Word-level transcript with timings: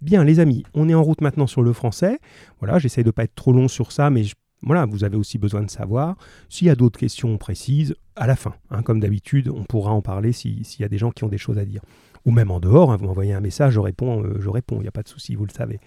Bien, 0.00 0.24
les 0.24 0.40
amis, 0.40 0.64
on 0.72 0.88
est 0.88 0.94
en 0.94 1.02
route 1.02 1.20
maintenant 1.20 1.46
sur 1.46 1.62
le 1.62 1.74
français. 1.74 2.18
Voilà, 2.58 2.78
j'essaie 2.78 3.02
de 3.02 3.08
ne 3.08 3.12
pas 3.12 3.24
être 3.24 3.34
trop 3.34 3.52
long 3.52 3.68
sur 3.68 3.92
ça, 3.92 4.08
mais 4.08 4.24
voilà, 4.62 4.86
vous 4.86 5.04
avez 5.04 5.16
aussi 5.16 5.36
besoin 5.36 5.62
de 5.62 5.70
savoir. 5.70 6.16
S'il 6.48 6.66
y 6.68 6.70
a 6.70 6.74
d'autres 6.74 6.98
questions 6.98 7.36
précises, 7.36 7.94
à 8.16 8.26
la 8.26 8.36
fin, 8.36 8.54
hein, 8.70 8.82
comme 8.82 9.00
d'habitude, 9.00 9.48
on 9.48 9.64
pourra 9.64 9.92
en 9.92 10.00
parler 10.00 10.32
s'il 10.32 10.62
y 10.78 10.84
a 10.84 10.88
des 10.88 10.98
gens 10.98 11.10
qui 11.10 11.24
ont 11.24 11.28
des 11.28 11.38
choses 11.38 11.58
à 11.58 11.66
dire. 11.66 11.82
Ou 12.24 12.30
même 12.30 12.50
en 12.50 12.60
dehors, 12.60 12.92
hein, 12.92 12.96
vous 12.96 13.06
m'envoyez 13.06 13.34
un 13.34 13.40
message, 13.40 13.74
je 13.74 13.80
réponds, 13.80 14.22
euh, 14.22 14.38
je 14.40 14.48
réponds, 14.48 14.76
il 14.76 14.82
n'y 14.82 14.88
a 14.88 14.92
pas 14.92 15.02
de 15.02 15.08
souci, 15.08 15.34
vous 15.34 15.46
le 15.46 15.52
savez. 15.52 15.80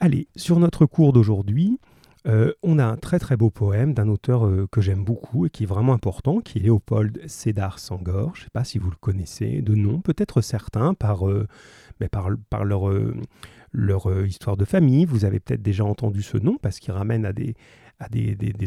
Allez, 0.00 0.28
sur 0.36 0.58
notre 0.58 0.86
cours 0.86 1.12
d'aujourd'hui, 1.12 1.78
euh, 2.26 2.52
on 2.62 2.78
a 2.78 2.84
un 2.84 2.96
très 2.96 3.18
très 3.18 3.36
beau 3.36 3.50
poème 3.50 3.92
d'un 3.92 4.08
auteur 4.08 4.46
euh, 4.46 4.66
que 4.70 4.80
j'aime 4.80 5.04
beaucoup 5.04 5.44
et 5.44 5.50
qui 5.50 5.64
est 5.64 5.66
vraiment 5.66 5.92
important, 5.92 6.40
qui 6.40 6.58
est 6.58 6.62
Léopold 6.62 7.20
Sédar 7.26 7.78
Sangor. 7.78 8.32
Je 8.34 8.40
ne 8.40 8.44
sais 8.44 8.50
pas 8.52 8.64
si 8.64 8.78
vous 8.78 8.90
le 8.90 8.96
connaissez 8.98 9.60
de 9.60 9.74
nom, 9.74 10.00
peut-être 10.00 10.40
certains 10.40 10.94
par, 10.94 11.24
mais 12.00 12.08
par, 12.08 12.28
leur, 12.64 12.90
leur 13.72 14.26
histoire 14.26 14.56
de 14.56 14.64
famille. 14.64 15.04
Vous 15.04 15.24
avez 15.24 15.40
peut-être 15.40 15.62
déjà 15.62 15.84
entendu 15.84 16.22
ce 16.22 16.38
nom 16.38 16.56
parce 16.60 16.78
qu'il 16.78 16.92
ramène 16.92 17.26
à 17.26 17.32
des, 17.32 17.54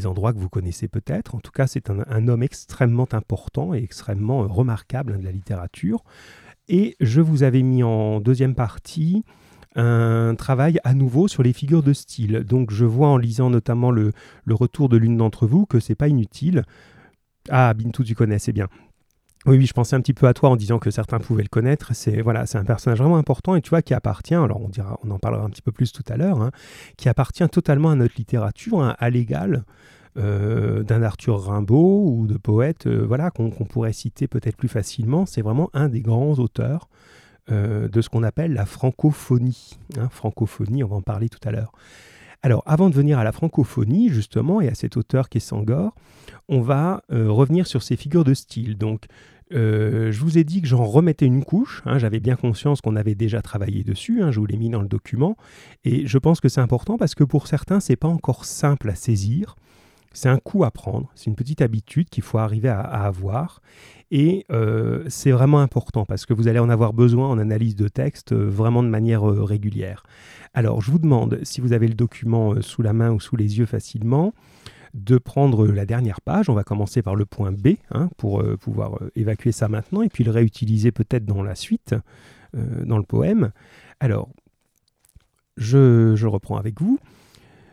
endroits 0.05 0.33
que 0.33 0.39
vous 0.39 0.49
connaissez 0.49 0.87
peut-être. 0.87 1.35
En 1.35 1.39
tout 1.39 1.51
cas, 1.51 1.67
c'est 1.67 1.89
un, 1.89 2.27
homme 2.27 2.43
extrêmement 2.43 3.07
important 3.11 3.73
et 3.73 3.79
extrêmement 3.79 4.39
remarquable 4.47 5.13
hein, 5.13 5.19
de 5.19 5.25
la 5.25 5.31
littérature. 5.31 6.03
Et 6.67 6.95
je 6.99 7.21
vous 7.21 7.43
avais 7.43 7.61
mis 7.61 7.83
en 7.83 8.19
deuxième 8.19 8.55
partie 8.55 9.23
un 9.75 10.33
travail 10.35 10.79
à 10.83 10.93
nouveau 10.93 11.27
sur 11.27 11.43
les 11.43 11.53
figures 11.53 11.83
de 11.83 11.93
style. 11.93 12.43
Donc 12.43 12.71
je 12.71 12.83
vois 12.83 13.09
en 13.09 13.17
lisant 13.17 13.49
notamment 13.49 13.91
le, 13.91 14.11
retour 14.49 14.89
de 14.89 14.97
l'une 14.97 15.17
d'entre 15.17 15.45
vous 15.47 15.65
que 15.65 15.79
c'est 15.79 15.95
pas 15.95 16.07
inutile. 16.07 16.63
Ah, 17.49 17.73
Bintou, 17.73 18.03
tu 18.03 18.15
connais, 18.15 18.39
c'est 18.39 18.51
bien. 18.51 18.67
Oui, 19.45 19.57
oui, 19.57 19.65
je 19.65 19.73
pensais 19.73 19.95
un 19.95 20.01
petit 20.01 20.13
peu 20.13 20.27
à 20.27 20.33
toi 20.33 20.49
en 20.49 20.55
disant 20.55 20.79
que 20.79 20.91
certains 20.91 21.19
pouvaient 21.19 21.43
le 21.43 21.49
connaître. 21.49 21.93
C'est 21.93 22.21
voilà, 22.21 22.45
c'est 22.45 22.57
un 22.57 22.65
personnage 22.65 22.99
vraiment 22.99 23.17
important 23.17 23.55
et 23.55 23.61
tu 23.61 23.69
vois 23.69 23.81
qui 23.81 23.93
appartient. 23.93 24.35
Alors 24.35 24.61
on 24.61 24.67
dira, 24.67 24.99
on 25.03 25.11
en 25.11 25.19
parlera 25.19 25.43
un 25.43 25.49
petit 25.49 25.61
peu 25.61 25.71
plus 25.71 25.91
tout 25.91 26.03
à 26.09 26.17
l'heure, 26.17 26.41
hein, 26.41 26.51
qui 26.97 27.07
appartient 27.07 27.47
totalement 27.47 27.91
à 27.91 27.95
notre 27.95 28.15
littérature, 28.17 28.81
hein, 28.81 28.95
à 28.99 29.09
l'égal 29.09 29.63
euh, 30.17 30.81
d'un 30.81 31.03
Arthur 31.03 31.39
Rimbaud 31.39 32.09
ou 32.09 32.25
de 32.25 32.37
poètes, 32.37 32.87
euh, 32.87 33.05
voilà, 33.05 33.29
qu'on 33.29 33.51
pourrait 33.51 33.93
citer 33.93 34.27
peut-être 34.27 34.57
plus 34.57 34.67
facilement. 34.67 35.27
C'est 35.27 35.43
vraiment 35.43 35.69
un 35.73 35.89
des 35.89 36.01
grands 36.01 36.33
auteurs 36.39 36.89
euh, 37.51 37.87
de 37.87 38.01
ce 38.01 38.09
qu'on 38.09 38.23
appelle 38.23 38.53
la 38.53 38.65
francophonie. 38.65 39.77
Hein, 39.97 40.09
francophonie, 40.09 40.83
on 40.83 40.87
va 40.87 40.95
en 40.95 41.01
parler 41.03 41.29
tout 41.29 41.39
à 41.47 41.51
l'heure. 41.51 41.71
Alors, 42.47 42.63
avant 42.65 42.89
de 42.89 42.95
venir 42.95 43.19
à 43.19 43.25
la 43.25 43.33
francophonie, 43.33 44.07
justement, 44.07 44.61
et 44.61 44.69
à 44.69 44.73
cet 44.73 44.95
auteur 44.95 45.27
qui 45.27 45.39
est 45.39 45.41
Sangor, 45.41 45.93
on 46.47 46.61
va 46.61 47.01
euh, 47.11 47.29
revenir 47.29 47.67
sur 47.67 47.83
ces 47.83 47.97
figures 47.97 48.23
de 48.23 48.33
style. 48.33 48.77
Donc, 48.77 49.07
euh, 49.51 50.13
je 50.13 50.21
vous 50.21 50.37
ai 50.37 50.45
dit 50.45 50.61
que 50.61 50.67
j'en 50.69 50.85
remettais 50.85 51.25
une 51.25 51.43
couche. 51.43 51.81
Hein, 51.85 51.97
J'avais 51.97 52.21
bien 52.21 52.37
conscience 52.37 52.79
qu'on 52.79 52.95
avait 52.95 53.15
déjà 53.15 53.41
travaillé 53.41 53.83
dessus. 53.83 54.23
Hein, 54.23 54.31
je 54.31 54.39
vous 54.39 54.45
l'ai 54.45 54.55
mis 54.55 54.69
dans 54.69 54.81
le 54.81 54.87
document. 54.87 55.35
Et 55.83 56.07
je 56.07 56.17
pense 56.17 56.39
que 56.39 56.47
c'est 56.47 56.61
important 56.61 56.97
parce 56.97 57.15
que 57.15 57.25
pour 57.25 57.47
certains, 57.47 57.81
c'est 57.81 57.97
pas 57.97 58.07
encore 58.07 58.45
simple 58.45 58.91
à 58.91 58.95
saisir. 58.95 59.57
C'est 60.17 60.29
un 60.29 60.39
coup 60.39 60.63
à 60.63 60.71
prendre. 60.71 61.11
C'est 61.13 61.27
une 61.27 61.35
petite 61.35 61.61
habitude 61.61 62.09
qu'il 62.09 62.23
faut 62.23 62.39
arriver 62.39 62.69
à 62.69 62.81
avoir. 62.81 63.61
Et 64.09 64.47
euh, 64.51 65.03
c'est 65.09 65.29
vraiment 65.29 65.59
important 65.59 66.05
parce 66.05 66.25
que 66.25 66.33
vous 66.33 66.47
allez 66.47 66.57
en 66.57 66.69
avoir 66.69 66.91
besoin 66.93 67.29
en 67.29 67.37
analyse 67.37 67.75
de 67.75 67.87
texte 67.87 68.31
euh, 68.31 68.49
vraiment 68.49 68.81
de 68.81 68.87
manière 68.87 69.29
euh, 69.29 69.43
régulière. 69.43 70.01
Alors, 70.55 70.81
je 70.81 70.89
vous 70.89 70.97
demande, 70.97 71.39
si 71.43 71.61
vous 71.61 71.71
avez 71.71 71.87
le 71.87 71.93
document 71.93 72.59
sous 72.63 72.81
la 72.81 72.93
main 72.93 73.11
ou 73.11 73.19
sous 73.19 73.35
les 73.35 73.59
yeux 73.59 73.67
facilement, 73.67 74.33
de 74.95 75.19
prendre 75.19 75.67
la 75.67 75.85
dernière 75.85 76.21
page. 76.21 76.49
On 76.49 76.55
va 76.55 76.63
commencer 76.63 77.03
par 77.03 77.13
le 77.13 77.27
point 77.27 77.51
B 77.51 77.75
hein, 77.91 78.09
pour 78.17 78.43
pouvoir 78.57 78.97
évacuer 79.15 79.51
ça 79.51 79.67
maintenant 79.67 80.01
et 80.01 80.09
puis 80.09 80.23
le 80.23 80.31
réutiliser 80.31 80.91
peut-être 80.91 81.25
dans 81.25 81.43
la 81.43 81.53
suite, 81.53 81.93
dans 82.55 82.97
le 82.97 83.03
poème. 83.03 83.51
Alors, 83.99 84.29
je 85.57 86.25
reprends 86.25 86.57
avec 86.57 86.81
vous. 86.81 86.97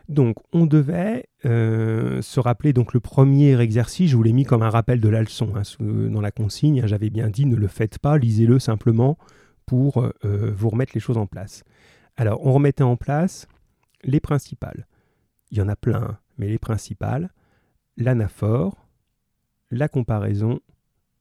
Donc, 0.07 0.37
on 0.53 0.65
devait 0.65 1.25
euh, 1.45 2.21
se 2.21 2.39
rappeler 2.39 2.73
donc 2.73 2.93
le 2.93 2.99
premier 2.99 3.59
exercice. 3.59 4.11
Je 4.11 4.15
vous 4.15 4.23
l'ai 4.23 4.33
mis 4.33 4.43
comme 4.43 4.61
un 4.61 4.69
rappel 4.69 4.99
de 4.99 5.09
la 5.09 5.21
leçon 5.21 5.53
hein, 5.55 5.63
dans 5.79 6.21
la 6.21 6.31
consigne. 6.31 6.81
Hein, 6.81 6.87
j'avais 6.87 7.09
bien 7.09 7.29
dit 7.29 7.45
ne 7.45 7.55
le 7.55 7.67
faites 7.67 7.99
pas, 7.99 8.17
lisez-le 8.17 8.59
simplement 8.59 9.17
pour 9.65 10.03
euh, 10.03 10.53
vous 10.55 10.69
remettre 10.69 10.91
les 10.93 10.99
choses 10.99 11.17
en 11.17 11.25
place. 11.25 11.63
Alors, 12.17 12.45
on 12.45 12.53
remettait 12.53 12.83
en 12.83 12.97
place 12.97 13.47
les 14.03 14.19
principales. 14.19 14.87
Il 15.51 15.57
y 15.57 15.61
en 15.61 15.67
a 15.67 15.75
plein, 15.75 16.19
mais 16.37 16.47
les 16.47 16.59
principales 16.59 17.29
l'anaphore, 17.97 18.87
la 19.71 19.87
comparaison, 19.87 20.59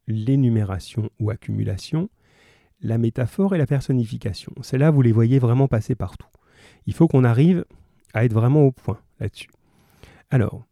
l'énumération 0.07 1.11
ou 1.21 1.31
accumulation, 1.31 2.11
la 2.81 2.99
métaphore 2.99 3.55
et 3.55 3.59
la 3.59 3.67
personnification. 3.67 4.53
Celles-là, 4.63 4.91
vous 4.91 5.03
les 5.03 5.13
voyez 5.13 5.39
vraiment 5.39 5.69
passer 5.69 5.95
partout. 5.95 6.29
Il 6.87 6.95
faut 6.95 7.09
qu'on 7.09 7.25
arrive 7.25 7.65
à 8.15 8.25
être 8.25 8.33
vraiment 8.33 8.63
au 8.63 8.73
point 8.73 8.99
là-dessus. 9.21 9.51
Alors, 10.31 10.65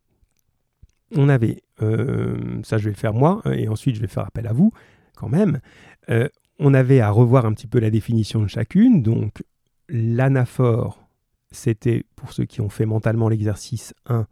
on 1.14 1.28
avait, 1.28 1.62
euh, 1.82 2.62
ça 2.64 2.78
je 2.78 2.88
vais 2.88 2.94
faire 2.94 3.12
moi, 3.12 3.42
hein, 3.44 3.52
et 3.52 3.68
ensuite 3.68 3.96
je 3.96 4.00
vais 4.00 4.08
faire 4.08 4.26
appel 4.26 4.46
à 4.46 4.52
vous 4.52 4.72
quand 5.14 5.28
même, 5.28 5.60
euh, 6.08 6.28
on 6.58 6.74
avait 6.74 7.00
à 7.00 7.10
revoir 7.10 7.44
un 7.44 7.52
petit 7.52 7.66
peu 7.66 7.78
la 7.78 7.90
définition 7.90 8.40
de 8.40 8.46
chacune, 8.46 9.02
donc 9.02 9.42
l'anaphore, 9.88 11.06
c'était, 11.50 12.04
pour 12.16 12.32
ceux 12.32 12.44
qui 12.44 12.60
ont 12.60 12.68
fait 12.68 12.86
mentalement 12.86 13.28
l'exercice 13.28 13.94
1, 14.06 14.26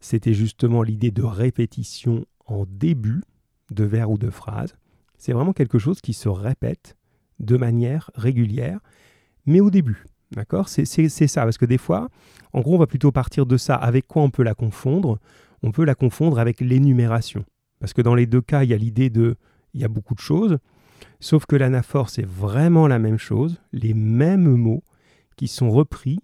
c'était 0.00 0.34
justement 0.34 0.82
l'idée 0.82 1.10
de 1.10 1.22
répétition 1.22 2.26
en 2.46 2.66
début 2.68 3.22
de 3.70 3.84
vers 3.84 4.10
ou 4.10 4.18
de 4.18 4.30
phrase. 4.30 4.76
C'est 5.16 5.32
vraiment 5.32 5.52
quelque 5.52 5.78
chose 5.78 6.00
qui 6.00 6.12
se 6.12 6.28
répète 6.28 6.96
de 7.40 7.56
manière 7.56 8.10
régulière, 8.14 8.80
mais 9.46 9.60
au 9.60 9.70
début. 9.70 10.04
D'accord? 10.32 10.68
C'est 10.68 11.08
ça, 11.08 11.42
parce 11.42 11.58
que 11.58 11.64
des 11.66 11.78
fois, 11.78 12.08
en 12.52 12.60
gros, 12.60 12.74
on 12.74 12.78
va 12.78 12.86
plutôt 12.86 13.12
partir 13.12 13.46
de 13.46 13.56
ça. 13.56 13.74
Avec 13.74 14.06
quoi 14.06 14.22
on 14.22 14.30
peut 14.30 14.42
la 14.42 14.54
confondre? 14.54 15.18
On 15.62 15.72
peut 15.72 15.84
la 15.84 15.94
confondre 15.94 16.38
avec 16.38 16.60
l'énumération. 16.60 17.44
Parce 17.80 17.92
que 17.92 18.02
dans 18.02 18.14
les 18.14 18.26
deux 18.26 18.40
cas, 18.42 18.64
il 18.64 18.70
y 18.70 18.74
a 18.74 18.78
l'idée 18.78 19.10
de... 19.10 19.36
Il 19.74 19.82
y 19.82 19.84
a 19.84 19.88
beaucoup 19.88 20.14
de 20.14 20.20
choses, 20.20 20.56
sauf 21.20 21.44
que 21.44 21.54
l'anaphore, 21.54 22.08
c'est 22.08 22.26
vraiment 22.26 22.88
la 22.88 22.98
même 22.98 23.18
chose, 23.18 23.60
les 23.72 23.92
mêmes 23.92 24.56
mots 24.56 24.82
qui 25.36 25.46
sont 25.46 25.70
repris 25.70 26.20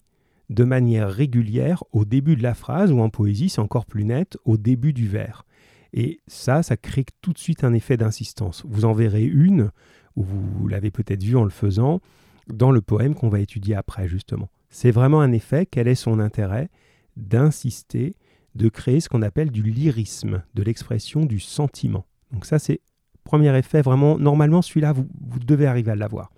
de 0.49 0.65
manière 0.65 1.11
régulière 1.11 1.85
au 1.93 2.07
début 2.07 2.37
de 2.37 2.43
la 2.43 2.55
phrase, 2.55 2.91
ou 2.91 3.01
en 3.01 3.11
poésie, 3.11 3.51
c'est 3.51 3.61
encore 3.61 3.85
plus 3.85 4.05
net, 4.05 4.39
au 4.47 4.57
début 4.57 4.95
du 4.95 5.07
vers. 5.07 5.45
Et 5.93 6.21
ça, 6.27 6.63
ça 6.63 6.79
crée 6.79 7.05
tout 7.21 7.35
de 7.35 7.39
suite 7.39 7.65
un 7.65 7.75
effet 7.75 7.99
d'insistance. 7.99 8.65
Vous 8.67 8.87
en 8.87 8.95
verrez 8.95 9.25
une, 9.25 9.71
ou 10.17 10.25
vous 10.25 10.69
l'avez 10.69 10.91
peut-être 10.91 11.23
vu 11.23 11.37
en 11.37 11.45
le 11.45 11.51
faisant, 11.51 12.01
dans 12.49 12.71
le 12.71 12.81
poème 12.81 13.15
qu'on 13.15 13.29
va 13.29 13.41
étudier 13.41 13.75
après, 13.75 14.09
justement. 14.09 14.49
C'est 14.71 14.91
vraiment 14.91 15.21
un 15.21 15.33
effet, 15.33 15.67
quel 15.67 15.89
est 15.89 15.95
son 15.95 16.19
intérêt 16.19 16.69
d'insister, 17.17 18.15
de 18.55 18.69
créer 18.69 19.01
ce 19.01 19.09
qu'on 19.09 19.23
appelle 19.23 19.51
du 19.51 19.63
lyrisme, 19.63 20.43
de 20.55 20.63
l'expression 20.63 21.25
du 21.25 21.41
sentiment. 21.41 22.07
Donc 22.33 22.45
ça, 22.45 22.59
c'est 22.59 22.81
premier 23.23 23.57
effet, 23.57 23.83
vraiment, 23.83 24.19
normalement, 24.19 24.63
celui-là, 24.63 24.93
vous, 24.93 25.07
vous 25.29 25.39
devez 25.39 25.67
arriver 25.67 25.93
à 25.93 25.97
l'avoir. 25.97 26.31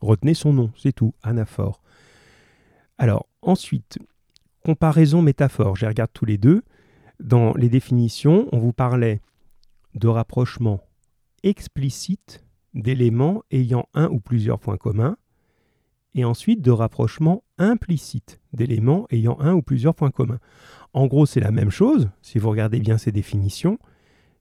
Retenez 0.00 0.34
son 0.34 0.52
nom, 0.52 0.72
c'est 0.76 0.92
tout, 0.92 1.14
anaphore. 1.22 1.80
Alors, 2.98 3.26
ensuite, 3.42 3.98
comparaison 4.64 5.22
métaphore, 5.22 5.76
je 5.76 5.86
regarde 5.86 6.10
tous 6.12 6.24
les 6.24 6.38
deux. 6.38 6.62
Dans 7.20 7.54
les 7.54 7.68
définitions, 7.68 8.48
on 8.52 8.58
vous 8.58 8.72
parlait 8.72 9.20
de 9.94 10.08
rapprochement 10.08 10.80
explicite 11.42 12.44
d'éléments 12.74 13.42
ayant 13.50 13.86
un 13.94 14.08
ou 14.08 14.20
plusieurs 14.20 14.58
points 14.58 14.76
communs, 14.76 15.16
et 16.14 16.24
ensuite 16.24 16.60
de 16.60 16.70
rapprochement 16.70 17.42
implicite 17.58 18.40
d'éléments 18.52 19.06
ayant 19.10 19.38
un 19.40 19.54
ou 19.54 19.62
plusieurs 19.62 19.94
points 19.94 20.10
communs. 20.10 20.40
En 20.92 21.06
gros, 21.06 21.26
c'est 21.26 21.40
la 21.40 21.50
même 21.50 21.70
chose, 21.70 22.10
si 22.20 22.38
vous 22.38 22.50
regardez 22.50 22.80
bien 22.80 22.98
ces 22.98 23.12
définitions. 23.12 23.78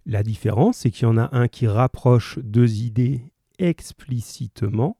La 0.06 0.24
différence, 0.24 0.78
c'est 0.78 0.92
qu'il 0.92 1.04
y 1.04 1.12
en 1.12 1.18
a 1.18 1.30
un 1.36 1.48
qui 1.48 1.68
rapproche 1.68 2.40
deux 2.40 2.82
idées 2.82 3.32
explicitement 3.60 4.98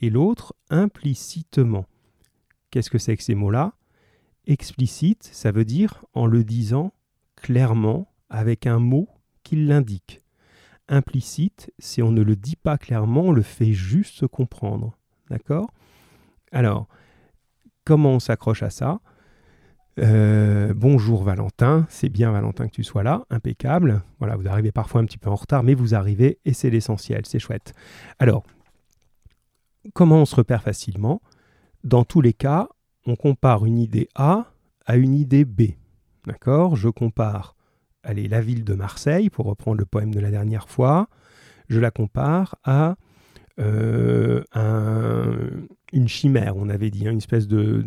et 0.00 0.10
l'autre 0.10 0.54
implicitement. 0.68 1.86
Qu'est-ce 2.70 2.90
que 2.90 2.98
c'est 2.98 3.16
que 3.16 3.22
ces 3.22 3.34
mots-là? 3.34 3.74
Explicite, 4.46 5.28
ça 5.32 5.50
veut 5.50 5.64
dire 5.64 6.04
en 6.14 6.26
le 6.26 6.44
disant 6.44 6.92
clairement 7.36 8.12
avec 8.28 8.66
un 8.66 8.78
mot 8.78 9.08
qui 9.42 9.56
l'indique. 9.56 10.22
Implicite, 10.88 11.72
c'est 11.78 12.02
on 12.02 12.12
ne 12.12 12.22
le 12.22 12.36
dit 12.36 12.56
pas 12.56 12.78
clairement, 12.78 13.26
on 13.26 13.32
le 13.32 13.42
fait 13.42 13.72
juste 13.72 14.26
comprendre. 14.26 14.96
D'accord? 15.30 15.72
Alors, 16.52 16.88
comment 17.84 18.10
on 18.10 18.20
s'accroche 18.20 18.62
à 18.62 18.70
ça? 18.70 19.00
Euh, 19.98 20.72
bonjour 20.74 21.24
Valentin, 21.24 21.86
c'est 21.90 22.08
bien 22.08 22.30
Valentin 22.30 22.68
que 22.68 22.72
tu 22.72 22.84
sois 22.84 23.02
là, 23.02 23.26
impeccable. 23.28 24.02
Voilà, 24.18 24.36
vous 24.36 24.48
arrivez 24.48 24.72
parfois 24.72 25.00
un 25.00 25.04
petit 25.04 25.18
peu 25.18 25.28
en 25.28 25.34
retard, 25.34 25.62
mais 25.62 25.74
vous 25.74 25.94
arrivez 25.94 26.38
et 26.44 26.54
c'est 26.54 26.70
l'essentiel, 26.70 27.26
c'est 27.26 27.38
chouette. 27.38 27.74
Alors, 28.18 28.44
comment 29.92 30.22
on 30.22 30.24
se 30.24 30.36
repère 30.36 30.62
facilement? 30.62 31.20
Dans 31.84 32.04
tous 32.04 32.20
les 32.20 32.32
cas, 32.32 32.68
on 33.06 33.16
compare 33.16 33.66
une 33.66 33.78
idée 33.78 34.08
A 34.14 34.46
à 34.86 34.96
une 34.96 35.14
idée 35.14 35.44
B. 35.44 35.72
D'accord? 36.26 36.76
Je 36.76 36.88
compare, 36.88 37.56
allez, 38.02 38.28
la 38.28 38.40
ville 38.40 38.64
de 38.64 38.74
Marseille, 38.74 39.28
pour 39.28 39.46
reprendre 39.46 39.78
le 39.78 39.86
poème 39.86 40.14
de 40.14 40.20
la 40.20 40.30
dernière 40.30 40.68
fois, 40.68 41.08
je 41.68 41.80
la 41.80 41.90
compare 41.90 42.56
à 42.64 42.96
euh, 43.58 44.42
une 45.92 46.08
chimère, 46.08 46.56
on 46.56 46.68
avait 46.68 46.90
dit, 46.90 47.06
hein, 47.06 47.12
une 47.12 47.18
espèce 47.18 47.48
de, 47.48 47.82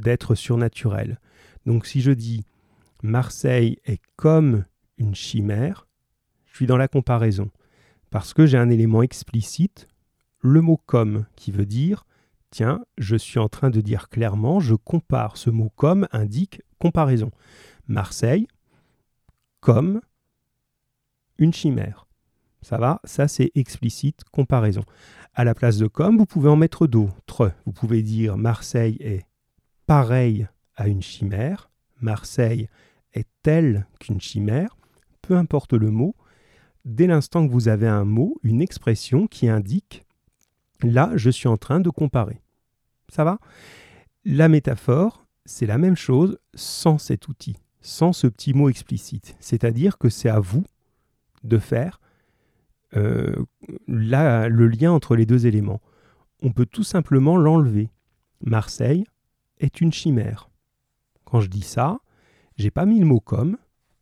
d'être 0.00 0.34
surnaturel. 0.34 1.18
Donc 1.66 1.86
si 1.86 2.00
je 2.00 2.12
dis 2.12 2.44
Marseille 3.02 3.78
est 3.84 4.00
comme 4.16 4.64
une 4.98 5.14
chimère, 5.14 5.86
je 6.46 6.56
suis 6.56 6.66
dans 6.66 6.76
la 6.76 6.88
comparaison. 6.88 7.50
Parce 8.10 8.34
que 8.34 8.46
j'ai 8.46 8.58
un 8.58 8.70
élément 8.70 9.02
explicite, 9.02 9.88
le 10.40 10.60
mot 10.60 10.80
comme, 10.86 11.26
qui 11.36 11.52
veut 11.52 11.66
dire, 11.66 12.04
tiens, 12.50 12.84
je 12.98 13.16
suis 13.16 13.38
en 13.38 13.48
train 13.48 13.70
de 13.70 13.80
dire 13.80 14.08
clairement, 14.08 14.60
je 14.60 14.74
compare. 14.74 15.36
Ce 15.36 15.50
mot 15.50 15.70
comme 15.76 16.08
indique 16.12 16.62
comparaison. 16.78 17.30
Marseille 17.86 18.46
comme 19.60 20.00
une 21.38 21.52
chimère. 21.52 22.06
Ça 22.62 22.78
va 22.78 23.00
Ça, 23.04 23.28
c'est 23.28 23.50
explicite, 23.54 24.24
comparaison. 24.30 24.82
À 25.34 25.44
la 25.44 25.54
place 25.54 25.78
de 25.78 25.86
comme, 25.86 26.18
vous 26.18 26.26
pouvez 26.26 26.48
en 26.48 26.56
mettre 26.56 26.86
d'autres. 26.86 27.52
Vous 27.64 27.72
pouvez 27.72 28.02
dire 28.02 28.36
Marseille 28.36 28.96
est 29.00 29.26
pareil 29.86 30.46
à 30.76 30.88
une 30.88 31.02
chimère. 31.02 31.70
Marseille 32.00 32.68
est 33.14 33.28
telle 33.42 33.86
qu'une 33.98 34.20
chimère. 34.20 34.76
Peu 35.22 35.36
importe 35.36 35.72
le 35.72 35.90
mot, 35.90 36.14
dès 36.84 37.06
l'instant 37.06 37.46
que 37.46 37.52
vous 37.52 37.68
avez 37.68 37.88
un 37.88 38.04
mot, 38.04 38.38
une 38.42 38.62
expression 38.62 39.26
qui 39.26 39.48
indique 39.48 40.04
là, 40.82 41.12
je 41.14 41.30
suis 41.30 41.48
en 41.48 41.56
train 41.56 41.80
de 41.80 41.90
comparer. 41.90 42.40
Ça 43.08 43.24
va? 43.24 43.38
La 44.24 44.48
métaphore, 44.48 45.26
c'est 45.44 45.66
la 45.66 45.78
même 45.78 45.96
chose 45.96 46.38
sans 46.54 46.98
cet 46.98 47.28
outil, 47.28 47.56
sans 47.80 48.12
ce 48.12 48.26
petit 48.26 48.54
mot 48.54 48.68
explicite. 48.68 49.36
C'est-à-dire 49.40 49.98
que 49.98 50.08
c'est 50.08 50.28
à 50.28 50.40
vous 50.40 50.64
de 51.42 51.58
faire 51.58 52.00
euh, 52.96 53.44
le 53.86 54.66
lien 54.68 54.92
entre 54.92 55.16
les 55.16 55.26
deux 55.26 55.46
éléments. 55.46 55.80
On 56.42 56.52
peut 56.52 56.66
tout 56.66 56.82
simplement 56.82 57.36
l'enlever. 57.36 57.90
Marseille 58.42 59.04
est 59.58 59.80
une 59.80 59.92
chimère. 59.92 60.50
Quand 61.24 61.40
je 61.40 61.48
dis 61.48 61.62
ça, 61.62 61.98
j'ai 62.56 62.70
pas 62.70 62.86
mis 62.86 62.98
le 62.98 63.06
mot 63.06 63.20
comme, 63.20 63.56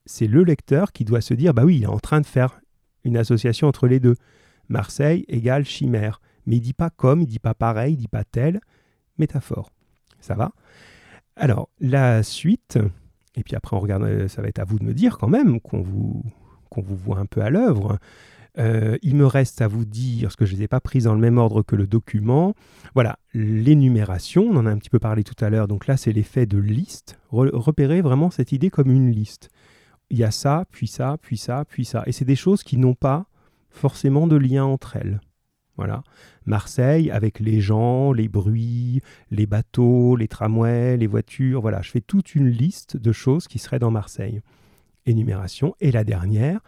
c'est 0.06 0.26
le 0.26 0.42
lecteur 0.42 0.92
qui 0.92 1.04
doit 1.04 1.20
se 1.20 1.34
dire 1.34 1.52
bah 1.52 1.64
oui, 1.64 1.76
il 1.76 1.82
est 1.82 1.86
en 1.86 1.98
train 1.98 2.20
de 2.20 2.26
faire 2.26 2.60
une 3.04 3.16
association 3.16 3.68
entre 3.68 3.86
les 3.86 4.00
deux. 4.00 4.14
Marseille 4.68 5.24
égale 5.28 5.64
chimère. 5.64 6.20
Mais 6.46 6.56
il 6.56 6.60
dit 6.60 6.72
pas 6.72 6.90
comme, 6.90 7.20
il 7.20 7.26
dit 7.26 7.38
pas 7.38 7.54
pareil, 7.54 7.94
il 7.94 7.96
dit 7.96 8.08
pas 8.08 8.24
tel. 8.24 8.60
Métaphore. 9.18 9.70
Ça 10.20 10.34
va? 10.34 10.52
Alors, 11.36 11.68
la 11.80 12.22
suite, 12.22 12.78
et 13.36 13.42
puis 13.42 13.54
après 13.54 13.76
on 13.76 13.80
regarde, 13.80 14.28
ça 14.28 14.42
va 14.42 14.48
être 14.48 14.58
à 14.58 14.64
vous 14.64 14.78
de 14.78 14.84
me 14.84 14.94
dire 14.94 15.18
quand 15.18 15.28
même 15.28 15.60
qu'on 15.60 15.82
vous, 15.82 16.24
qu'on 16.70 16.82
vous 16.82 16.96
voit 16.96 17.18
un 17.18 17.26
peu 17.26 17.42
à 17.42 17.50
l'œuvre. 17.50 17.98
Euh, 18.58 18.96
il 19.02 19.14
me 19.14 19.26
reste 19.26 19.60
à 19.60 19.68
vous 19.68 19.84
dire, 19.84 20.32
ce 20.32 20.36
que 20.36 20.46
je 20.46 20.52
ne 20.52 20.58
les 20.58 20.64
ai 20.64 20.68
pas 20.68 20.80
pris 20.80 21.02
dans 21.02 21.14
le 21.14 21.20
même 21.20 21.38
ordre 21.38 21.62
que 21.62 21.76
le 21.76 21.86
document, 21.86 22.54
voilà, 22.94 23.18
l'énumération, 23.34 24.44
on 24.50 24.56
en 24.56 24.66
a 24.66 24.70
un 24.70 24.78
petit 24.78 24.90
peu 24.90 24.98
parlé 24.98 25.22
tout 25.22 25.36
à 25.44 25.50
l'heure, 25.50 25.68
donc 25.68 25.86
là 25.86 25.96
c'est 25.96 26.12
l'effet 26.12 26.46
de 26.46 26.58
liste, 26.58 27.18
repérer 27.30 28.00
vraiment 28.00 28.30
cette 28.30 28.52
idée 28.52 28.70
comme 28.70 28.90
une 28.90 29.10
liste. 29.10 29.50
Il 30.10 30.18
y 30.18 30.24
a 30.24 30.30
ça, 30.30 30.64
puis 30.70 30.86
ça, 30.86 31.18
puis 31.20 31.36
ça, 31.36 31.64
puis 31.68 31.84
ça, 31.84 32.02
et 32.06 32.12
c'est 32.12 32.24
des 32.24 32.36
choses 32.36 32.62
qui 32.62 32.78
n'ont 32.78 32.94
pas 32.94 33.26
forcément 33.70 34.26
de 34.26 34.36
lien 34.36 34.64
entre 34.64 34.96
elles. 34.96 35.20
Voilà. 35.78 36.02
Marseille 36.44 37.08
avec 37.10 37.38
les 37.38 37.60
gens, 37.60 38.12
les 38.12 38.26
bruits, 38.26 39.00
les 39.30 39.46
bateaux, 39.46 40.16
les 40.16 40.26
tramways, 40.26 40.96
les 40.96 41.06
voitures. 41.06 41.60
Voilà, 41.60 41.82
je 41.82 41.90
fais 41.90 42.00
toute 42.00 42.34
une 42.34 42.48
liste 42.48 42.96
de 42.96 43.12
choses 43.12 43.46
qui 43.46 43.60
seraient 43.60 43.78
dans 43.78 43.92
Marseille. 43.92 44.40
Énumération. 45.06 45.76
Et 45.80 45.92
la 45.92 46.02
dernière, 46.02 46.60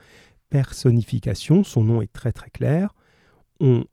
personnification, 0.50 1.64
son 1.64 1.84
nom 1.84 2.02
est 2.02 2.12
très 2.12 2.32
très 2.32 2.50
clair. 2.50 2.94
On 3.60 3.84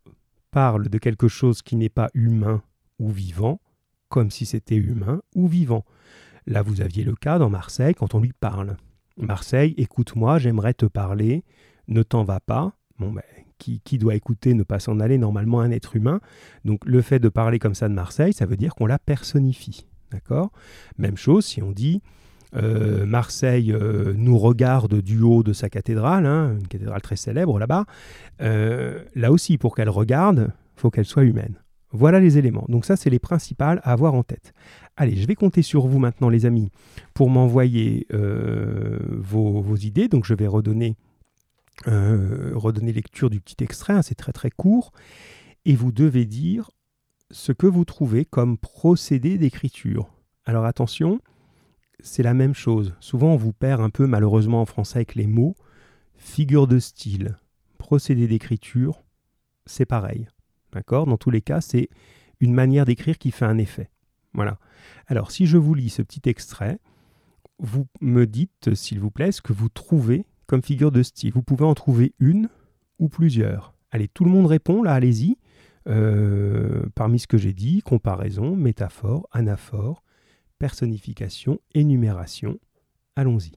parle 0.51 0.89
de 0.89 0.97
quelque 0.97 1.27
chose 1.27 1.61
qui 1.61 1.75
n'est 1.75 1.89
pas 1.89 2.09
humain 2.13 2.61
ou 2.99 3.09
vivant, 3.09 3.61
comme 4.09 4.31
si 4.31 4.45
c'était 4.45 4.75
humain 4.75 5.21
ou 5.35 5.47
vivant. 5.47 5.85
Là, 6.45 6.61
vous 6.61 6.81
aviez 6.81 7.03
le 7.03 7.15
cas 7.15 7.39
dans 7.39 7.49
Marseille 7.49 7.93
quand 7.93 8.15
on 8.15 8.19
lui 8.19 8.33
parle. 8.33 8.77
Marseille, 9.17 9.73
écoute-moi, 9.77 10.39
j'aimerais 10.39 10.73
te 10.73 10.85
parler, 10.85 11.43
ne 11.87 12.03
t'en 12.03 12.23
va 12.23 12.39
pas. 12.39 12.73
Bon, 12.99 13.11
ben, 13.11 13.23
qui, 13.57 13.81
qui, 13.81 13.97
doit 13.97 14.15
écouter 14.15 14.53
ne 14.53 14.63
pas 14.63 14.79
s'en 14.79 14.99
aller 14.99 15.17
normalement 15.17 15.61
un 15.61 15.71
être 15.71 15.95
humain. 15.95 16.21
Donc 16.65 16.85
le 16.85 17.01
fait 17.01 17.19
de 17.19 17.29
parler 17.29 17.59
comme 17.59 17.75
ça 17.75 17.89
de 17.89 17.93
Marseille, 17.93 18.33
ça 18.33 18.45
veut 18.45 18.57
dire 18.57 18.75
qu'on 18.75 18.85
la 18.85 18.99
personnifie. 18.99 19.87
D'accord? 20.11 20.51
Même 20.97 21.17
chose 21.17 21.45
si 21.45 21.61
on 21.61 21.71
dit 21.71 22.01
euh, 22.55 23.05
Marseille 23.05 23.73
euh, 23.73 24.13
nous 24.15 24.37
regarde 24.37 25.01
du 25.01 25.21
haut 25.21 25.43
de 25.43 25.53
sa 25.53 25.69
cathédrale, 25.69 26.25
hein, 26.25 26.55
une 26.59 26.67
cathédrale 26.67 27.01
très 27.01 27.15
célèbre 27.15 27.59
là-bas. 27.59 27.85
Euh, 28.41 29.03
là 29.15 29.31
aussi, 29.31 29.57
pour 29.57 29.75
qu'elle 29.75 29.89
regarde, 29.89 30.51
faut 30.75 30.89
qu'elle 30.89 31.05
soit 31.05 31.23
humaine. 31.23 31.55
Voilà 31.91 32.19
les 32.19 32.37
éléments. 32.37 32.65
Donc 32.69 32.85
ça, 32.85 32.95
c'est 32.95 33.09
les 33.09 33.19
principales 33.19 33.79
à 33.83 33.91
avoir 33.91 34.13
en 34.13 34.23
tête. 34.23 34.53
Allez, 34.97 35.15
je 35.15 35.25
vais 35.25 35.35
compter 35.35 35.61
sur 35.61 35.87
vous 35.87 35.99
maintenant, 35.99 36.29
les 36.29 36.45
amis, 36.45 36.69
pour 37.13 37.29
m'envoyer 37.29 38.07
vos, 38.11 39.61
vos, 39.61 39.75
idées. 39.75 40.09
Donc 40.09 40.25
je 40.25 40.33
vais 40.33 40.47
redonner, 40.47 40.97
redonner 41.85 42.91
lecture 42.91 43.29
du 43.29 43.39
petit 43.39 43.63
extrait. 43.63 43.93
Hein, 43.93 44.01
c'est 44.01 44.15
très 44.15 44.33
très 44.33 44.49
court. 44.49 44.91
Et 45.63 45.75
vous 45.75 45.93
devez 45.93 46.25
dire 46.25 46.71
ce 47.31 47.53
que 47.53 47.67
vous 47.67 47.85
trouvez 47.85 48.25
comme 48.25 48.57
procédé 48.57 49.37
d'écriture. 49.37 50.09
Alors 50.45 50.65
attention, 50.65 51.19
c'est 52.01 52.23
la 52.23 52.33
même 52.33 52.53
chose. 52.53 52.95
Souvent, 52.99 53.33
on 53.33 53.37
vous 53.37 53.53
perd 53.53 53.81
un 53.81 53.89
peu, 53.89 54.07
malheureusement, 54.07 54.61
en 54.61 54.65
français 54.65 54.99
avec 54.99 55.15
les 55.15 55.27
mots. 55.27 55.55
Figure 56.15 56.67
de 56.67 56.79
style, 56.79 57.37
procédé 57.77 58.27
d'écriture, 58.27 59.03
c'est 59.65 59.85
pareil. 59.85 60.27
D'accord? 60.73 61.05
Dans 61.05 61.17
tous 61.17 61.29
les 61.29 61.41
cas, 61.41 61.61
c'est 61.61 61.89
une 62.39 62.53
manière 62.53 62.85
d'écrire 62.85 63.17
qui 63.17 63.31
fait 63.31 63.45
un 63.45 63.57
effet. 63.57 63.89
Voilà. 64.33 64.59
Alors, 65.07 65.31
si 65.31 65.45
je 65.45 65.57
vous 65.57 65.73
lis 65.73 65.89
ce 65.89 66.01
petit 66.01 66.27
extrait, 66.29 66.79
vous 67.59 67.87
me 68.01 68.25
dites, 68.25 68.75
s'il 68.75 68.99
vous 68.99 69.11
plaît, 69.11 69.31
ce 69.31 69.41
que 69.41 69.53
vous 69.53 69.69
trouvez 69.69 70.25
comme 70.47 70.63
figure 70.63 70.91
de 70.91 71.03
style. 71.03 71.33
Vous 71.33 71.43
pouvez 71.43 71.65
en 71.65 71.73
trouver 71.73 72.13
une 72.19 72.49
ou 72.99 73.09
plusieurs. 73.09 73.75
Allez, 73.91 74.07
tout 74.07 74.25
le 74.25 74.31
monde 74.31 74.47
répond, 74.47 74.81
là, 74.81 74.93
allez-y. 74.93 75.37
Euh, 75.87 76.85
parmi 76.95 77.19
ce 77.19 77.27
que 77.27 77.37
j'ai 77.37 77.53
dit, 77.53 77.81
comparaison, 77.81 78.55
métaphore, 78.55 79.27
anaphore, 79.31 80.03
personnification, 80.59 81.59
énumération. 81.73 82.59
Allons-y. 83.15 83.51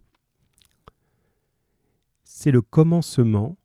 C'est 2.25 2.51
le 2.51 2.63
commencement, 2.63 3.57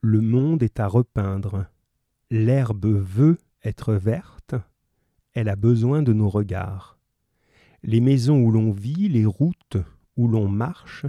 le 0.00 0.20
monde 0.20 0.62
est 0.62 0.80
à 0.80 0.86
repeindre, 0.86 1.66
l'herbe 2.30 2.86
veut 2.86 3.38
être 3.64 3.94
verte, 3.94 4.54
elle 5.34 5.48
a 5.48 5.56
besoin 5.56 6.02
de 6.02 6.12
nos 6.12 6.28
regards. 6.28 6.98
Les 7.82 8.00
maisons 8.00 8.40
où 8.40 8.50
l'on 8.50 8.72
vit, 8.72 9.08
les 9.08 9.26
routes 9.26 9.76
où 10.16 10.28
l'on 10.28 10.48
marche, 10.48 11.06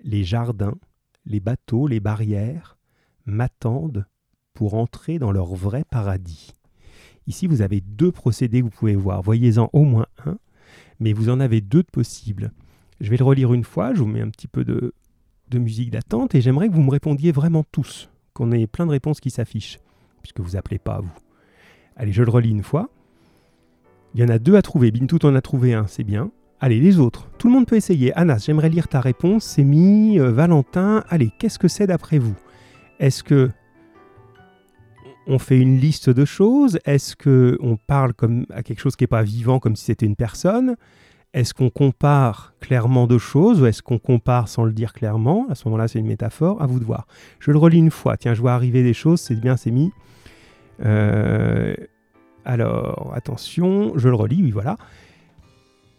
les 0.00 0.24
jardins, 0.24 0.78
les 1.24 1.40
bateaux, 1.40 1.86
les 1.86 2.00
barrières, 2.00 2.76
m'attendent 3.24 4.06
pour 4.54 4.74
entrer 4.74 5.18
dans 5.18 5.32
leur 5.32 5.54
vrai 5.54 5.84
paradis. 5.84 6.52
Ici, 7.26 7.46
vous 7.46 7.60
avez 7.60 7.80
deux 7.80 8.12
procédés 8.12 8.60
que 8.60 8.64
vous 8.64 8.70
pouvez 8.70 8.94
voir. 8.94 9.22
Voyez-en 9.22 9.68
au 9.72 9.84
moins 9.84 10.06
un 10.24 10.38
mais 11.00 11.12
vous 11.12 11.28
en 11.28 11.40
avez 11.40 11.60
deux 11.60 11.82
de 11.82 11.90
possibles. 11.90 12.52
Je 13.00 13.10
vais 13.10 13.16
le 13.16 13.24
relire 13.24 13.52
une 13.52 13.64
fois, 13.64 13.94
je 13.94 14.00
vous 14.00 14.06
mets 14.06 14.22
un 14.22 14.30
petit 14.30 14.48
peu 14.48 14.64
de, 14.64 14.92
musique 15.54 15.90
d'attente 15.90 16.34
et 16.34 16.40
j'aimerais 16.40 16.68
que 16.68 16.74
vous 16.74 16.82
me 16.82 16.90
répondiez 16.90 17.32
vraiment 17.32 17.64
tous, 17.70 18.10
qu'on 18.32 18.52
ait 18.52 18.66
plein 18.66 18.86
de 18.86 18.90
réponses 18.90 19.20
qui 19.20 19.30
s'affichent, 19.30 19.78
puisque 20.22 20.40
vous 20.40 20.56
appelez 20.56 20.78
pas 20.78 20.96
à 20.96 21.00
vous. 21.00 21.12
Allez, 21.96 22.12
je 22.12 22.22
le 22.22 22.30
relis 22.30 22.50
une 22.50 22.62
fois. 22.62 22.90
Il 24.14 24.20
y 24.20 24.24
en 24.24 24.28
a 24.28 24.38
deux 24.38 24.56
à 24.56 24.62
trouver. 24.62 24.90
Bintout 24.90 25.24
en 25.26 25.34
a 25.34 25.40
trouvé 25.40 25.74
un, 25.74 25.86
c'est 25.86 26.04
bien. 26.04 26.30
Allez, 26.60 26.80
les 26.80 26.98
autres. 26.98 27.28
Tout 27.38 27.48
le 27.48 27.54
monde 27.54 27.66
peut 27.66 27.76
essayer. 27.76 28.14
Anas, 28.14 28.44
j'aimerais 28.46 28.70
lire 28.70 28.88
ta 28.88 29.00
réponse. 29.00 29.44
Sémi, 29.44 30.18
euh, 30.18 30.30
Valentin. 30.30 31.04
Allez, 31.08 31.30
qu'est-ce 31.38 31.58
que 31.58 31.68
c'est 31.68 31.86
d'après 31.86 32.18
vous? 32.18 32.34
Est-ce 32.98 33.22
que 33.22 33.50
on 35.26 35.38
fait 35.38 35.58
une 35.58 35.78
liste 35.78 36.10
de 36.10 36.24
choses? 36.24 36.78
Est-ce 36.84 37.16
que 37.16 37.58
on 37.60 37.76
parle 37.76 38.14
comme 38.14 38.46
à 38.50 38.62
quelque 38.62 38.80
chose 38.80 38.96
qui 38.96 39.04
n'est 39.04 39.08
pas 39.08 39.22
vivant, 39.22 39.58
comme 39.58 39.76
si 39.76 39.84
c'était 39.84 40.06
une 40.06 40.16
personne? 40.16 40.76
Est-ce 41.34 41.52
qu'on 41.52 41.68
compare 41.68 42.54
clairement 42.60 43.06
deux 43.06 43.18
choses 43.18 43.60
ou 43.60 43.66
est-ce 43.66 43.82
qu'on 43.82 43.98
compare 43.98 44.48
sans 44.48 44.64
le 44.64 44.72
dire 44.72 44.92
clairement? 44.92 45.46
À 45.50 45.54
ce 45.54 45.68
moment-là, 45.68 45.88
c'est 45.88 45.98
une 45.98 46.06
métaphore. 46.06 46.62
À 46.62 46.66
vous 46.66 46.78
de 46.78 46.84
voir. 46.84 47.06
Je 47.40 47.50
le 47.50 47.58
relis 47.58 47.78
une 47.78 47.90
fois. 47.90 48.16
Tiens, 48.16 48.32
je 48.32 48.40
vois 48.40 48.54
arriver 48.54 48.82
des 48.82 48.94
choses. 48.94 49.20
C'est 49.20 49.38
bien, 49.38 49.56
c'est 49.56 49.70
mis. 49.70 49.90
Euh, 50.84 51.74
alors, 52.44 53.12
attention, 53.14 53.92
je 53.96 54.08
le 54.08 54.14
relis. 54.14 54.42
Oui, 54.42 54.50
voilà. 54.50 54.76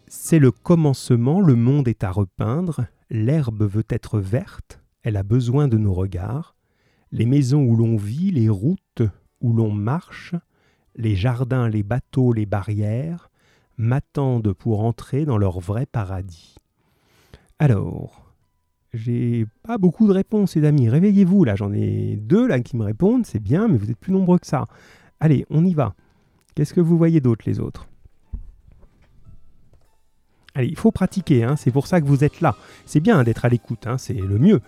C'est 0.08 0.40
le 0.40 0.50
commencement. 0.50 1.40
Le 1.40 1.54
monde 1.54 1.86
est 1.86 2.02
à 2.02 2.10
repeindre. 2.10 2.86
L'herbe 3.10 3.62
veut 3.62 3.86
être 3.90 4.18
verte. 4.18 4.80
Elle 5.02 5.16
a 5.16 5.22
besoin 5.22 5.68
de 5.68 5.78
nos 5.78 5.94
regards 5.94 6.56
les 7.12 7.26
maisons 7.26 7.62
où 7.62 7.76
l'on 7.76 7.96
vit, 7.96 8.30
les 8.30 8.48
routes 8.48 8.78
où 9.40 9.52
l'on 9.52 9.70
marche, 9.70 10.34
les 10.96 11.14
jardins, 11.14 11.68
les 11.68 11.82
bateaux, 11.82 12.32
les 12.32 12.46
barrières, 12.46 13.30
m'attendent 13.76 14.52
pour 14.52 14.84
entrer 14.84 15.24
dans 15.24 15.38
leur 15.38 15.60
vrai 15.60 15.86
paradis. 15.86 16.56
Alors, 17.58 18.34
j'ai 18.92 19.46
pas 19.62 19.78
beaucoup 19.78 20.06
de 20.08 20.12
réponses, 20.12 20.56
les 20.56 20.64
amis. 20.64 20.88
Réveillez-vous, 20.88 21.44
là, 21.44 21.54
j'en 21.56 21.72
ai 21.72 22.16
deux 22.16 22.46
là 22.46 22.60
qui 22.60 22.76
me 22.76 22.84
répondent, 22.84 23.26
c'est 23.26 23.38
bien, 23.38 23.68
mais 23.68 23.78
vous 23.78 23.90
êtes 23.90 23.98
plus 23.98 24.12
nombreux 24.12 24.38
que 24.38 24.46
ça. 24.46 24.64
Allez, 25.20 25.46
on 25.50 25.64
y 25.64 25.74
va. 25.74 25.94
Qu'est-ce 26.54 26.74
que 26.74 26.80
vous 26.80 26.98
voyez 26.98 27.20
d'autre 27.20 27.44
les 27.46 27.60
autres? 27.60 27.88
Allez, 30.54 30.68
il 30.68 30.76
faut 30.76 30.90
pratiquer, 30.90 31.44
hein, 31.44 31.54
c'est 31.54 31.70
pour 31.70 31.86
ça 31.86 32.00
que 32.00 32.06
vous 32.06 32.24
êtes 32.24 32.40
là. 32.40 32.56
C'est 32.84 33.00
bien 33.00 33.22
d'être 33.22 33.44
à 33.44 33.48
l'écoute, 33.48 33.86
hein, 33.86 33.98
c'est 33.98 34.14
le 34.14 34.38
mieux. 34.38 34.60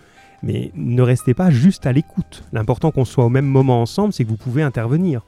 Mais 0.42 0.72
ne 0.74 1.02
restez 1.02 1.34
pas 1.34 1.50
juste 1.50 1.86
à 1.86 1.92
l'écoute. 1.92 2.44
L'important 2.52 2.90
qu'on 2.90 3.04
soit 3.04 3.24
au 3.24 3.28
même 3.28 3.46
moment 3.46 3.82
ensemble, 3.82 4.12
c'est 4.12 4.24
que 4.24 4.28
vous 4.28 4.36
pouvez 4.36 4.62
intervenir. 4.62 5.22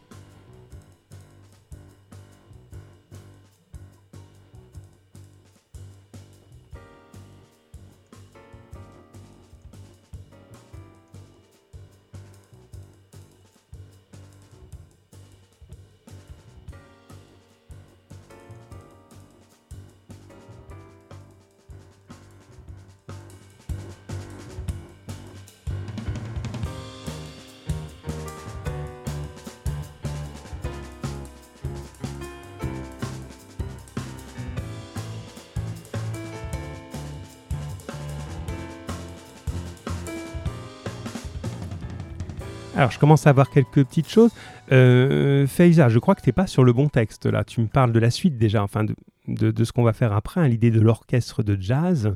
Commence 43.03 43.27
à 43.27 43.31
avoir 43.31 43.51
quelques 43.51 43.85
petites 43.85 44.09
choses. 44.09 44.31
Euh, 44.71 45.45
je 45.49 45.99
crois 45.99 46.15
que 46.15 46.23
tu 46.23 46.29
n'es 46.29 46.33
pas 46.33 46.47
sur 46.47 46.63
le 46.63 46.73
bon 46.73 46.89
texte 46.89 47.27
là. 47.27 47.43
Tu 47.43 47.61
me 47.61 47.67
parles 47.67 47.91
de 47.91 47.99
la 47.99 48.13
suite 48.13 48.39
déjà, 48.39 48.63
enfin 48.63 48.85
de, 49.27 49.65
ce 49.65 49.73
qu'on 49.73 49.83
va 49.83 49.93
faire 49.93 50.13
après, 50.13 50.41
hein, 50.41 50.47
l'idée 50.47 50.71
de 50.71 50.81
l'orchestre 50.81 51.43
de 51.43 51.61
jazz. 51.61 52.15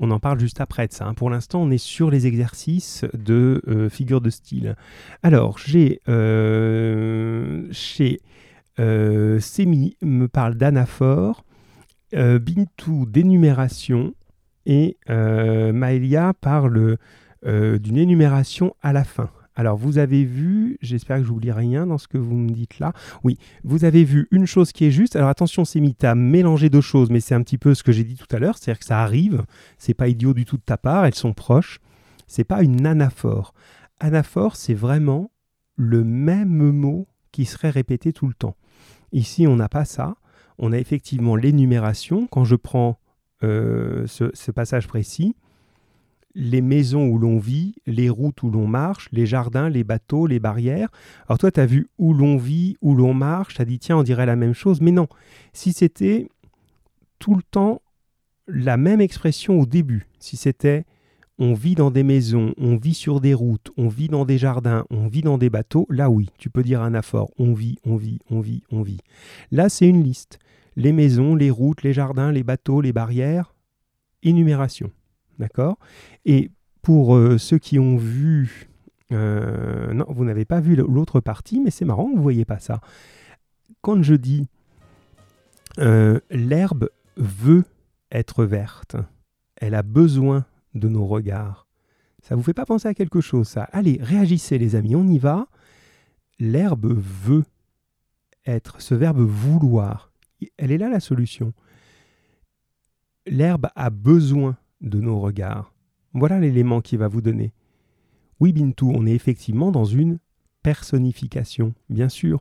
On 0.00 0.10
en 0.10 0.18
parle 0.18 0.40
juste 0.40 0.60
après 0.60 0.88
de 0.88 0.92
ça. 0.92 1.06
Hein. 1.06 1.14
Pour 1.14 1.30
l'instant, 1.30 1.62
on 1.62 1.70
est 1.70 1.78
sur 1.78 2.10
les 2.10 2.26
exercices 2.26 3.04
de 3.14 3.62
euh, 3.68 3.88
figure 3.88 4.20
de 4.20 4.28
style. 4.28 4.74
Alors, 5.22 5.56
j'ai 5.58 6.00
euh, 6.08 7.68
chez 7.70 8.18
euh, 8.80 9.38
Semi 9.38 9.96
me 10.02 10.26
parle 10.26 10.56
d'anaphore, 10.56 11.44
Bintou 12.12 13.06
d'énumération 13.06 14.14
et 14.66 14.96
Maëlia 15.08 16.32
parle 16.40 16.96
d'une 17.44 17.96
énumération 17.96 18.74
à 18.82 18.92
la 18.92 19.04
fin. 19.04 19.30
Alors, 19.56 19.76
vous 19.76 19.98
avez 19.98 20.24
vu, 20.24 20.78
j'espère 20.80 21.18
que 21.18 21.24
j'oublie 21.24 21.52
rien 21.52 21.86
dans 21.86 21.98
ce 21.98 22.08
que 22.08 22.18
vous 22.18 22.34
me 22.34 22.50
dites 22.50 22.80
là. 22.80 22.92
Oui, 23.22 23.38
vous 23.62 23.84
avez 23.84 24.02
vu 24.04 24.26
une 24.32 24.46
chose 24.46 24.72
qui 24.72 24.84
est 24.84 24.90
juste. 24.90 25.14
Alors, 25.14 25.28
attention, 25.28 25.64
c'est 25.64 25.80
mis 25.80 25.96
à 26.02 26.14
mélanger 26.14 26.70
deux 26.70 26.80
choses, 26.80 27.10
mais 27.10 27.20
c'est 27.20 27.34
un 27.34 27.42
petit 27.42 27.58
peu 27.58 27.74
ce 27.74 27.82
que 27.82 27.92
j'ai 27.92 28.04
dit 28.04 28.16
tout 28.16 28.34
à 28.34 28.38
l'heure, 28.38 28.58
c'est-à-dire 28.58 28.80
que 28.80 28.84
ça 28.84 29.00
arrive. 29.00 29.44
C'est 29.78 29.94
pas 29.94 30.08
idiot 30.08 30.34
du 30.34 30.44
tout 30.44 30.56
de 30.56 30.62
ta 30.62 30.76
part, 30.76 31.04
elles 31.04 31.14
sont 31.14 31.34
proches. 31.34 31.78
C'est 32.26 32.44
pas 32.44 32.62
une 32.62 32.84
anaphore. 32.84 33.54
Anaphore, 34.00 34.56
c'est 34.56 34.74
vraiment 34.74 35.30
le 35.76 36.02
même 36.02 36.72
mot 36.72 37.06
qui 37.30 37.44
serait 37.44 37.70
répété 37.70 38.12
tout 38.12 38.26
le 38.26 38.34
temps. 38.34 38.56
Ici, 39.12 39.46
on 39.46 39.56
n'a 39.56 39.68
pas 39.68 39.84
ça. 39.84 40.16
On 40.58 40.72
a 40.72 40.78
effectivement 40.78 41.36
l'énumération. 41.36 42.26
Quand 42.26 42.44
je 42.44 42.56
prends 42.56 42.98
euh, 43.44 44.06
ce 44.06 44.50
passage 44.50 44.88
précis, 44.88 45.36
les 46.34 46.60
maisons 46.60 47.06
où 47.06 47.18
l'on 47.18 47.38
vit, 47.38 47.74
les 47.86 48.08
routes 48.08 48.42
où 48.42 48.50
l'on 48.50 48.66
marche, 48.66 49.08
les 49.12 49.26
jardins, 49.26 49.68
les 49.68 49.84
bateaux, 49.84 50.26
les 50.26 50.40
barrières. 50.40 50.88
Alors 51.28 51.38
toi, 51.38 51.50
tu 51.50 51.60
as 51.60 51.66
vu 51.66 51.88
où 51.98 52.12
l'on 52.12 52.36
vit, 52.36 52.76
où 52.82 52.94
l'on 52.94 53.14
marche, 53.14 53.54
tu 53.54 53.62
as 53.62 53.64
dit 53.64 53.78
tiens, 53.78 53.98
on 53.98 54.02
dirait 54.02 54.26
la 54.26 54.36
même 54.36 54.54
chose, 54.54 54.80
mais 54.80 54.90
non. 54.90 55.06
Si 55.52 55.72
c'était 55.72 56.28
tout 57.18 57.34
le 57.34 57.42
temps 57.42 57.82
la 58.46 58.76
même 58.76 59.00
expression 59.00 59.60
au 59.60 59.66
début, 59.66 60.08
si 60.18 60.36
c'était 60.36 60.84
on 61.38 61.54
vit 61.54 61.74
dans 61.74 61.90
des 61.90 62.04
maisons, 62.04 62.54
on 62.58 62.76
vit 62.76 62.94
sur 62.94 63.20
des 63.20 63.34
routes, 63.34 63.70
on 63.76 63.88
vit 63.88 64.08
dans 64.08 64.24
des 64.24 64.38
jardins, 64.38 64.84
on 64.90 65.08
vit 65.08 65.22
dans 65.22 65.38
des 65.38 65.50
bateaux, 65.50 65.86
là 65.90 66.08
oui, 66.08 66.28
tu 66.38 66.48
peux 66.48 66.62
dire 66.62 66.80
un 66.80 66.94
affort, 66.94 67.30
on 67.38 67.54
vit, 67.54 67.78
on 67.84 67.96
vit, 67.96 68.20
on 68.30 68.40
vit, 68.40 68.62
on 68.70 68.82
vit. 68.82 69.00
Là, 69.50 69.68
c'est 69.68 69.88
une 69.88 70.02
liste. 70.02 70.38
Les 70.76 70.92
maisons, 70.92 71.34
les 71.34 71.50
routes, 71.50 71.82
les 71.82 71.92
jardins, 71.92 72.30
les 72.30 72.42
bateaux, 72.42 72.80
les 72.80 72.92
barrières, 72.92 73.54
énumération. 74.22 74.90
D'accord? 75.38 75.78
Et 76.24 76.50
pour 76.82 77.16
euh, 77.16 77.38
ceux 77.38 77.58
qui 77.58 77.78
ont 77.78 77.96
vu... 77.96 78.68
Euh, 79.12 79.92
non, 79.92 80.06
vous 80.08 80.24
n'avez 80.24 80.44
pas 80.44 80.60
vu 80.60 80.76
l'autre 80.76 81.20
partie, 81.20 81.60
mais 81.60 81.70
c'est 81.70 81.84
marrant, 81.84 82.08
vous 82.08 82.16
ne 82.16 82.22
voyez 82.22 82.44
pas 82.44 82.58
ça. 82.58 82.80
Quand 83.80 84.02
je 84.02 84.14
dis 84.14 84.48
euh, 85.78 86.20
l'herbe 86.30 86.88
veut 87.16 87.64
être 88.10 88.44
verte, 88.44 88.96
elle 89.56 89.74
a 89.74 89.82
besoin 89.82 90.46
de 90.74 90.88
nos 90.88 91.06
regards. 91.06 91.66
Ça 92.22 92.36
vous 92.36 92.42
fait 92.42 92.54
pas 92.54 92.64
penser 92.64 92.88
à 92.88 92.94
quelque 92.94 93.20
chose, 93.20 93.48
ça? 93.48 93.64
Allez, 93.72 93.98
réagissez 94.00 94.56
les 94.58 94.76
amis, 94.76 94.96
on 94.96 95.06
y 95.06 95.18
va. 95.18 95.46
L'herbe 96.38 96.86
veut 96.86 97.44
être, 98.46 98.80
ce 98.80 98.94
verbe 98.94 99.20
vouloir, 99.20 100.10
elle 100.56 100.72
est 100.72 100.78
là 100.78 100.88
la 100.88 101.00
solution. 101.00 101.52
L'herbe 103.26 103.68
a 103.74 103.90
besoin 103.90 104.56
de 104.84 105.00
nos 105.00 105.18
regards. 105.18 105.74
Voilà 106.12 106.38
l'élément 106.38 106.80
qui 106.80 106.96
va 106.96 107.08
vous 107.08 107.20
donner. 107.20 107.52
Oui, 108.38 108.52
Bintou, 108.52 108.92
on 108.94 109.06
est 109.06 109.14
effectivement 109.14 109.72
dans 109.72 109.84
une 109.84 110.18
personnification, 110.62 111.74
bien 111.90 112.08
sûr. 112.08 112.40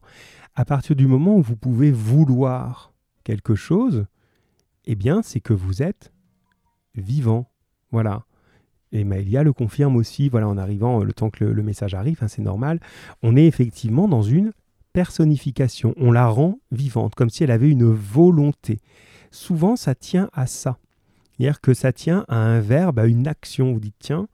À 0.55 0.65
partir 0.65 0.95
du 0.95 1.07
moment 1.07 1.35
où 1.35 1.41
vous 1.41 1.55
pouvez 1.55 1.91
vouloir 1.91 2.93
quelque 3.23 3.55
chose, 3.55 4.05
eh 4.85 4.95
bien, 4.95 5.21
c'est 5.21 5.39
que 5.39 5.53
vous 5.53 5.81
êtes 5.81 6.11
vivant. 6.95 7.49
Voilà. 7.91 8.25
Et 8.91 9.03
Maëlia 9.03 9.43
le 9.43 9.53
confirme 9.53 9.95
aussi, 9.95 10.29
voilà, 10.29 10.47
en 10.47 10.57
arrivant, 10.57 11.03
le 11.03 11.13
temps 11.13 11.29
que 11.29 11.43
le, 11.43 11.63
message 11.63 11.95
arrive, 11.95 12.19
hein, 12.21 12.27
c'est 12.27 12.41
normal. 12.41 12.79
On 13.23 13.35
est 13.35 13.45
effectivement 13.45 14.07
dans 14.07 14.21
une 14.21 14.53
personnification. 14.93 15.93
On 15.97 16.11
la 16.11 16.27
rend 16.27 16.59
vivante, 16.71 17.15
comme 17.15 17.29
si 17.29 17.43
elle 17.43 17.51
avait 17.51 17.69
une 17.69 17.91
volonté. 17.91 18.79
Souvent, 19.31 19.75
ça 19.75 19.95
tient 19.95 20.29
à 20.33 20.45
ça. 20.45 20.77
Que 21.61 21.73
ça 21.73 21.91
tient 21.91 22.25
à 22.27 22.37
un 22.37 22.59
verbe, 22.59 22.99
à 22.99 23.05
une 23.05 23.27
action. 23.27 23.73
Vous 23.73 23.79
dites, 23.79 23.95
tiens, 23.99 24.27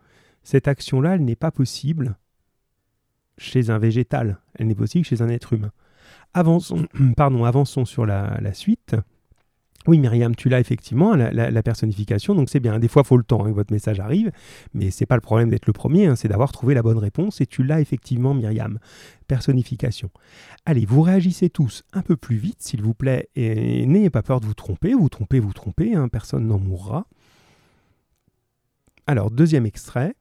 cette 0.43 0.67
action-là, 0.67 1.15
elle 1.15 1.25
n'est 1.25 1.35
pas 1.35 1.51
possible 1.51 2.17
chez 3.37 3.69
un 3.69 3.77
végétal, 3.77 4.39
elle 4.55 4.67
n'est 4.67 4.75
possible 4.75 5.05
chez 5.05 5.21
un 5.21 5.29
être 5.29 5.53
humain. 5.53 5.71
Avançons, 6.33 6.85
pardon, 7.17 7.45
avançons 7.45 7.85
sur 7.85 8.05
la 8.05 8.53
suite. 8.53 8.95
Oui, 9.88 9.98
Myriam, 9.98 10.36
tu 10.36 10.50
l'as 10.50 10.59
effectivement, 10.59 11.15
la, 11.15 11.63
personnification, 11.63 12.36
donc 12.36 12.50
c'est 12.50 12.59
bien. 12.59 12.79
Des 12.79 12.89
fois, 12.89 13.03
il 13.05 13.07
faut 13.07 13.17
le 13.17 13.24
temps 13.24 13.45
hein, 13.45 13.50
que 13.50 13.55
votre 13.55 13.71
message 13.71 14.00
arrive, 14.00 14.31
mais 14.74 14.91
c'est 14.91 15.05
pas 15.05 15.15
le 15.15 15.21
problème 15.21 15.50
d'être 15.50 15.67
le 15.67 15.74
premier, 15.74 16.05
hein, 16.05 16.15
c'est 16.15 16.27
d'avoir 16.27 16.51
trouvé 16.51 16.74
la 16.74 16.81
bonne 16.81 16.98
réponse, 16.98 17.39
et 17.39 17.45
tu 17.45 17.63
l'as 17.63 17.79
effectivement, 17.79 18.33
Myriam. 18.33 18.79
Personnification. 19.27 20.09
Allez, 20.65 20.86
vous 20.86 21.01
réagissez 21.01 21.50
tous 21.50 21.83
un 21.93 22.01
peu 22.01 22.17
plus 22.17 22.36
vite, 22.36 22.62
s'il 22.62 22.81
vous 22.81 22.93
plaît, 22.93 23.29
et 23.36 23.86
n'ayez 23.86 24.09
pas 24.09 24.21
peur 24.21 24.41
de 24.41 24.45
vous 24.45 24.53
tromper, 24.53 24.93
vous 24.93 25.09
trompez, 25.09 25.39
vous 25.39 25.53
trompez, 25.53 25.95
hein, 25.95 26.09
personne 26.09 26.45
n'en 26.45 26.59
mourra. 26.59 27.07
Alors, 29.07 29.31
deuxième 29.31 29.65
extrait. 29.65 30.13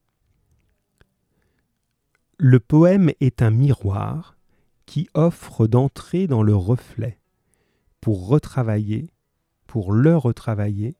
Le 2.37 2.61
poème 2.61 3.11
est 3.19 3.41
un 3.41 3.51
miroir 3.51 4.37
qui 4.85 5.09
offre 5.13 5.67
d'entrer 5.67 6.25
dans 6.25 6.41
le 6.41 6.55
reflet 6.55 7.19
pour 7.99 8.27
retravailler 8.27 9.11
pour 9.69 9.93
le 9.93 10.17
retravailler, 10.17 10.95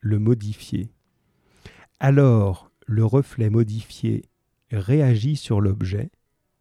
le 0.00 0.18
modifier. 0.18 0.92
Alors 2.00 2.70
le 2.84 3.02
reflet 3.02 3.48
modifié 3.48 4.26
réagit 4.70 5.36
sur 5.36 5.62
l'objet 5.62 6.10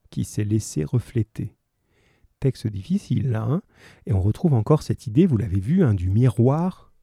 qui 0.10 0.24
s'est 0.24 0.46
laissé 0.46 0.86
refléter. 0.86 1.58
Texte 2.40 2.68
difficile 2.68 3.32
là, 3.32 3.44
hein 3.44 3.62
et 4.06 4.14
on 4.14 4.22
retrouve 4.22 4.54
encore 4.54 4.84
cette 4.84 5.06
idée, 5.06 5.26
vous 5.26 5.36
l'avez 5.36 5.60
vu, 5.60 5.84
hein, 5.84 5.94
du 5.94 6.10
miroir 6.10 6.94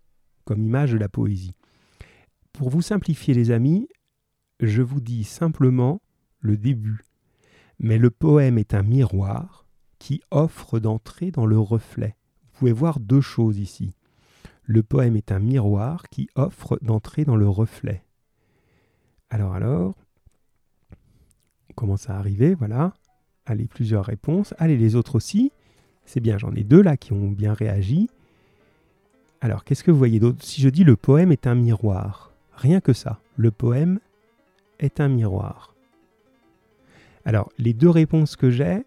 comme 0.47 0.63
image 0.63 0.93
de 0.93 0.99
la 0.99 1.11
poésie. 1.11 1.55
Pour 2.55 2.71
vous 2.71 2.81
simplifier 2.81 3.35
les 3.35 3.51
amis, 3.51 3.91
je 4.61 4.81
vous 4.81 5.03
dis 5.03 5.25
simplement 5.25 6.01
le 6.41 6.57
début. 6.57 7.05
Mais 7.79 7.99
le 7.99 8.09
poème 8.09 8.57
est 8.57 8.73
un 8.73 8.83
miroir 8.83 9.67
qui 9.99 10.23
offre 10.31 10.79
d'entrer 10.79 11.31
dans 11.31 11.45
le 11.45 11.59
reflet. 11.59 12.17
Vous 12.41 12.61
pouvez 12.61 12.73
voir 12.73 13.01
deux 13.01 13.21
choses 13.21 13.59
ici. 13.59 13.93
Le 14.67 14.83
poème 14.83 15.17
est 15.17 15.31
un 15.31 15.39
miroir 15.39 16.09
qui 16.11 16.29
offre 16.35 16.79
d'entrer 16.83 17.25
dans 17.25 17.37
le 17.37 17.49
reflet. 17.49 18.03
Alors 19.31 19.55
alors, 19.55 19.95
on 21.71 21.75
commence 21.75 22.11
à 22.11 22.19
arriver, 22.19 22.55
voilà. 22.55 22.93
Allez, 23.47 23.67
plusieurs 23.67 24.05
réponses. 24.05 24.55
Allez, 24.59 24.77
les 24.77 24.97
autres 24.97 25.15
aussi. 25.15 25.53
C'est 26.05 26.21
bien, 26.21 26.37
j'en 26.37 26.53
ai 26.55 26.65
deux 26.65 26.83
là 26.83 26.97
qui 26.97 27.13
ont 27.13 27.31
bien 27.31 27.55
réagi. 27.55 28.11
Alors, 29.41 29.63
qu'est-ce 29.63 29.85
que 29.85 29.93
vous 29.93 29.99
voyez 29.99 30.19
d'autre? 30.19 30.43
Si 30.43 30.61
je 30.61 30.69
dis 30.69 30.83
le 30.83 30.97
poème 30.97 31.31
est 31.31 31.47
un 31.47 31.55
miroir, 31.55 32.33
rien 32.53 32.81
que 32.81 32.93
ça, 32.93 33.21
le 33.37 33.53
poème 33.53 34.01
est 34.81 34.99
un 35.01 35.09
miroir. 35.09 35.75
Alors, 37.25 37.53
les 37.59 37.73
deux 37.73 37.91
réponses 37.91 38.35
que 38.35 38.51
j'ai 38.51 38.85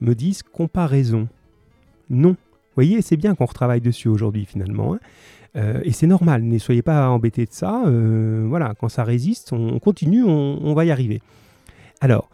me 0.00 0.14
disent 0.14 0.42
comparaison. 0.42 1.28
Non. 2.08 2.36
Voyez, 2.74 3.02
c'est 3.02 3.16
bien 3.16 3.34
qu'on 3.34 3.46
retravaille 3.46 3.80
dessus 3.80 4.08
aujourd'hui 4.08 4.44
finalement. 4.44 4.94
Hein. 4.94 5.00
Euh, 5.56 5.80
et 5.84 5.92
c'est 5.92 6.06
normal, 6.06 6.42
ne 6.42 6.58
soyez 6.58 6.82
pas 6.82 7.08
embêtés 7.10 7.44
de 7.44 7.52
ça. 7.52 7.84
Euh, 7.86 8.46
voilà, 8.48 8.74
quand 8.78 8.88
ça 8.88 9.04
résiste, 9.04 9.52
on 9.52 9.78
continue, 9.78 10.24
on, 10.24 10.74
va 10.74 10.84
y 10.84 10.90
arriver. 10.90 11.20
Alors, 12.00 12.30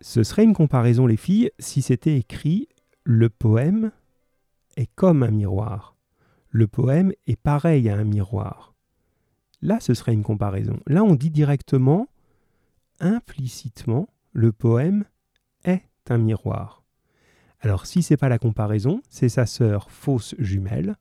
ce 0.00 0.22
serait 0.22 0.44
une 0.44 0.54
comparaison, 0.54 1.06
les 1.06 1.16
filles, 1.16 1.50
si 1.58 1.82
c'était 1.82 2.16
écrit 2.16 2.68
le 3.04 3.30
poème 3.30 3.90
est 4.76 4.90
comme 4.94 5.22
un 5.22 5.30
miroir. 5.30 5.96
Le 6.50 6.66
poème 6.66 7.12
est 7.26 7.40
pareil 7.40 7.88
à 7.88 7.96
un 7.96 8.04
miroir. 8.04 8.74
Là, 9.62 9.80
ce 9.80 9.94
serait 9.94 10.12
une 10.12 10.22
comparaison. 10.22 10.78
Là, 10.86 11.02
on 11.02 11.14
dit 11.14 11.30
directement, 11.30 12.06
implicitement, 13.00 14.08
le 14.32 14.52
poème 14.52 15.04
est 15.64 15.82
un 16.10 16.18
miroir. 16.18 16.77
Alors, 17.60 17.86
si 17.86 18.02
c'est 18.02 18.16
pas 18.16 18.28
la 18.28 18.38
comparaison, 18.38 19.00
c'est 19.08 19.28
sa 19.28 19.46
sœur 19.46 19.90
fausse 19.90 20.34
jumelle. 20.38 20.96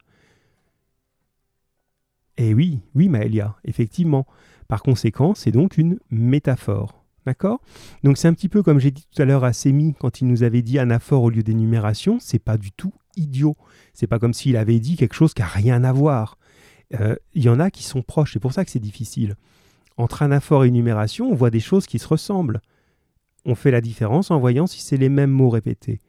Et 2.37 2.53
oui, 2.53 2.79
oui, 2.95 3.09
Maëlia, 3.09 3.55
effectivement. 3.63 4.25
Par 4.67 4.83
conséquent, 4.83 5.33
c'est 5.35 5.51
donc 5.51 5.77
une 5.77 5.99
métaphore. 6.09 7.03
D'accord? 7.25 7.59
Donc 8.03 8.17
c'est 8.17 8.29
un 8.29 8.33
petit 8.33 8.47
peu 8.47 8.63
comme 8.63 8.79
j'ai 8.79 8.91
dit 8.91 9.05
tout 9.13 9.21
à 9.21 9.25
l'heure 9.25 9.43
à 9.43 9.51
Sémi 9.51 9.93
quand 9.99 10.21
il 10.21 10.27
nous 10.27 10.43
avait 10.43 10.61
dit 10.61 10.79
anaphore 10.79 11.23
au 11.23 11.29
lieu 11.29 11.43
d'énumération, 11.43 12.19
c'est 12.21 12.39
pas 12.39 12.57
du 12.57 12.71
tout 12.71 12.93
idiot. 13.17 13.57
C'est 13.93 14.07
pas 14.07 14.17
comme 14.17 14.33
s'il 14.33 14.55
avait 14.55 14.79
dit 14.79 14.95
quelque 14.95 15.13
chose 15.13 15.33
qui 15.33 15.41
n'a 15.41 15.47
rien 15.49 15.83
à 15.83 15.91
voir. 15.91 16.37
Euh, 16.93 17.17
il 17.33 17.43
y 17.43 17.49
en 17.49 17.59
a 17.59 17.69
qui 17.69 17.83
sont 17.83 18.01
proches, 18.01 18.31
c'est 18.31 18.39
pour 18.39 18.53
ça 18.53 18.63
que 18.63 18.71
c'est 18.71 18.79
difficile. 18.79 19.35
Entre 19.97 20.21
anaphore 20.21 20.63
et 20.63 20.69
énumération, 20.69 21.29
on 21.29 21.35
voit 21.35 21.49
des 21.49 21.59
choses 21.59 21.85
qui 21.85 21.99
se 21.99 22.07
ressemblent. 22.07 22.61
On 23.43 23.55
fait 23.55 23.71
la 23.71 23.81
différence 23.81 24.31
en 24.31 24.39
voyant 24.39 24.65
si 24.65 24.81
c'est 24.81 24.95
les 24.95 25.09
mêmes 25.09 25.31
mots 25.31 25.49
répétés. 25.49 25.99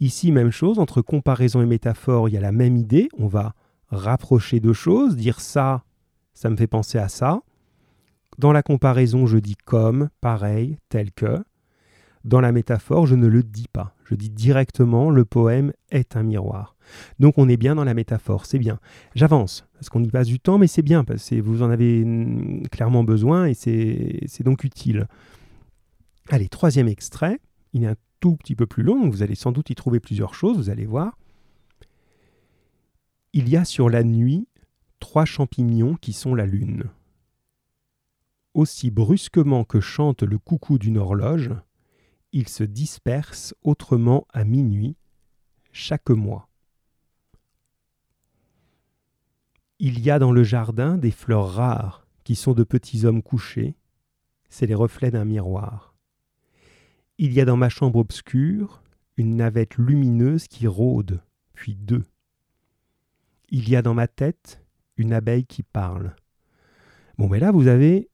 Ici, 0.00 0.32
même 0.32 0.50
chose, 0.50 0.78
entre 0.78 1.02
comparaison 1.02 1.60
et 1.60 1.66
métaphore, 1.66 2.28
il 2.28 2.32
y 2.32 2.38
a 2.38 2.40
la 2.40 2.52
même 2.52 2.76
idée. 2.76 3.08
On 3.18 3.26
va 3.26 3.54
rapprocher 3.88 4.58
deux 4.58 4.72
choses, 4.72 5.14
dire 5.14 5.40
ça, 5.40 5.84
ça 6.32 6.48
me 6.48 6.56
fait 6.56 6.66
penser 6.66 6.98
à 6.98 7.08
ça. 7.08 7.42
Dans 8.38 8.52
la 8.52 8.62
comparaison, 8.62 9.26
je 9.26 9.36
dis 9.36 9.56
comme, 9.56 10.08
pareil, 10.22 10.78
tel 10.88 11.12
que. 11.12 11.44
Dans 12.24 12.40
la 12.40 12.52
métaphore, 12.52 13.06
je 13.06 13.14
ne 13.14 13.26
le 13.26 13.42
dis 13.42 13.68
pas. 13.70 13.94
Je 14.04 14.14
dis 14.14 14.30
directement 14.30 15.10
le 15.10 15.24
poème 15.24 15.72
est 15.90 16.16
un 16.16 16.22
miroir. 16.22 16.76
Donc 17.18 17.38
on 17.38 17.48
est 17.48 17.56
bien 17.56 17.74
dans 17.74 17.84
la 17.84 17.94
métaphore, 17.94 18.46
c'est 18.46 18.58
bien. 18.58 18.78
J'avance, 19.14 19.66
parce 19.74 19.88
qu'on 19.88 20.02
y 20.02 20.08
passe 20.08 20.26
du 20.26 20.40
temps, 20.40 20.58
mais 20.58 20.66
c'est 20.66 20.82
bien, 20.82 21.04
parce 21.04 21.28
que 21.28 21.40
vous 21.40 21.62
en 21.62 21.70
avez 21.70 22.04
mm, 22.04 22.68
clairement 22.68 23.04
besoin 23.04 23.46
et 23.46 23.54
c'est 23.54 24.42
donc 24.42 24.64
utile. 24.64 25.06
Allez, 26.28 26.48
troisième 26.48 26.88
extrait. 26.88 27.38
Il 27.72 27.84
est 27.84 27.88
un 27.88 27.96
tout 28.20 28.36
petit 28.36 28.54
peu 28.54 28.66
plus 28.66 28.82
long, 28.82 29.08
vous 29.08 29.22
allez 29.22 29.34
sans 29.34 29.52
doute 29.52 29.70
y 29.70 29.74
trouver 29.74 30.00
plusieurs 30.00 30.34
choses, 30.34 30.56
vous 30.56 30.70
allez 30.70 30.86
voir. 30.86 31.18
Il 33.32 33.48
y 33.48 33.56
a 33.56 33.64
sur 33.64 33.88
la 33.88 34.04
nuit 34.04 34.46
trois 34.98 35.24
champignons 35.24 35.96
qui 35.96 36.12
sont 36.12 36.34
la 36.34 36.46
lune. 36.46 36.84
Aussi 38.54 38.90
brusquement 38.90 39.64
que 39.64 39.80
chante 39.80 40.22
le 40.22 40.38
coucou 40.38 40.78
d'une 40.78 40.98
horloge, 40.98 41.50
ils 42.32 42.48
se 42.48 42.64
dispersent 42.64 43.54
autrement 43.62 44.26
à 44.32 44.44
minuit, 44.44 44.96
chaque 45.72 46.10
mois. 46.10 46.48
Il 49.78 50.00
y 50.00 50.10
a 50.10 50.18
dans 50.18 50.32
le 50.32 50.44
jardin 50.44 50.98
des 50.98 51.10
fleurs 51.10 51.54
rares 51.54 52.06
qui 52.24 52.36
sont 52.36 52.52
de 52.52 52.64
petits 52.64 53.06
hommes 53.06 53.22
couchés, 53.22 53.76
c'est 54.48 54.66
les 54.66 54.74
reflets 54.74 55.10
d'un 55.10 55.24
miroir. 55.24 55.89
Il 57.22 57.34
y 57.34 57.40
a 57.42 57.44
dans 57.44 57.58
ma 57.58 57.68
chambre 57.68 57.98
obscure 57.98 58.82
une 59.18 59.36
navette 59.36 59.76
lumineuse 59.76 60.48
qui 60.48 60.66
rôde, 60.66 61.20
puis 61.52 61.74
deux. 61.74 62.04
Il 63.50 63.68
y 63.68 63.76
a 63.76 63.82
dans 63.82 63.92
ma 63.92 64.08
tête 64.08 64.64
une 64.96 65.12
abeille 65.12 65.44
qui 65.44 65.62
parle. 65.62 66.14
Bon, 67.18 67.28
mais 67.28 67.38
là, 67.38 67.52
vous 67.52 67.66
avez 67.66 68.08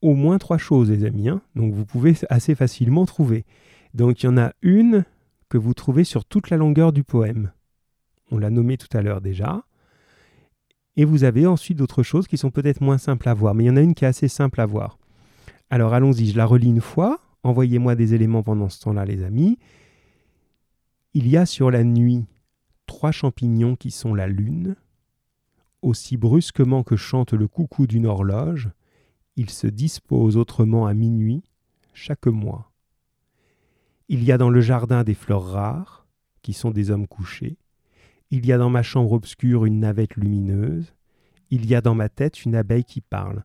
au 0.00 0.14
moins 0.14 0.38
trois 0.38 0.56
choses, 0.56 0.90
les 0.90 1.04
amis. 1.04 1.28
Hein. 1.28 1.42
donc, 1.56 1.74
vous 1.74 1.84
pouvez 1.84 2.14
assez 2.30 2.54
facilement 2.54 3.04
trouver. 3.04 3.44
Donc, 3.92 4.22
il 4.22 4.26
y 4.26 4.28
en 4.30 4.38
a 4.38 4.54
une 4.62 5.04
que 5.50 5.58
vous 5.58 5.74
trouvez 5.74 6.04
sur 6.04 6.24
toute 6.24 6.48
la 6.48 6.56
longueur 6.56 6.94
du 6.94 7.04
poème. 7.04 7.52
On 8.30 8.38
l'a 8.38 8.48
nommé 8.48 8.78
tout 8.78 8.96
à 8.96 9.02
l'heure 9.02 9.20
déjà. 9.20 9.62
Et 10.96 11.04
vous 11.04 11.24
avez 11.24 11.46
ensuite 11.46 11.76
d'autres 11.76 12.02
choses 12.02 12.26
qui 12.26 12.38
sont 12.38 12.50
peut-être 12.50 12.80
moins 12.80 12.96
simples 12.96 13.28
à 13.28 13.34
voir. 13.34 13.54
Mais 13.54 13.64
il 13.64 13.66
y 13.66 13.70
en 13.70 13.76
a 13.76 13.82
une 13.82 13.94
qui 13.94 14.06
est 14.06 14.08
assez 14.08 14.28
simple 14.28 14.62
à 14.62 14.64
voir. 14.64 14.98
Alors, 15.68 15.92
allons-y, 15.92 16.28
je 16.28 16.36
la 16.38 16.46
relis 16.46 16.70
une 16.70 16.80
fois. 16.80 17.20
Envoyez-moi 17.42 17.94
des 17.94 18.14
éléments 18.14 18.42
pendant 18.42 18.68
ce 18.68 18.80
temps-là, 18.80 19.04
les 19.04 19.22
amis. 19.22 19.58
Il 21.14 21.28
y 21.28 21.36
a 21.36 21.46
sur 21.46 21.70
la 21.70 21.84
nuit 21.84 22.26
trois 22.86 23.12
champignons 23.12 23.76
qui 23.76 23.90
sont 23.90 24.14
la 24.14 24.26
lune. 24.26 24.76
Aussi 25.82 26.16
brusquement 26.16 26.82
que 26.82 26.96
chante 26.96 27.32
le 27.32 27.46
coucou 27.46 27.86
d'une 27.86 28.06
horloge, 28.06 28.70
ils 29.36 29.50
se 29.50 29.68
disposent 29.68 30.36
autrement 30.36 30.86
à 30.86 30.94
minuit 30.94 31.44
chaque 31.92 32.26
mois. 32.26 32.72
Il 34.08 34.24
y 34.24 34.32
a 34.32 34.38
dans 34.38 34.50
le 34.50 34.60
jardin 34.60 35.04
des 35.04 35.14
fleurs 35.14 35.44
rares, 35.44 36.06
qui 36.42 36.52
sont 36.52 36.70
des 36.70 36.90
hommes 36.90 37.06
couchés. 37.06 37.58
Il 38.30 38.46
y 38.46 38.52
a 38.52 38.58
dans 38.58 38.70
ma 38.70 38.82
chambre 38.82 39.12
obscure 39.12 39.64
une 39.64 39.80
navette 39.80 40.16
lumineuse. 40.16 40.94
Il 41.50 41.66
y 41.66 41.74
a 41.74 41.80
dans 41.80 41.94
ma 41.94 42.08
tête 42.08 42.44
une 42.44 42.54
abeille 42.54 42.84
qui 42.84 43.00
parle. 43.00 43.44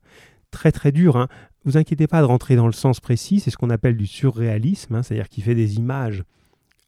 Très 0.54 0.72
très 0.72 0.92
dur, 0.92 1.18
hein 1.18 1.28
Vous 1.66 1.78
inquiétez 1.78 2.06
pas 2.06 2.22
de 2.22 2.28
rentrer 2.28 2.56
dans 2.56 2.68
le 2.68 2.74
sens 2.74 3.00
précis, 3.00 3.40
c'est 3.40 3.50
ce 3.50 3.58
qu'on 3.58 3.72
appelle 3.72 3.98
du 3.98 4.06
surréalisme, 4.06 4.94
hein, 4.94 5.02
c'est-à-dire 5.02 5.28
qu'il 5.28 5.44
fait 5.44 5.56
des 5.56 5.78
images 5.78 6.24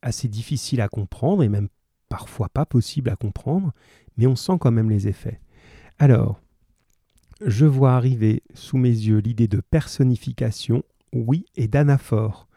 assez 0.04 0.28
difficiles 0.28 0.82
à 0.82 0.88
comprendre 0.88 1.41
et 1.41 1.49
même 1.49 1.67
parfois 2.08 2.47
pas 2.47 2.67
possible 2.67 3.10
à 3.10 3.15
comprendre, 3.15 3.73
mais 4.17 4.28
on 4.28 4.36
sent 4.36 4.58
quand 4.60 4.69
même 4.69 4.91
les 4.91 5.08
effets. 5.08 5.41
Alors, 5.97 6.39
je 7.43 7.65
vois 7.65 7.95
arriver 7.95 8.43
sous 8.54 8.78
mes 8.78 8.88
yeux 8.88 9.17
l'idée 9.17 9.47
de 9.47 9.62
personnification, 9.62 10.84
oui, 11.12 11.45
et 11.56 11.67
d'anaphore. 11.67 12.47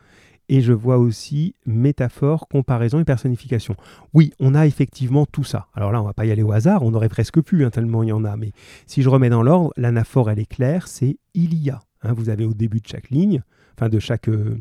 Et 0.48 0.60
je 0.62 0.72
vois 0.72 0.96
aussi 0.96 1.54
métaphore, 1.66 2.48
comparaison 2.48 3.00
et 3.00 3.04
personnification. 3.04 3.76
Oui, 4.14 4.32
on 4.40 4.54
a 4.54 4.66
effectivement 4.66 5.26
tout 5.26 5.44
ça. 5.44 5.68
Alors 5.74 5.92
là, 5.92 6.00
on 6.00 6.06
va 6.06 6.14
pas 6.14 6.24
y 6.24 6.30
aller 6.30 6.42
au 6.42 6.52
hasard, 6.52 6.82
on 6.82 6.94
aurait 6.94 7.10
presque 7.10 7.40
pu, 7.42 7.64
hein, 7.64 7.70
tellement 7.70 8.02
il 8.02 8.08
y 8.08 8.12
en 8.12 8.24
a. 8.24 8.36
Mais 8.36 8.52
si 8.86 9.02
je 9.02 9.08
remets 9.08 9.28
dans 9.28 9.42
l'ordre, 9.42 9.72
l'anaphore, 9.76 10.30
elle 10.30 10.38
est 10.38 10.46
claire, 10.46 10.88
c'est 10.88 11.18
il 11.34 11.54
y 11.54 11.70
a. 11.70 11.80
Vous 12.02 12.30
avez 12.30 12.44
au 12.44 12.54
début 12.54 12.80
de 12.80 12.86
chaque 12.86 13.10
ligne, 13.10 13.42
enfin 13.76 13.88
de 13.88 13.98
chaque, 13.98 14.28
euh, 14.28 14.60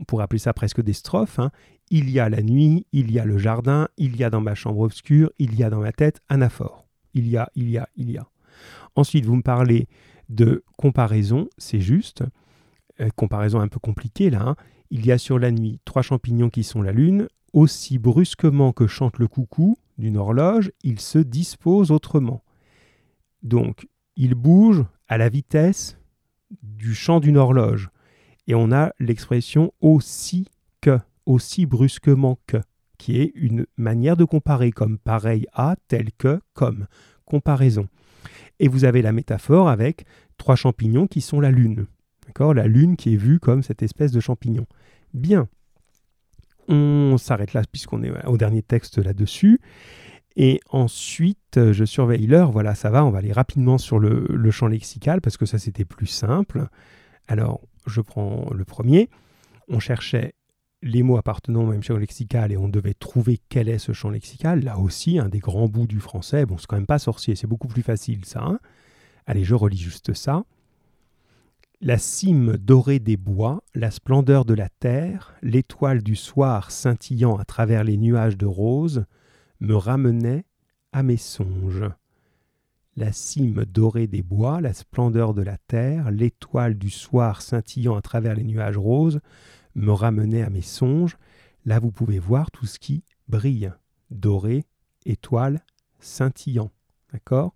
on 0.00 0.04
pourrait 0.04 0.24
appeler 0.24 0.38
ça 0.38 0.52
presque 0.52 0.80
des 0.80 0.94
strophes, 0.94 1.38
hein. 1.38 1.50
il 1.90 2.10
y 2.10 2.18
a 2.18 2.28
la 2.28 2.42
nuit, 2.42 2.86
il 2.92 3.12
y 3.12 3.18
a 3.18 3.24
le 3.24 3.38
jardin, 3.38 3.88
il 3.98 4.16
y 4.16 4.24
a 4.24 4.30
dans 4.30 4.40
ma 4.40 4.54
chambre 4.54 4.80
obscure, 4.80 5.30
il 5.38 5.54
y 5.54 5.62
a 5.62 5.70
dans 5.70 5.80
ma 5.80 5.92
tête, 5.92 6.20
anaphore. 6.28 6.86
Il 7.14 7.28
y 7.28 7.36
a, 7.36 7.50
il 7.54 7.70
y 7.70 7.78
a, 7.78 7.88
il 7.96 8.10
y 8.10 8.18
a. 8.18 8.26
Ensuite, 8.96 9.26
vous 9.26 9.36
me 9.36 9.42
parlez 9.42 9.88
de 10.28 10.64
comparaison, 10.76 11.48
c'est 11.58 11.80
juste. 11.80 12.24
Euh, 13.00 13.08
comparaison 13.14 13.60
un 13.60 13.68
peu 13.68 13.78
compliquée 13.78 14.30
là. 14.30 14.42
Hein. 14.42 14.56
Il 14.90 15.04
y 15.04 15.12
a 15.12 15.18
sur 15.18 15.38
la 15.38 15.50
nuit 15.50 15.80
trois 15.84 16.02
champignons 16.02 16.50
qui 16.50 16.64
sont 16.64 16.82
la 16.82 16.92
lune. 16.92 17.28
Aussi 17.52 17.98
brusquement 17.98 18.72
que 18.72 18.86
chante 18.86 19.18
le 19.18 19.26
coucou 19.26 19.78
d'une 19.96 20.16
horloge, 20.16 20.70
ils 20.84 21.00
se 21.00 21.18
disposent 21.18 21.90
autrement. 21.90 22.42
Donc, 23.42 23.86
ils 24.16 24.34
bougent 24.34 24.84
à 25.08 25.18
la 25.18 25.28
vitesse 25.28 25.98
du 26.62 26.94
chant 26.94 27.20
d'une 27.20 27.36
horloge. 27.36 27.90
Et 28.46 28.54
on 28.54 28.72
a 28.72 28.92
l'expression 28.98 29.72
aussi 29.80 30.46
que, 30.80 30.98
aussi 31.26 31.66
brusquement 31.66 32.38
que, 32.46 32.58
qui 32.96 33.20
est 33.20 33.32
une 33.34 33.66
manière 33.76 34.16
de 34.16 34.24
comparer 34.24 34.70
comme 34.70 34.98
pareil 34.98 35.46
à, 35.52 35.76
tel 35.88 36.10
que, 36.16 36.40
comme. 36.54 36.86
Comparaison. 37.24 37.88
Et 38.58 38.68
vous 38.68 38.84
avez 38.84 39.02
la 39.02 39.12
métaphore 39.12 39.68
avec 39.68 40.04
trois 40.38 40.56
champignons 40.56 41.06
qui 41.06 41.20
sont 41.20 41.40
la 41.40 41.50
Lune. 41.50 41.86
D'accord? 42.26 42.54
La 42.54 42.66
Lune 42.66 42.96
qui 42.96 43.14
est 43.14 43.18
vue 43.18 43.38
comme 43.38 43.62
cette 43.62 43.82
espèce 43.82 44.12
de 44.12 44.20
champignon. 44.20 44.66
Bien. 45.14 45.48
On 46.68 47.16
s'arrête 47.18 47.54
là 47.54 47.62
puisqu'on 47.70 48.02
est 48.02 48.26
au 48.26 48.36
dernier 48.36 48.62
texte 48.62 48.98
là-dessus. 48.98 49.60
Et 50.36 50.60
ensuite, 50.70 51.72
je 51.72 51.84
surveille 51.84 52.26
l'heure. 52.26 52.52
Voilà, 52.52 52.74
ça 52.74 52.90
va. 52.90 53.04
On 53.04 53.10
va 53.10 53.18
aller 53.18 53.32
rapidement 53.32 53.78
sur 53.78 53.98
le, 53.98 54.26
le 54.28 54.50
champ 54.50 54.68
lexical 54.68 55.20
parce 55.20 55.36
que 55.36 55.46
ça, 55.46 55.58
c'était 55.58 55.84
plus 55.84 56.06
simple. 56.06 56.68
Alors, 57.26 57.60
je 57.86 58.00
prends 58.00 58.48
le 58.52 58.64
premier. 58.64 59.08
On 59.68 59.80
cherchait 59.80 60.34
les 60.82 61.02
mots 61.02 61.16
appartenant 61.16 61.62
au 61.62 61.66
même 61.66 61.82
champ 61.82 61.96
lexical 61.96 62.52
et 62.52 62.56
on 62.56 62.68
devait 62.68 62.94
trouver 62.94 63.40
quel 63.48 63.68
est 63.68 63.78
ce 63.78 63.92
champ 63.92 64.10
lexical. 64.10 64.62
Là 64.62 64.78
aussi, 64.78 65.18
un 65.18 65.28
des 65.28 65.40
grands 65.40 65.68
bouts 65.68 65.86
du 65.86 66.00
français. 66.00 66.46
Bon, 66.46 66.56
c'est 66.58 66.66
quand 66.66 66.76
même 66.76 66.86
pas 66.86 66.98
sorcier, 66.98 67.34
c'est 67.34 67.46
beaucoup 67.46 67.68
plus 67.68 67.82
facile 67.82 68.24
ça. 68.24 68.42
Hein. 68.42 68.60
Allez, 69.26 69.44
je 69.44 69.54
relis 69.54 69.78
juste 69.78 70.14
ça. 70.14 70.44
La 71.80 71.96
cime 71.96 72.56
dorée 72.56 72.98
des 72.98 73.16
bois, 73.16 73.62
la 73.72 73.92
splendeur 73.92 74.44
de 74.44 74.52
la 74.52 74.68
terre, 74.68 75.36
l'étoile 75.42 76.02
du 76.02 76.16
soir 76.16 76.72
scintillant 76.72 77.36
à 77.36 77.44
travers 77.44 77.84
les 77.84 77.96
nuages 77.96 78.36
de 78.36 78.46
rose, 78.46 79.04
me 79.60 79.76
ramenaient 79.76 80.44
à 80.90 81.04
mes 81.04 81.16
songes. 81.16 81.88
La 82.96 83.12
cime 83.12 83.64
dorée 83.64 84.08
des 84.08 84.24
bois, 84.24 84.60
la 84.60 84.72
splendeur 84.74 85.34
de 85.34 85.42
la 85.42 85.56
terre, 85.56 86.10
l'étoile 86.10 86.74
du 86.74 86.90
soir 86.90 87.42
scintillant 87.42 87.94
à 87.94 88.02
travers 88.02 88.34
les 88.34 88.42
nuages 88.42 88.76
roses, 88.76 89.20
me 89.76 89.92
ramenait 89.92 90.42
à 90.42 90.50
mes 90.50 90.62
songes. 90.62 91.16
Là, 91.64 91.78
vous 91.78 91.92
pouvez 91.92 92.18
voir 92.18 92.50
tout 92.50 92.66
ce 92.66 92.80
qui 92.80 93.04
brille. 93.28 93.72
doré, 94.10 94.64
étoile, 95.06 95.64
scintillant. 96.00 96.72
D'accord? 97.12 97.54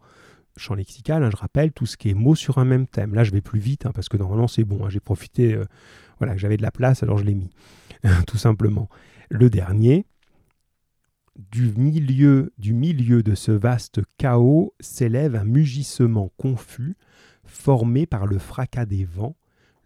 Champ 0.57 0.75
lexical, 0.75 1.23
hein, 1.23 1.31
je 1.31 1.37
rappelle, 1.37 1.73
tout 1.73 1.87
ce 1.87 1.97
qui 1.97 2.11
est 2.11 2.15
mots 2.15 2.35
sur 2.35 2.59
un 2.59 2.65
même 2.65 2.87
thème. 2.87 3.15
Là, 3.15 3.25
je 3.25 3.31
vais 3.31 3.41
plus 3.41 3.61
vite, 3.61 3.87
hein, 3.87 3.93
parce 3.95 4.09
que 4.09 4.17
normalement, 4.17 4.49
c'est 4.49 4.65
bon. 4.65 4.85
Hein, 4.85 4.91
j'ai 4.91 5.01
profité, 5.01 5.55
euh, 5.55 5.65
voilà, 6.19 6.37
j'avais 6.37 6.57
de 6.57 6.63
la 6.63 6.71
place, 6.71 7.03
alors 7.03 7.19
je 7.19 7.25
l'ai 7.25 7.35
mis, 7.35 7.51
tout 8.27 8.39
simplement. 8.39 8.89
Le 9.31 9.49
dernier, 9.49 10.07
du 11.37 11.73
milieu, 11.77 12.53
du 12.59 12.75
milieu 12.75 13.23
de 13.23 13.35
ce 13.35 13.53
vaste 13.53 14.01
chaos 14.19 14.75
s'élève 14.81 15.37
un 15.37 15.45
mugissement 15.45 16.31
confus, 16.37 16.97
formé 17.45 18.07
par 18.07 18.27
le 18.27 18.39
fracas 18.39 18.87
des 18.87 19.05
vents, 19.05 19.37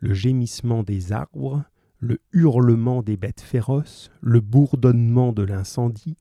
le 0.01 0.15
gémissement 0.15 0.83
des 0.83 1.13
arbres, 1.13 1.65
le 1.99 2.19
hurlement 2.33 3.03
des 3.03 3.17
bêtes 3.17 3.41
féroces, 3.41 4.11
le 4.21 4.41
bourdonnement 4.41 5.33
de 5.33 5.43
l'incendie 5.43 6.17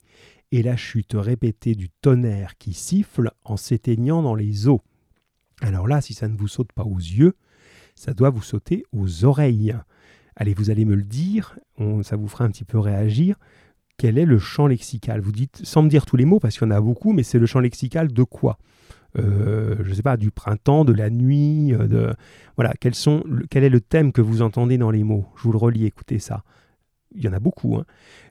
et 0.55 0.63
la 0.63 0.77
chute 0.77 1.15
répétée 1.15 1.75
du 1.75 1.89
tonnerre 1.89 2.57
qui 2.57 2.73
siffle 2.73 3.31
en 3.43 3.57
s'éteignant 3.57 4.21
dans 4.21 4.35
les 4.35 4.69
eaux. 4.69 4.81
Alors 5.59 5.85
là, 5.85 5.99
si 5.99 6.13
ça 6.13 6.29
ne 6.29 6.37
vous 6.37 6.47
saute 6.47 6.71
pas 6.71 6.85
aux 6.85 6.97
yeux, 6.97 7.33
ça 7.93 8.13
doit 8.13 8.29
vous 8.29 8.41
sauter 8.41 8.85
aux 8.93 9.25
oreilles. 9.25 9.75
Allez, 10.37 10.53
vous 10.53 10.69
allez 10.69 10.85
me 10.85 10.95
le 10.95 11.03
dire, 11.03 11.59
ça 12.03 12.15
vous 12.15 12.29
fera 12.29 12.45
un 12.45 12.51
petit 12.51 12.63
peu 12.63 12.79
réagir. 12.79 13.35
Quel 13.97 14.17
est 14.17 14.25
le 14.25 14.39
champ 14.39 14.67
lexical? 14.67 15.19
Vous 15.19 15.33
dites, 15.33 15.59
sans 15.65 15.83
me 15.83 15.89
dire 15.89 16.05
tous 16.05 16.15
les 16.15 16.23
mots, 16.23 16.39
parce 16.39 16.57
qu'il 16.57 16.65
y 16.65 16.71
en 16.71 16.75
a 16.75 16.79
beaucoup, 16.79 17.11
mais 17.11 17.23
c'est 17.23 17.39
le 17.39 17.47
champ 17.47 17.59
lexical 17.59 18.13
de 18.13 18.23
quoi? 18.23 18.57
Euh, 19.19 19.75
je 19.83 19.89
ne 19.89 19.93
sais 19.93 20.03
pas, 20.03 20.15
du 20.15 20.31
printemps, 20.31 20.85
de 20.85 20.93
la 20.93 21.09
nuit, 21.09 21.73
euh, 21.73 21.87
de 21.87 22.13
voilà, 22.55 22.73
quels 22.79 22.95
sont, 22.95 23.25
quel 23.49 23.65
est 23.65 23.69
le 23.69 23.81
thème 23.81 24.13
que 24.13 24.21
vous 24.21 24.41
entendez 24.41 24.77
dans 24.77 24.91
les 24.91 25.03
mots? 25.03 25.25
Je 25.35 25.43
vous 25.43 25.51
le 25.51 25.57
relis, 25.57 25.85
écoutez 25.85 26.19
ça. 26.19 26.45
Il 27.13 27.23
y 27.23 27.27
en 27.27 27.33
a 27.33 27.39
beaucoup. 27.41 27.75
Hein. 27.75 27.85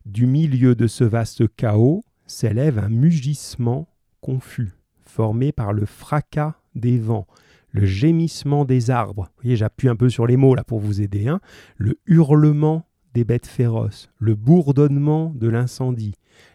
Du 0.06 0.26
milieu 0.26 0.74
de 0.74 0.86
ce 0.86 1.04
vaste 1.04 1.54
chaos 1.54 2.02
s'élève 2.26 2.78
un 2.78 2.88
mugissement 2.88 3.88
confus, 4.20 4.72
formé 5.04 5.52
par 5.52 5.72
le 5.72 5.86
fracas 5.86 6.54
des 6.74 6.98
vents, 6.98 7.26
le 7.70 7.84
gémissement 7.84 8.64
des 8.64 8.90
arbres. 8.90 9.24
Vous 9.36 9.42
voyez, 9.42 9.56
j'appuie 9.56 9.88
un 9.88 9.96
peu 9.96 10.08
sur 10.08 10.26
les 10.26 10.36
mots 10.36 10.54
là 10.54 10.64
pour 10.64 10.80
vous 10.80 11.00
aider. 11.00 11.28
Hein. 11.28 11.40
Le 11.76 11.98
hurlement 12.06 12.86
des 13.12 13.24
bêtes 13.24 13.46
féroces, 13.46 14.10
le 14.18 14.34
bourdonnement 14.34 15.32
de 15.34 15.48
l'incendie, 15.48 16.14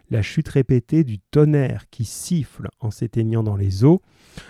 la 0.10 0.22
chute 0.22 0.48
répétée 0.50 1.04
du 1.04 1.19
tonnerre 1.19 1.86
qui 1.91 2.06
siffle 2.06 2.69
en 2.80 2.91
s'éteignant 2.91 3.43
dans 3.43 3.56
les 3.56 3.84
eaux. 3.84 4.02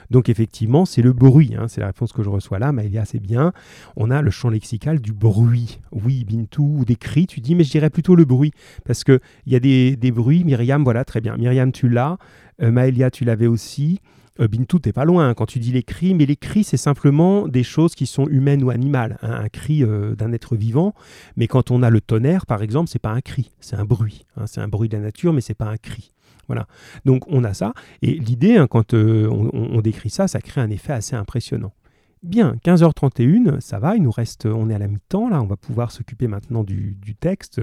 Donc 0.10 0.30
effectivement, 0.30 0.86
c'est 0.86 1.02
le 1.02 1.14
bruit, 1.14 1.56
hein, 1.58 1.68
c'est 1.68 1.82
la 1.82 1.88
réponse 1.88 2.12
que 2.12 2.24
je 2.24 2.30
reçois 2.30 2.60
là, 2.60 2.72
Maëlia, 2.72 3.06
c'est 3.06 3.20
bien. 3.20 3.54
On 3.96 4.12
a 4.12 4.22
le 4.22 4.32
champ 4.32 4.50
lexical 4.50 5.00
du 5.00 5.14
bruit. 5.14 5.80
Oui, 5.92 6.24
Bintou, 6.26 6.80
ou 6.80 6.86
des 6.86 6.96
cris, 6.96 7.28
tu 7.28 7.40
dis, 7.40 7.56
mais 7.56 7.64
je 7.64 7.72
dirais 7.72 7.90
plutôt 7.90 8.16
le 8.16 8.26
bruit, 8.26 8.52
parce 8.86 9.04
qu'il 9.04 9.20
y 9.48 9.56
a 9.56 9.60
des, 9.60 10.12
bruits, 10.12 10.44
Myriam, 10.44 10.84
voilà, 10.84 11.06
très 11.06 11.22
bien. 11.22 11.38
Myriam, 11.38 11.72
tu 11.72 11.90
l'as, 11.90 12.18
euh, 12.62 12.72
Maëlia, 12.72 13.12
tu 13.12 13.26
l'avais 13.26 13.48
aussi. 13.48 14.00
Euh, 14.40 14.48
Bintou, 14.48 14.80
t'es 14.80 14.94
pas 14.94 15.06
loin 15.06 15.30
hein, 15.30 15.34
quand 15.34 15.46
tu 15.46 15.60
dis 15.60 15.72
les 15.72 15.84
cris, 15.84 16.14
mais 16.14 16.26
les 16.26 16.36
cris, 16.36 16.64
c'est 16.64 16.78
simplement 16.78 17.48
des 17.48 17.64
choses 17.64 17.96
qui 17.96 18.06
sont 18.06 18.28
humaines 18.28 18.64
ou 18.64 18.70
animales. 18.70 19.18
Hein, 19.22 19.42
un 19.44 19.50
cri 19.50 19.84
euh, 19.84 20.16
d'un 20.16 20.32
être 20.32 20.56
vivant, 20.56 20.94
mais 21.36 21.48
quand 21.48 21.72
on 21.72 21.84
a 21.84 21.90
le 21.90 22.02
tonnerre, 22.02 22.46
par 22.46 22.62
exemple, 22.62 22.90
c'est 22.90 23.00
pas 23.00 23.12
un 23.12 23.22
cri, 23.22 23.52
c'est 23.60 23.76
un 23.76 23.86
bruit. 23.86 24.26
Hein, 24.38 24.48
c'est 24.48 24.62
un 24.62 24.68
bruit 24.68 24.90
de 24.90 24.98
la 24.98 25.04
nature, 25.04 25.34
mais 25.34 25.42
c'est 25.42 25.54
pas 25.54 25.68
un 25.68 25.78
cri. 25.78 26.12
Voilà. 26.48 26.68
Donc 27.06 27.24
on 27.28 27.44
a 27.44 27.54
ça, 27.54 27.74
et 28.02 28.14
l'idée, 28.14 28.66
quand 28.70 28.96
euh, 28.96 29.28
on, 29.30 29.82
décrit 29.82 30.10
ça, 30.10 30.28
ça 30.28 30.42
crée 30.42 30.62
un 30.62 30.72
effet 30.72 30.94
assez 30.94 31.16
impressionnant. 31.16 31.74
Bien, 32.22 32.58
15h31, 32.66 33.62
ça 33.62 33.80
va, 33.80 33.96
il 33.96 34.04
nous 34.04 34.12
reste, 34.12 34.46
on 34.46 34.70
est 34.70 34.76
à 34.76 34.78
la 34.78 34.88
mi-temps 34.88 35.30
là, 35.30 35.42
on 35.42 35.46
va 35.46 35.56
pouvoir 35.56 35.94
s'occuper 35.94 36.28
maintenant 36.28 36.66
du, 36.66 36.98
texte 37.18 37.62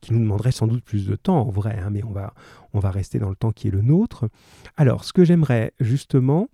qui 0.00 0.14
nous 0.14 0.20
demanderait 0.20 0.50
sans 0.50 0.66
doute 0.66 0.82
plus 0.82 1.06
de 1.06 1.14
temps 1.14 1.40
en 1.40 1.50
vrai, 1.50 1.78
hein, 1.78 1.90
mais 1.90 2.02
on 2.04 2.10
va, 2.10 2.32
on 2.72 2.78
va 2.78 2.90
rester 2.90 3.18
dans 3.18 3.28
le 3.28 3.36
temps 3.36 3.52
qui 3.52 3.68
est 3.68 3.70
le 3.70 3.82
nôtre. 3.82 4.30
Alors, 4.78 5.04
ce 5.04 5.12
que 5.12 5.24
j'aimerais 5.24 5.74
justement, 5.78 6.48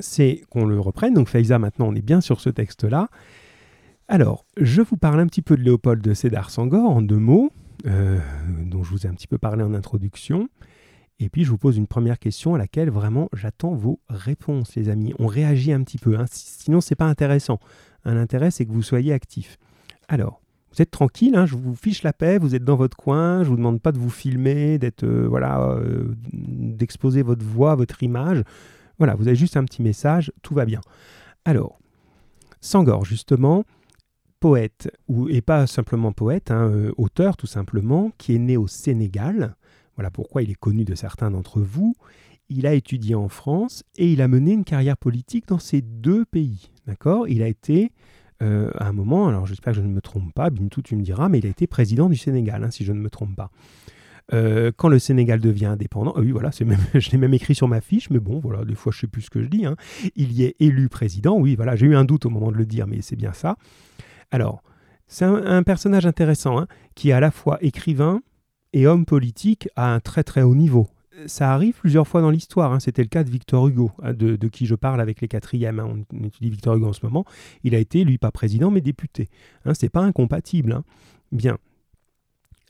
c'est 0.00 0.42
qu'on 0.50 0.64
le 0.64 0.80
reprenne. 0.80 1.14
Donc, 1.14 1.28
Faiza, 1.28 1.60
maintenant, 1.60 1.86
on 1.88 1.94
est 1.94 2.02
bien 2.02 2.20
sur 2.20 2.40
ce 2.40 2.50
texte-là. 2.50 3.08
Alors, 4.08 4.44
je 4.56 4.82
vous 4.82 4.96
parle 4.96 5.20
un 5.20 5.26
petit 5.26 5.42
peu 5.42 5.56
de 5.56 5.62
Léopold 5.62 6.02
de 6.02 6.12
Sédar 6.12 6.50
Sangor 6.50 6.90
en 6.90 7.02
deux 7.02 7.18
mots, 7.18 7.52
euh, 7.86 8.18
dont 8.66 8.82
je 8.82 8.90
vous 8.90 9.06
ai 9.06 9.08
un 9.08 9.14
petit 9.14 9.28
peu 9.28 9.38
parlé 9.38 9.62
en 9.62 9.74
introduction. 9.74 10.48
Et 11.20 11.28
puis 11.28 11.44
je 11.44 11.50
vous 11.50 11.58
pose 11.58 11.76
une 11.76 11.86
première 11.86 12.18
question 12.18 12.54
à 12.54 12.58
laquelle 12.58 12.90
vraiment 12.90 13.28
j'attends 13.32 13.74
vos 13.74 14.00
réponses, 14.08 14.74
les 14.74 14.88
amis. 14.88 15.14
On 15.18 15.26
réagit 15.26 15.72
un 15.72 15.82
petit 15.82 15.98
peu, 15.98 16.18
hein. 16.18 16.24
sinon 16.30 16.80
c'est 16.80 16.96
pas 16.96 17.06
intéressant. 17.06 17.58
Un 18.04 18.16
intérêt, 18.16 18.50
c'est 18.50 18.66
que 18.66 18.72
vous 18.72 18.82
soyez 18.82 19.12
actifs. 19.12 19.58
Alors, 20.08 20.42
vous 20.72 20.80
êtes 20.80 20.90
tranquille, 20.90 21.36
hein, 21.36 21.46
je 21.46 21.54
vous 21.54 21.74
fiche 21.74 22.02
la 22.02 22.12
paix, 22.12 22.38
vous 22.38 22.54
êtes 22.54 22.64
dans 22.64 22.76
votre 22.76 22.96
coin, 22.96 23.44
je 23.44 23.48
vous 23.48 23.56
demande 23.56 23.80
pas 23.80 23.92
de 23.92 23.98
vous 23.98 24.10
filmer, 24.10 24.78
d'être 24.78 25.04
euh, 25.04 25.26
voilà, 25.28 25.60
euh, 25.70 26.14
d'exposer 26.32 27.22
votre 27.22 27.44
voix, 27.44 27.74
votre 27.74 28.02
image. 28.02 28.42
Voilà, 28.98 29.14
vous 29.14 29.28
avez 29.28 29.36
juste 29.36 29.56
un 29.56 29.64
petit 29.64 29.82
message, 29.82 30.32
tout 30.42 30.54
va 30.54 30.64
bien. 30.64 30.80
Alors, 31.44 31.78
Sangor, 32.60 33.04
justement, 33.04 33.64
poète, 34.40 34.90
ou, 35.08 35.28
et 35.28 35.42
pas 35.42 35.66
simplement 35.66 36.12
poète, 36.12 36.50
hein, 36.50 36.68
euh, 36.68 36.92
auteur 36.96 37.36
tout 37.36 37.46
simplement, 37.46 38.10
qui 38.16 38.34
est 38.34 38.38
né 38.38 38.56
au 38.56 38.66
Sénégal, 38.66 39.56
voilà 39.96 40.10
pourquoi 40.10 40.42
il 40.42 40.50
est 40.50 40.58
connu 40.58 40.84
de 40.84 40.94
certains 40.94 41.30
d'entre 41.30 41.60
vous. 41.60 41.94
Il 42.48 42.66
a 42.66 42.74
étudié 42.74 43.14
en 43.14 43.28
France 43.28 43.84
et 43.96 44.12
il 44.12 44.20
a 44.20 44.28
mené 44.28 44.52
une 44.52 44.64
carrière 44.64 44.96
politique 44.96 45.48
dans 45.48 45.58
ces 45.58 45.80
deux 45.80 46.24
pays. 46.24 46.70
D'accord? 46.86 47.28
Il 47.28 47.42
a 47.42 47.48
été 47.48 47.92
euh, 48.42 48.70
à 48.76 48.88
un 48.88 48.92
moment, 48.92 49.28
alors 49.28 49.46
j'espère 49.46 49.72
que 49.72 49.80
je 49.80 49.84
ne 49.84 49.92
me 49.92 50.00
trompe 50.00 50.34
pas, 50.34 50.50
Bintou 50.50 50.82
tu 50.82 50.96
me 50.96 51.02
diras, 51.02 51.28
mais 51.28 51.38
il 51.38 51.46
a 51.46 51.50
été 51.50 51.66
président 51.66 52.08
du 52.08 52.16
Sénégal, 52.16 52.64
hein, 52.64 52.70
si 52.70 52.84
je 52.84 52.92
ne 52.92 52.98
me 52.98 53.08
trompe 53.08 53.36
pas. 53.36 53.50
Euh, 54.32 54.72
quand 54.76 54.88
le 54.88 54.98
Sénégal 54.98 55.40
devient 55.40 55.66
indépendant, 55.66 56.12
ah 56.16 56.20
oui, 56.20 56.32
voilà, 56.32 56.50
je 56.94 57.10
l'ai 57.10 57.18
même 57.18 57.34
écrit 57.34 57.54
sur 57.54 57.68
ma 57.68 57.80
fiche, 57.80 58.10
mais 58.10 58.18
bon, 58.18 58.40
voilà, 58.40 58.64
des 58.64 58.74
fois 58.74 58.92
je 58.92 59.00
sais 59.00 59.06
plus 59.06 59.22
ce 59.22 59.30
que 59.30 59.42
je 59.42 59.48
dis. 59.48 59.64
Hein. 59.64 59.76
il 60.16 60.32
y 60.32 60.42
est 60.42 60.56
élu 60.58 60.88
président, 60.88 61.38
oui, 61.38 61.54
voilà, 61.54 61.76
j'ai 61.76 61.86
eu 61.86 61.94
un 61.94 62.04
doute 62.04 62.26
au 62.26 62.30
moment 62.30 62.50
de 62.50 62.56
le 62.56 62.66
dire, 62.66 62.86
mais 62.86 63.00
c'est 63.00 63.16
bien 63.16 63.32
ça. 63.32 63.56
Alors, 64.32 64.62
c'est 65.06 65.24
un, 65.24 65.62
personnage 65.62 66.06
intéressant, 66.06 66.58
hein, 66.58 66.66
qui 66.94 67.10
est 67.10 67.12
à 67.12 67.20
la 67.20 67.30
fois 67.30 67.58
écrivain, 67.60 68.22
et 68.72 68.86
homme 68.86 69.04
politique 69.04 69.68
à 69.76 69.92
un 69.92 70.00
très 70.00 70.24
très 70.24 70.42
haut 70.42 70.54
niveau. 70.54 70.88
Ça 71.26 71.52
arrive 71.52 71.74
plusieurs 71.74 72.08
fois 72.08 72.20
dans 72.22 72.30
l'histoire. 72.30 72.72
Hein. 72.72 72.80
C'était 72.80 73.02
le 73.02 73.08
cas 73.08 73.22
de 73.22 73.30
Victor 73.30 73.68
Hugo, 73.68 73.92
hein, 74.02 74.14
de, 74.14 74.36
qui 74.48 74.66
je 74.66 74.74
parle 74.74 75.00
avec 75.00 75.20
les 75.20 75.28
quatrièmes. 75.28 75.78
Hein. 75.78 76.04
On 76.12 76.24
étudie 76.24 76.50
Victor 76.50 76.76
Hugo 76.76 76.88
en 76.88 76.92
ce 76.92 77.04
moment. 77.04 77.24
Il 77.64 77.74
a 77.74 77.78
été, 77.78 78.02
lui, 78.04 78.18
pas 78.18 78.30
président, 78.30 78.70
mais 78.70 78.80
député. 78.80 79.28
C'est 79.74 79.90
pas 79.90 80.00
incompatible. 80.00 80.82
Bien. 81.30 81.58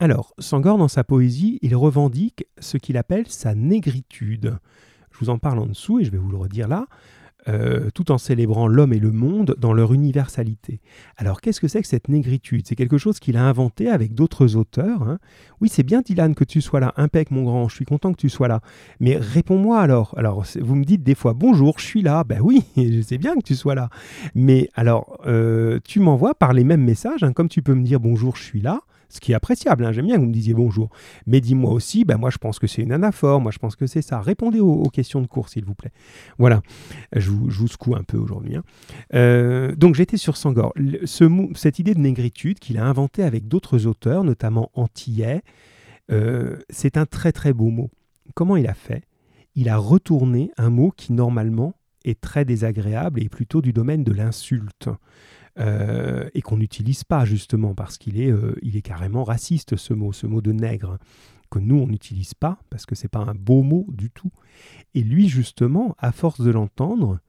Alors, 0.01 0.35
Sangor, 0.39 0.79
dans 0.79 0.89
sa 0.89 1.05
poésie, 1.05 1.61
il 1.63 1.77
revendique 1.77 2.47
ce 2.59 2.77
qu'il 2.77 2.97
appelle 2.97 3.29
sa 3.29 3.55
négritude. 3.55 4.59
Je 5.13 5.19
vous 5.19 5.31
en 5.31 5.39
parle 5.39 5.61
en 5.61 5.67
dessous 5.67 6.01
et 6.01 6.05
je 6.05 6.11
vais 6.11 6.19
vous 6.19 6.31
le 6.31 6.39
redire 6.39 6.67
là. 6.67 6.87
Euh, 7.49 7.91
tout 7.93 8.13
en 8.13 8.19
célébrant 8.19 8.69
l'homme 8.69 8.93
et 8.93 9.01
le 9.01 9.11
monde 9.11 9.57
dans 9.59 9.73
leur 9.73 9.93
universalité. 9.93 10.81
Alors 11.17 11.41
qu'est-ce 11.41 11.61
que 11.61 11.67
c'est 11.67 11.83
que 11.83 11.89
cette 11.89 12.09
négritude? 12.09 12.69
C'est 12.69 12.77
quelque 12.77 12.99
chose 12.99 13.19
qu'il 13.19 13.37
a 13.37 13.45
inventé 13.45 13.89
avec 13.89 14.15
d'autres 14.15 14.55
auteurs. 14.55 15.03
Hein. 15.03 15.19
Oui, 15.61 15.69
c'est 15.69 15.83
bien 15.83 16.03
Dylan 16.03 16.37
que 16.37 16.45
tu 16.45 16.61
sois 16.61 16.79
là, 16.79 16.95
impec 16.97 17.33
mon 17.33 17.43
grand, 17.43 17.69
je 17.69 17.75
suis 17.75 17.85
content 17.85 18.13
que 18.13 18.19
tu 18.19 18.29
sois 18.29 18.47
là. 18.47 18.61
Mais 19.01 19.17
réponds-moi 19.17 19.81
alors. 19.81 20.15
Alors 20.17 20.45
vous 20.61 20.77
me 20.77 20.85
dites 20.85 21.03
des 21.03 21.17
fois 21.17 21.35
bonjour, 21.35 21.81
je 21.81 21.85
suis 21.85 22.03
là. 22.03 22.23
Ben 22.23 22.39
oui, 22.41 22.63
je 22.77 23.01
sais 23.01 23.19
bien 23.19 23.35
que 23.35 23.43
tu 23.43 23.57
sois 23.57 23.75
là. 23.75 23.91
Mais 24.37 24.71
alors 24.75 25.19
euh, 25.27 25.81
tu 25.83 25.99
m'envoies 25.99 26.37
par 26.37 26.53
les 26.53 26.63
mêmes 26.63 26.85
messages, 26.85 27.25
hein, 27.25 27.33
comme 27.33 27.49
tu 27.49 27.61
peux 27.61 27.75
me 27.75 27.83
dire 27.83 27.99
bonjour, 27.99 28.37
je 28.37 28.45
suis 28.45 28.61
là 28.61 28.83
ce 29.13 29.21
qui 29.21 29.33
est 29.33 29.35
appréciable. 29.35 29.85
Hein. 29.85 29.93
J'aime 29.93 30.07
bien 30.07 30.17
que 30.17 30.21
vous 30.21 30.27
me 30.27 30.33
disiez 30.33 30.55
bonjour. 30.55 30.89
Mais 31.27 31.41
dis-moi 31.41 31.71
aussi, 31.73 32.05
ben 32.05 32.17
moi 32.17 32.31
je 32.31 32.39
pense 32.39 32.59
que 32.59 32.67
c'est 32.67 32.83
une 32.83 32.93
anaphore, 32.93 33.41
moi 33.41 33.53
je 33.53 33.59
pense 33.59 33.77
que 33.77 33.87
c'est 33.87 34.03
ça. 34.03 34.21
Répondez 34.21 34.61
aux, 34.61 34.89
questions 34.89 35.21
de 35.21 35.27
cours, 35.27 35.49
s'il 35.49 35.65
vous 35.65 35.75
plaît. 35.75 35.93
Voilà, 36.39 36.63
je 37.15 37.31
vous, 37.31 37.51
je 37.51 37.67
secoue 37.67 37.95
un 37.95 38.03
peu 38.03 38.17
aujourd'hui. 38.17 38.57
Hein. 38.57 38.65
Euh, 39.15 39.75
donc 39.77 39.95
j'étais 39.95 40.17
sur 40.17 40.37
Sangor. 40.37 40.73
Ce, 41.05 41.25
cette 41.55 41.79
idée 41.79 41.95
de 41.95 42.01
négritude 42.01 42.59
qu'il 42.59 42.79
a 42.79 42.85
inventée 42.85 43.23
avec 43.23 43.49
d'autres 43.49 43.87
auteurs, 43.87 44.25
notamment 44.25 44.71
Antillais, 44.75 45.43
euh, 46.11 46.57
c'est 46.71 46.97
un 46.97 47.07
très 47.07 47.33
très 47.33 47.53
beau 47.53 47.69
mot. 47.69 47.91
Comment 48.35 48.57
il 48.57 48.67
a 48.67 48.75
fait? 48.75 49.03
Il 49.55 49.69
a 49.69 49.77
retourné 49.77 50.51
un 50.57 50.71
mot 50.71 50.93
qui 50.97 51.13
normalement 51.13 51.75
est 52.05 52.21
très 52.21 52.45
désagréable 52.45 53.23
et 53.23 53.29
plutôt 53.29 53.63
du 53.63 53.73
domaine 53.73 54.05
de 54.05 54.13
l'insulte. 54.13 54.89
Euh, 55.59 56.31
et 56.33 56.41
qu'on 56.41 56.57
n'utilise 56.57 57.05
pas 57.05 57.27
justement 57.27 57.75
parce 57.75 57.99
qu'il 57.99 58.19
est, 58.19 58.31
euh, 58.31 58.55
il 58.63 58.75
est 58.75 58.83
carrément 58.83 59.23
raciste 59.23 59.77
ce 59.77 59.93
mot, 59.93 60.11
ce 60.11 60.27
mot 60.27 60.41
de 60.41 60.51
nègre, 60.51 60.99
que 61.51 61.59
nous 61.59 61.77
on 61.77 61.87
n'utilise 61.87 62.33
pas 62.33 62.59
parce 62.71 62.87
que 62.87 62.95
c'est 62.95 63.09
pas 63.09 63.19
un 63.19 63.35
beau 63.35 63.63
mot 63.63 63.85
du 63.89 64.11
tout. 64.11 64.31
Et 64.95 65.03
lui 65.03 65.29
justement, 65.29 65.95
à 65.99 66.11
force 66.11 66.41
de 66.41 66.51
l'entendre, 66.51 67.21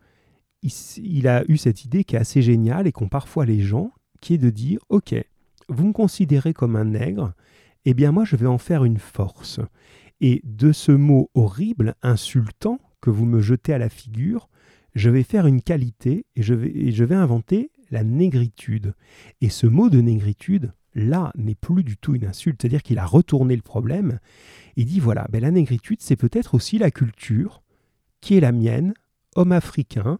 il, 0.62 1.28
a 1.28 1.44
eu 1.50 1.58
cette 1.58 1.84
idée 1.84 2.06
qui 2.06 2.16
est 2.16 2.20
assez 2.20 2.42
géniale 2.42 2.88
et 2.88 2.94
qu'ont 2.94 3.10
parfois 3.10 3.46
les 3.46 3.60
gens, 3.60 3.92
qui 4.22 4.36
est 4.36 4.38
de 4.38 4.50
dire 4.50 4.80
ok, 4.88 5.16
vous 5.68 5.88
me 5.88 5.94
considérez 5.94 6.54
comme 6.54 6.78
un 6.78 6.86
nègre, 6.86 7.34
eh 7.84 7.94
bien 7.94 8.14
moi 8.14 8.24
je 8.24 8.38
vais 8.38 8.48
en 8.48 8.58
faire 8.58 8.86
une 8.86 9.00
force. 9.00 9.60
Et 10.22 10.40
de 10.46 10.72
ce 10.72 10.94
mot 10.94 11.30
horrible, 11.34 11.96
insultant, 12.02 12.80
que 13.02 13.10
vous 13.10 13.26
me 13.26 13.42
jetez 13.42 13.74
à 13.74 13.78
la 13.78 13.90
figure, 13.90 14.48
je 14.96 15.10
vais 15.10 15.24
faire 15.24 15.46
une 15.46 15.62
qualité 15.62 16.26
et 16.38 16.42
je 16.42 16.54
vais, 16.54 16.70
et 16.70 16.94
je 16.94 17.04
vais 17.04 17.16
inventer 17.16 17.72
la 17.94 18.04
négritude. 18.04 18.96
Et 19.40 19.50
ce 19.50 19.68
mot 19.68 19.90
de 19.90 20.02
négritude, 20.02 20.74
là, 20.96 21.32
n'est 21.36 21.56
plus 21.56 21.84
du 21.84 21.96
tout 21.96 22.16
une 22.16 22.26
insulte, 22.26 22.62
c'est-à-dire 22.62 22.84
qu'il 22.84 23.00
a 23.00 23.06
retourné 23.06 23.56
le 23.56 23.62
problème 23.62 24.20
Il 24.76 24.86
dit 24.86 25.00
voilà, 25.00 25.28
ben, 25.32 25.42
la 25.42 25.52
négritude, 25.52 26.02
c'est 26.02 26.16
peut-être 26.16 26.56
aussi 26.56 26.78
la 26.78 26.92
culture 26.92 27.62
qui 28.20 28.36
est 28.36 28.40
la 28.42 28.52
mienne, 28.52 28.94
homme 29.36 29.52
africain, 29.52 30.18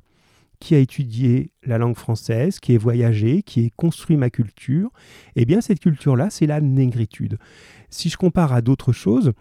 qui 0.60 0.76
a 0.76 0.78
étudié 0.78 1.52
la 1.64 1.78
langue 1.78 1.98
française, 1.98 2.60
qui 2.60 2.74
est 2.74 2.78
voyagé, 2.78 3.44
qui 3.44 3.66
a 3.66 3.70
construit 3.76 4.16
ma 4.16 4.30
culture. 4.30 4.92
Eh 5.36 5.46
bien, 5.46 5.60
cette 5.60 5.80
culture-là, 5.80 6.30
c'est 6.30 6.48
la 6.48 6.62
négritude. 6.62 7.38
Si 7.90 8.10
je 8.10 8.18
compare 8.18 8.54
à 8.54 8.62
d'autres 8.62 8.94
choses, 8.94 9.34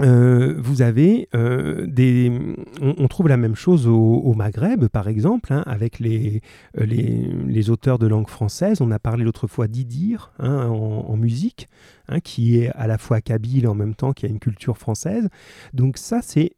euh, 0.00 0.54
vous 0.58 0.82
avez 0.82 1.28
euh, 1.36 1.86
des. 1.86 2.32
On, 2.80 3.06
trouve 3.06 3.28
la 3.28 3.36
même 3.36 3.54
chose 3.54 3.86
au, 3.86 4.34
Maghreb, 4.34 4.88
par 4.88 5.08
exemple, 5.08 5.52
hein, 5.52 5.62
avec 5.66 6.00
les, 6.00 6.40
euh, 6.78 6.84
les, 6.84 7.28
les, 7.46 7.70
auteurs 7.70 7.98
de 8.00 8.08
langue 8.08 8.28
française. 8.28 8.80
On 8.80 8.90
a 8.90 8.98
parlé 8.98 9.24
l'autre 9.24 9.46
fois 9.46 9.68
d'Idir 9.68 10.32
hein, 10.40 10.66
en, 10.66 11.16
musique, 11.16 11.68
hein, 12.08 12.18
qui 12.18 12.58
est 12.58 12.70
à 12.70 12.88
la 12.88 12.98
fois 12.98 13.20
kabyle 13.20 13.68
en 13.68 13.74
même 13.74 13.94
temps 13.94 14.12
qui 14.12 14.26
a 14.26 14.28
une 14.28 14.40
culture 14.40 14.78
française. 14.78 15.28
Donc, 15.74 15.96
ça, 15.96 16.20
c'est 16.22 16.52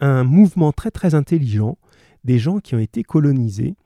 un 0.00 0.24
mouvement 0.24 0.72
très 0.72 0.90
très 0.90 1.14
intelligent 1.14 1.78
des 2.24 2.38
gens 2.38 2.58
qui 2.58 2.74
ont 2.74 2.80
été 2.80 3.04
colonisés 3.04 3.76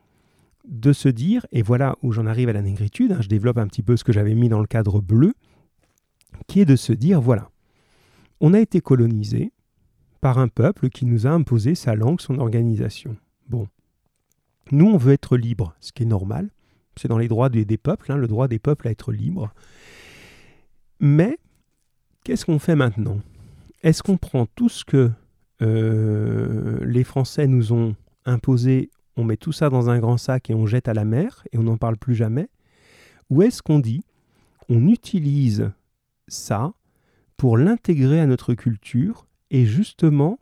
de 0.66 0.94
se 0.94 1.10
dire, 1.10 1.44
et 1.52 1.60
voilà 1.60 1.96
où 2.02 2.10
j'en 2.10 2.24
arrive 2.24 2.48
à 2.48 2.54
la 2.54 2.62
négritude, 2.62 3.18
je 3.20 3.28
développe 3.28 3.58
un 3.58 3.66
petit 3.66 3.82
peu 3.82 3.98
ce 3.98 4.04
que 4.04 4.14
j'avais 4.14 4.34
mis 4.34 4.48
dans 4.48 4.60
le 4.60 4.66
cadre 4.66 5.02
bleu, 5.02 5.34
qui 6.46 6.60
est 6.60 6.64
de 6.64 6.76
se 6.76 6.94
dire 6.94 7.20
voilà 7.20 7.50
on 8.40 8.54
a 8.54 8.60
été 8.60 8.80
colonisé 8.80 9.52
par 10.20 10.38
un 10.38 10.48
peuple 10.48 10.88
qui 10.88 11.04
nous 11.04 11.26
a 11.26 11.30
imposé 11.30 11.74
sa 11.74 11.94
langue, 11.94 12.20
son 12.20 12.38
organisation. 12.38 13.16
Bon. 13.48 13.68
Nous, 14.70 14.86
on 14.86 14.96
veut 14.96 15.12
être 15.12 15.36
libre, 15.36 15.74
ce 15.80 15.92
qui 15.92 16.04
est 16.04 16.06
normal. 16.06 16.50
C'est 16.96 17.08
dans 17.08 17.18
les 17.18 17.28
droits 17.28 17.48
des, 17.48 17.64
peuples, 17.76 18.10
hein, 18.10 18.16
le 18.16 18.26
droit 18.26 18.48
des 18.48 18.58
peuples 18.58 18.88
à 18.88 18.90
être 18.90 19.12
libre. 19.12 19.52
Mais, 21.00 21.38
qu'est-ce 22.24 22.46
qu'on 22.46 22.58
fait 22.58 22.76
maintenant? 22.76 23.20
Est-ce 23.82 24.02
qu'on 24.02 24.16
prend 24.16 24.46
tout 24.46 24.68
ce 24.70 24.84
que 24.84 25.10
euh, 25.60 26.82
les 26.84 27.04
Français 27.04 27.46
nous 27.46 27.72
ont 27.72 27.94
imposé, 28.24 28.90
on 29.16 29.24
met 29.24 29.36
tout 29.36 29.52
ça 29.52 29.68
dans 29.68 29.90
un 29.90 29.98
grand 29.98 30.16
sac 30.16 30.48
et 30.48 30.54
on 30.54 30.66
jette 30.66 30.88
à 30.88 30.94
la 30.94 31.04
mer 31.04 31.44
et 31.52 31.58
on 31.58 31.64
n'en 31.64 31.76
parle 31.76 31.98
plus 31.98 32.14
jamais? 32.14 32.48
Ou 33.28 33.42
est-ce 33.42 33.62
qu'on 33.62 33.78
dit, 33.78 34.04
on 34.68 34.88
utilise 34.88 35.70
ça 36.28 36.72
pour 37.36 37.56
l'intégrer 37.56 38.20
à 38.20 38.26
notre 38.26 38.54
culture 38.54 39.26
et 39.50 39.66
justement 39.66 40.38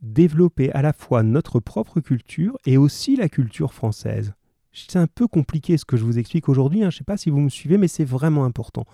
développer 0.00 0.70
à 0.72 0.82
la 0.82 0.92
fois 0.92 1.22
notre 1.22 1.60
propre 1.60 2.00
culture 2.00 2.56
et 2.66 2.76
aussi 2.76 3.16
la 3.16 3.28
culture 3.28 3.74
française. 3.74 4.34
C'est 4.72 4.96
un 4.96 5.08
peu 5.08 5.26
compliqué 5.26 5.76
ce 5.76 5.84
que 5.84 5.96
je 5.96 6.04
vous 6.04 6.18
explique 6.18 6.48
aujourd'hui, 6.48 6.80
hein. 6.80 6.90
je 6.90 6.96
ne 6.96 6.98
sais 6.98 7.04
pas 7.04 7.16
si 7.16 7.30
vous 7.30 7.40
me 7.40 7.48
suivez, 7.48 7.78
mais 7.78 7.88
c'est 7.88 8.04
vraiment 8.04 8.44
important. 8.44 8.86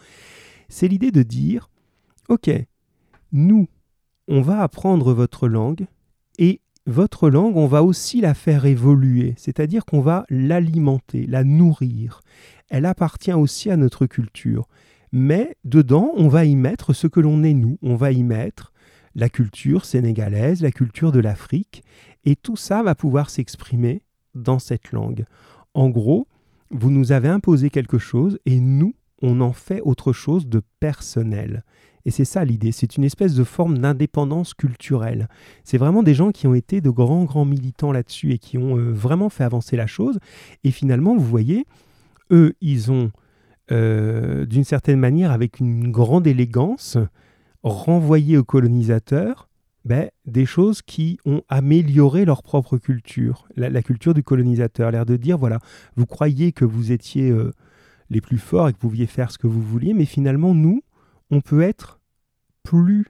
C'est 0.69 0.89
l'idée 0.89 1.11
de 1.11 1.23
dire, 1.23 1.69
ok, 2.29 2.51
nous, 3.33 3.69
on 4.29 4.41
va 4.41 4.63
apprendre 4.63 5.13
votre 5.13 5.47
langue 5.49 5.87
et 6.39 6.61
votre 6.87 7.31
langue, 7.31 7.57
on 7.57 7.67
va 7.67 7.83
aussi 7.83 8.21
la 8.21 8.35
faire 8.35 8.65
évoluer, 8.67 9.35
c'est-à-dire 9.37 9.85
qu'on 9.85 10.01
va 10.01 10.25
l'alimenter, 10.29 11.27
la 11.27 11.45
nourrir. 11.45 12.21
Elle 12.69 12.87
appartient 12.87 13.33
aussi 13.33 13.71
à 13.71 13.77
notre 13.77 14.07
culture 14.07 14.69
mais 15.15 15.57
dedans, 15.65 16.11
on 16.17 16.27
va 16.27 16.45
y 16.45 16.57
mettre 16.57 16.93
ce 16.93 17.07
que 17.07 17.21
l'on 17.21 17.45
est 17.45 17.55
nous, 17.55 17.79
on 17.83 17.95
va 17.95 18.11
y 18.11 18.25
mettre 18.25 18.73
la 19.15 19.29
culture 19.29 19.85
sénégalaise, 19.85 20.61
la 20.61 20.73
culture 20.73 21.13
de 21.13 21.21
l'Afrique, 21.21 21.85
et 22.25 22.35
tout 22.35 22.57
ça 22.57 22.83
va 22.83 22.97
pouvoir 22.97 23.31
s'exprimer 23.31 24.03
dans 24.35 24.59
cette 24.59 24.91
langue. 24.91 25.25
En 25.73 25.89
gros, 25.89 26.27
vous 26.71 26.91
nous 26.91 27.13
avez 27.13 27.29
imposé 27.29 27.71
quelque 27.71 27.97
chose 27.97 28.41
et 28.45 28.59
nous, 28.59 28.97
on 29.23 29.41
en 29.41 29.53
fait 29.53 29.81
autre 29.83 30.13
chose 30.13 30.49
de 30.49 30.61
personnel. 30.81 31.63
Et 32.05 32.11
c'est 32.11 32.25
ça 32.25 32.45
l'idée, 32.45 32.73
c'est 32.73 32.97
une 32.97 33.05
espèce 33.05 33.35
de 33.37 33.45
forme 33.45 33.79
d'indépendance 33.79 34.53
culturelle. 34.53 35.29
C'est 35.63 35.79
vraiment 35.79 36.03
des 36.03 36.15
gens 36.15 36.33
qui 36.33 36.49
ont 36.49 36.55
été 36.55 36.81
de 36.81 36.91
grands, 36.91 37.23
grands 37.23 37.45
militants 37.45 37.93
là-dessus 37.93 38.33
et 38.33 38.39
qui 38.39 38.59
ont 38.59 38.77
euh, 38.77 38.91
vraiment 38.91 39.31
fait 39.31 39.45
avancer 39.45 39.77
la 39.77 39.87
chose. 39.87 40.19
Et 40.65 40.73
finalement, 40.73 41.17
vous 41.17 41.25
voyez, 41.25 41.67
eux, 42.33 42.55
ils 42.61 42.91
ont 42.91 43.13
euh, 43.73 44.47
d'une 44.47 44.65
certaine 44.65 44.99
manière, 44.99 45.31
avec 45.31 45.61
une 45.61 45.91
grande 45.91 46.27
élégance, 46.27 46.99
renvoyer 47.63 48.37
aux 48.37 48.45
colonisateurs 48.45 49.49
ben, 49.85 50.11
des 50.27 50.47
choses 50.47 50.83
qui 50.83 51.19
ont 51.27 51.43
amélioré 51.49 52.25
leur 52.25 52.43
propre 52.43 52.79
culture, 52.79 53.47
la, 53.57 53.83
culture 53.83 54.15
du 54.15 54.23
colonisateur, 54.23 54.91
l'air 54.91 55.05
de 55.05 55.17
dire, 55.17 55.37
voilà, 55.37 55.59
vous 55.97 56.07
croyez 56.07 56.53
que 56.53 56.65
vous 56.65 56.91
étiez 56.91 57.31
euh, 57.31 57.53
les 58.11 58.21
plus 58.21 58.39
forts 58.39 58.69
et 58.69 58.73
que 58.73 58.79
vous 58.81 58.89
pouviez 58.89 59.07
faire 59.07 59.31
ce 59.31 59.39
que 59.39 59.47
vous 59.47 59.63
vouliez, 59.63 59.93
mais 59.93 60.07
finalement, 60.07 60.55
nous, 60.55 60.83
on 61.31 61.41
peut 61.41 61.61
être 61.61 62.01
plus 62.63 63.07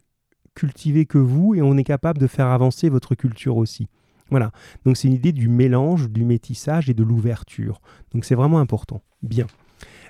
cultivé 0.55 1.07
que 1.07 1.19
vous 1.19 1.55
et 1.55 1.63
on 1.63 1.77
est 1.77 1.85
capable 1.85 2.19
de 2.19 2.27
faire 2.27 2.47
avancer 2.47 2.89
votre 2.89 3.15
culture 3.15 3.57
aussi. 3.57 3.89
Voilà, 4.31 4.51
donc 4.85 4.97
c'est 4.97 5.09
une 5.09 5.15
idée 5.15 5.33
du 5.33 5.49
mélange, 5.49 6.11
du 6.11 6.25
métissage 6.25 6.89
et 6.89 6.95
de 6.95 7.05
l'ouverture. 7.05 7.81
Donc 8.13 8.25
c'est 8.25 8.35
vraiment 8.35 8.59
important. 8.59 9.03
Bien. 9.23 9.47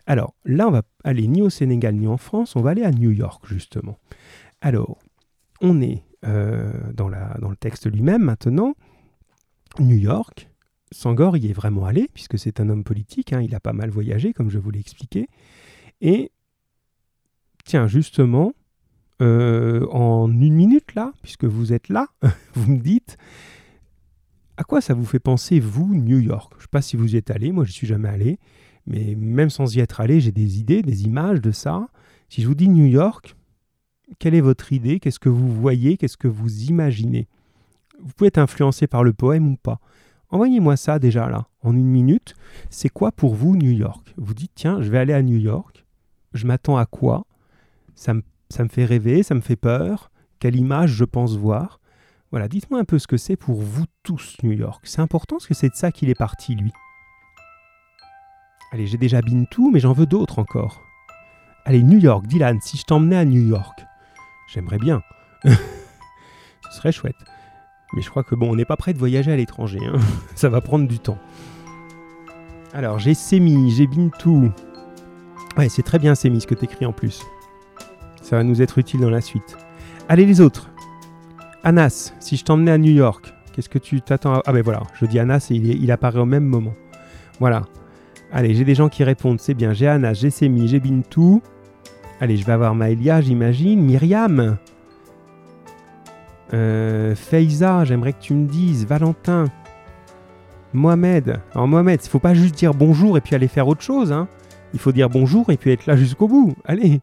Alors 0.07 0.35
là, 0.45 0.69
on 0.69 0.71
va 0.71 0.83
aller 1.03 1.27
ni 1.27 1.43
au 1.43 1.51
Sénégal 1.51 1.95
ni 1.95 2.07
en 2.07 2.17
France, 2.17 2.57
on 2.57 2.61
va 2.61 2.71
aller 2.71 2.85
à 2.85 2.91
New 2.91 3.11
York 3.11 3.45
justement. 3.47 3.99
Alors, 4.61 4.99
on 5.61 5.81
est 5.81 6.03
euh, 6.27 6.73
dans, 6.93 7.09
le 7.09 7.57
texte 7.57 7.91
lui-même 7.91 8.23
maintenant. 8.23 8.75
New 9.79 9.97
York, 9.97 10.49
Sangor 10.93 11.37
y 11.37 11.51
est 11.51 11.53
vraiment 11.53 11.85
allé, 11.85 12.09
puisque 12.15 12.39
c'est 12.39 12.61
un 12.61 12.69
homme 12.69 12.85
politique, 12.85 13.33
hein, 13.33 13.43
il 13.43 13.55
a 13.55 13.61
pas 13.61 13.73
mal 13.73 13.91
voyagé, 13.91 14.33
comme 14.33 14.51
je 14.51 14.59
vous 14.59 14.71
l'ai 14.71 14.81
expliqué. 14.81 15.29
Et, 16.01 16.31
tiens, 17.65 17.87
justement, 17.89 18.53
euh, 19.21 19.87
en 19.91 20.31
une 20.31 20.55
minute 20.55 20.95
là, 20.95 21.13
puisque 21.23 21.45
vous 21.45 21.73
êtes 21.73 21.89
là, 21.89 22.09
vous 22.55 22.73
me 22.73 22.79
dites, 22.79 23.17
à 24.57 24.65
quoi 24.65 24.81
ça 24.81 24.95
vous 24.95 25.05
fait 25.05 25.19
penser, 25.19 25.61
vous, 25.61 25.95
New 25.95 26.19
York? 26.19 26.53
Je 26.55 26.59
ne 26.59 26.63
sais 26.63 26.69
pas 26.71 26.83
si 26.83 26.97
vous 26.97 27.15
y 27.15 27.17
êtes 27.17 27.31
allé, 27.31 27.53
moi 27.53 27.65
je 27.65 27.73
suis 27.73 27.87
jamais 27.87 28.09
allé. 28.09 28.39
Mais 28.87 29.15
même 29.15 29.51
sans 29.51 29.75
y 29.77 29.81
être 29.81 30.01
allé, 30.01 30.21
j'ai 30.21 30.33
des 30.33 30.59
idées, 30.59 30.83
des 30.83 31.05
images 31.05 31.41
de 31.41 31.51
ça. 31.51 31.89
Si 32.29 32.43
je 32.43 32.49
vous 32.49 32.55
dis 32.55 32.69
New 32.69 32.87
York, 32.87 33.37
quelle 34.19 34.35
est 34.35 34.41
votre 34.41 34.73
idée? 34.73 35.01
Qu'est-ce 35.01 35.19
que 35.19 35.29
vous 35.29 35.53
voyez? 35.53 35.97
Qu'est-ce 35.97 36.17
que 36.17 36.29
vous 36.29 36.65
imaginez? 36.65 37.27
Vous 38.01 38.13
pouvez 38.13 38.29
être 38.29 38.39
influencé 38.39 38.87
par 38.87 39.05
le 39.05 39.13
poème 39.13 39.53
ou 39.53 39.57
pas. 39.57 39.81
Envoyez-moi 40.31 40.77
ça 40.77 40.99
déjà 40.99 41.29
là, 41.29 41.47
en 41.63 41.77
une 41.77 41.87
minute. 41.87 42.35
C'est 42.69 42.89
quoi 42.89 43.13
pour 43.13 43.35
vous 43.35 43.57
New 43.57 43.71
York? 43.71 44.13
Vous 44.17 44.35
dites, 44.35 44.53
tiens, 44.55 44.83
je 44.83 44.91
vais 44.91 44.99
aller 44.99 45.13
à 45.13 45.23
New 45.23 45.39
York. 45.39 45.87
Je 46.33 46.47
m'attends 46.47 46.77
à 46.77 46.87
quoi? 46.87 47.25
Ça 47.95 48.13
me, 48.15 48.23
ça 48.51 48.65
me 48.65 48.69
fait 48.69 48.85
rêver, 48.85 49.23
ça 49.23 49.35
me 49.35 49.41
fait 49.41 49.57
peur. 49.57 50.11
Quelle 50.41 50.57
image 50.57 50.91
je 50.91 51.05
pense 51.05 51.37
voir? 51.37 51.81
Voilà, 52.33 52.49
dites-moi 52.49 52.81
un 52.81 52.85
peu 52.85 52.99
ce 52.99 53.07
que 53.07 53.17
c'est 53.17 53.37
pour 53.37 53.63
vous 53.63 53.85
tous 54.03 54.37
New 54.43 54.53
York. 54.53 54.83
C'est 54.85 55.01
important 55.01 55.37
parce 55.37 55.47
que 55.47 55.55
c'est 55.55 55.69
de 55.69 55.77
ça 55.77 55.93
qu'il 55.93 56.11
est 56.11 56.17
parti, 56.17 56.57
lui. 56.57 56.73
Allez, 58.75 58.89
j'ai 58.89 58.99
déjà 58.99 59.23
Bintou, 59.23 59.71
mais 59.71 59.79
j'en 59.79 59.93
veux 59.93 60.05
d'autres 60.05 60.41
encore. 60.41 60.83
Allez, 61.65 61.85
New 61.85 62.01
York, 62.01 62.27
Dylan, 62.27 62.59
si 62.61 62.77
je 62.77 62.83
t'emmenais 62.83 63.15
à 63.15 63.25
New 63.25 63.41
York. 63.41 63.87
J'aimerais 64.53 64.79
bien. 64.79 65.01
Ce 65.45 66.79
serait 66.79 66.91
chouette. 66.91 67.15
Mais 67.95 68.03
je 68.03 68.11
crois 68.11 68.25
que 68.25 68.35
bon, 68.35 68.51
on 68.51 68.57
n'est 68.57 68.65
pas 68.65 68.77
prêt 68.77 68.93
de 68.93 68.99
voyager 68.99 69.31
à 69.31 69.37
l'étranger. 69.37 69.79
Hein. 69.87 70.01
Ça 70.35 70.49
va 70.49 70.61
prendre 70.61 70.89
du 70.89 70.99
temps. 70.99 71.19
Alors, 72.73 72.99
j'ai 72.99 73.15
Semi, 73.15 73.71
j'ai 73.71 73.87
Bintou. 73.87 74.51
Ouais, 75.57 75.69
c'est 75.69 75.85
très 75.85 76.01
bien 76.01 76.17
Semi 76.17 76.41
ce 76.41 76.49
que 76.49 76.57
t'écris 76.57 76.85
en 76.85 76.93
plus. 76.93 77.23
Ça 78.23 78.39
va 78.39 78.43
nous 78.43 78.61
être 78.61 78.79
utile 78.79 79.03
dans 79.03 79.11
la 79.11 79.21
suite. 79.21 79.57
Allez 80.09 80.27
les 80.27 80.41
autres. 80.41 80.69
Anas, 81.63 82.13
si 82.19 82.37
je 82.37 82.45
t'emmenais 82.45 82.73
à 82.73 82.79
New 82.79 82.91
York, 82.91 83.33
qu'est-ce 83.53 83.69
que 83.69 83.79
tu 83.79 84.01
t'attends 84.01 84.35
à... 84.35 84.43
Ah 84.47 84.53
ben 84.53 84.63
voilà, 84.63 84.83
je 84.95 85.07
dis 85.07 85.21
Anas 85.21 85.47
et 85.53 85.55
il, 85.55 85.81
il 85.81 85.93
apparaît 85.93 86.19
au 86.19 86.27
même 86.27 86.45
moment. 86.45 86.75
Voilà. 87.39 87.63
Allez, 88.37 88.53
j'ai 88.57 88.65
des 88.65 88.75
gens 88.75 88.89
qui 88.89 89.05
répondent, 89.05 89.39
c'est 89.39 89.55
bien. 89.55 89.73
J'ai 89.73 89.87
Anna, 89.87 90.13
j'ai 90.13 90.29
Semi, 90.29 90.67
j'ai 90.67 90.81
Bintou. 90.81 91.41
Allez, 92.21 92.37
je 92.37 92.45
vais 92.45 92.51
avoir 92.51 92.75
Maëlia, 92.75 93.21
j'imagine. 93.21 93.81
Myriam. 93.81 94.57
Euh, 96.53 97.15
Feiza, 97.15 97.85
j'aimerais 97.85 98.13
que 98.13 98.21
tu 98.21 98.35
me 98.35 98.49
dises. 98.49 98.87
Valentin. 98.87 99.45
Mohamed. 100.73 101.41
Alors 101.53 101.69
Mohamed, 101.69 102.01
il 102.03 102.09
faut 102.09 102.19
pas 102.19 102.35
juste 102.35 102.57
dire 102.57 102.75
bonjour 102.75 103.17
et 103.17 103.21
puis 103.21 103.37
aller 103.37 103.47
faire 103.47 103.69
autre 103.69 103.83
chose. 103.83 104.11
Hein. 104.11 104.27
Il 104.73 104.81
faut 104.81 104.91
dire 104.91 105.09
bonjour 105.09 105.51
et 105.51 105.57
puis 105.57 105.71
être 105.71 105.87
là 105.87 105.95
jusqu'au 105.95 106.27
bout. 106.27 106.57
Allez. 106.65 107.01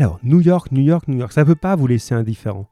Alors, 0.00 0.18
New 0.22 0.40
York, 0.40 0.72
New 0.72 0.80
York, 0.80 1.08
New 1.08 1.18
York, 1.18 1.30
ça 1.30 1.42
ne 1.42 1.46
peut 1.46 1.54
pas 1.54 1.76
vous 1.76 1.86
laisser 1.86 2.14
indifférent. 2.14 2.64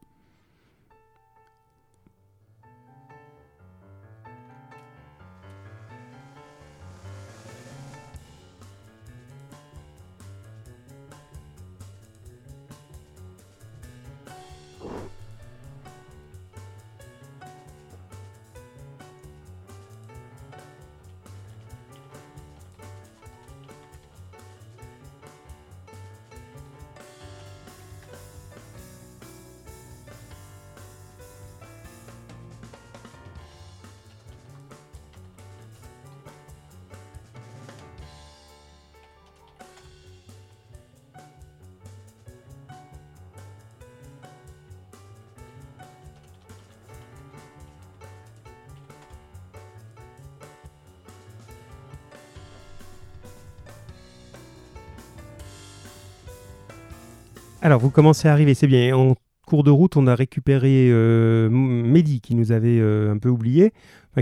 Alors, 57.60 57.80
vous 57.80 57.90
commencez 57.90 58.28
à 58.28 58.32
arriver, 58.32 58.54
c'est 58.54 58.68
bien. 58.68 58.96
En 58.96 59.16
cours 59.44 59.64
de 59.64 59.70
route, 59.70 59.96
on 59.96 60.06
a 60.06 60.14
récupéré 60.14 60.90
euh, 60.90 61.48
Mehdi, 61.50 62.20
qui 62.20 62.36
nous 62.36 62.52
avait 62.52 62.78
euh, 62.78 63.12
un 63.12 63.18
peu 63.18 63.28
oublié, 63.28 63.72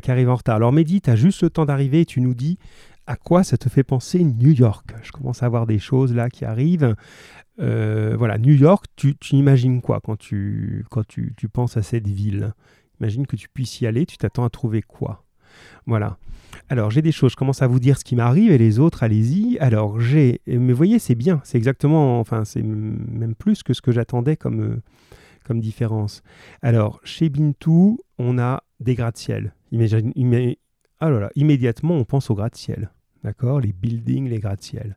qui 0.03 0.11
arrive 0.11 0.31
en 0.31 0.37
retard. 0.37 0.57
Alors, 0.57 0.73
Mehdi, 0.73 1.03
tu 1.03 1.11
as 1.11 1.17
juste 1.17 1.43
le 1.43 1.51
temps 1.51 1.67
d'arriver 1.67 2.01
et 2.01 2.07
tu 2.07 2.23
nous 2.23 2.35
dis 2.35 2.59
à 3.07 3.17
quoi 3.17 3.45
ça 3.45 3.59
te 3.59 3.69
fait 3.69 3.85
penser 3.85 4.25
New 4.25 4.53
York? 4.53 4.95
Je 5.03 5.13
commence 5.13 5.43
à 5.43 5.49
voir 5.51 5.67
des 5.67 5.79
choses 5.79 6.15
là 6.15 6.31
qui 6.31 6.47
arrivent. 6.47 6.97
Euh, 7.61 8.15
voilà, 8.19 8.39
New 8.39 8.55
York, 8.55 8.87
tu, 8.97 9.15
imagines 9.33 9.83
quoi 9.83 10.01
quand, 10.03 10.17
tu, 10.17 10.87
quand 10.91 11.07
tu, 11.07 11.35
tu 11.37 11.49
penses 11.49 11.77
à 11.77 11.83
cette 11.83 12.09
ville? 12.09 12.55
Imagine 13.01 13.27
que 13.27 13.37
tu 13.37 13.49
puisses 13.51 13.83
y 13.83 13.87
aller, 13.87 14.07
tu 14.07 14.17
t'attends 14.17 14.45
à 14.45 14.51
trouver 14.51 14.81
quoi? 14.81 15.26
Voilà. 15.87 16.19
Alors, 16.69 16.91
j'ai 16.91 17.03
des 17.03 17.13
choses, 17.13 17.33
je 17.33 17.37
commence 17.37 17.63
à 17.63 17.67
vous 17.67 17.79
dire 17.79 17.99
ce 17.99 18.05
qui 18.05 18.17
m'arrive 18.17 18.51
et 18.51 18.59
les 18.59 18.79
autres, 18.79 19.03
allez-y. 19.03 19.59
Alors, 19.59 20.01
j'ai. 20.01 20.41
Mais 20.47 20.73
vous 20.73 20.77
voyez, 20.77 20.99
c'est 20.99 21.15
bien, 21.15 21.41
c'est 21.45 21.59
exactement. 21.59 22.19
Enfin, 22.19 22.45
c'est 22.45 22.63
même 22.63 23.35
plus 23.35 23.63
que 23.63 23.73
ce 23.73 23.81
que 23.81 23.93
j'attendais 23.93 24.37
comme, 24.37 24.61
euh, 24.61 24.83
comme 25.45 25.61
différence. 25.61 26.23
Alors, 26.63 27.01
chez 27.05 27.29
Bintou, 27.29 27.99
on 28.19 28.39
a 28.39 28.63
des 28.81 28.95
gratte-ciel. 28.95 29.55
Imagine, 29.71 30.13
ah 30.99 31.11
là 31.11 31.21
là, 31.21 31.31
immédiatement, 31.35 31.95
on 31.95 32.05
pense 32.05 32.31
aux 32.31 32.35
gratte-ciel. 32.35 32.91
D'accord? 33.23 33.61
Les 33.61 33.73
buildings, 33.73 34.29
les 34.29 34.39
gratte-ciel. 34.39 34.97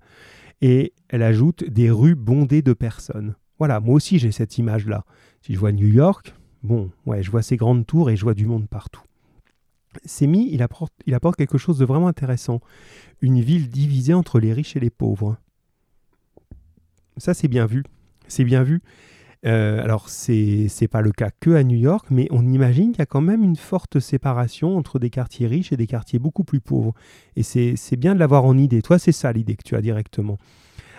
Et 0.62 0.94
elle 1.08 1.24
ajoute 1.24 1.64
des 1.64 1.90
rues 1.90 2.16
bondées 2.16 2.62
de 2.62 2.74
personnes. 2.74 3.36
Voilà, 3.58 3.80
moi 3.80 3.96
aussi 3.96 4.20
j'ai 4.20 4.32
cette 4.32 4.58
image-là. 4.58 5.04
Si 5.42 5.54
je 5.54 5.60
vois 5.60 5.72
New 5.72 5.88
York, 5.88 6.34
bon, 6.64 6.92
ouais, 7.06 7.24
je 7.24 7.32
vois 7.32 7.42
ces 7.42 7.58
grandes 7.58 7.86
tours 7.86 8.10
et 8.10 8.16
je 8.16 8.24
vois 8.24 8.34
du 8.34 8.46
monde 8.46 8.68
partout. 8.68 9.02
Apporte, 10.62 10.94
il 11.06 11.14
apporte 11.14 11.36
quelque 11.36 11.58
chose 11.58 11.78
de 11.78 11.86
vraiment 11.86 12.08
intéressant. 12.08 12.62
Une 13.22 13.42
ville 13.42 13.70
divisée 13.70 14.14
entre 14.14 14.40
les 14.40 14.54
riches 14.54 14.76
et 14.76 14.80
les 14.80 14.90
pauvres. 14.90 15.38
Ça, 17.18 17.34
c'est 17.34 17.48
bien 17.48 17.66
vu. 17.66 17.84
C'est 18.28 18.44
bien 18.44 18.64
vu. 18.64 18.82
Euh, 19.46 19.82
alors, 19.82 20.10
c'est 20.10 20.68
n'est 20.82 20.88
pas 20.88 21.02
le 21.02 21.12
cas 21.12 21.30
que 21.40 21.52
à 21.52 21.64
New 21.64 21.78
York, 21.78 22.08
mais 22.10 22.28
on 22.32 22.46
imagine 22.46 22.92
qu'il 22.92 23.00
y 23.00 23.02
a 23.02 23.06
quand 23.06 23.22
même 23.22 23.44
une 23.44 23.56
forte 23.56 24.00
séparation 24.00 24.78
entre 24.78 25.00
des 25.00 25.10
quartiers 25.10 25.48
riches 25.48 25.72
et 25.72 25.78
des 25.78 25.88
quartiers 25.88 26.20
beaucoup 26.20 26.44
plus 26.44 26.60
pauvres. 26.60 26.94
Et 27.36 27.44
c'est 27.44 27.96
bien 27.98 28.14
de 28.14 28.20
l'avoir 28.20 28.46
en 28.46 28.58
idée. 28.58 28.82
Toi, 28.82 29.00
c'est 29.00 29.12
ça 29.12 29.32
l'idée 29.32 29.56
que 29.56 29.64
tu 29.64 29.76
as 29.76 29.82
directement. 29.82 30.38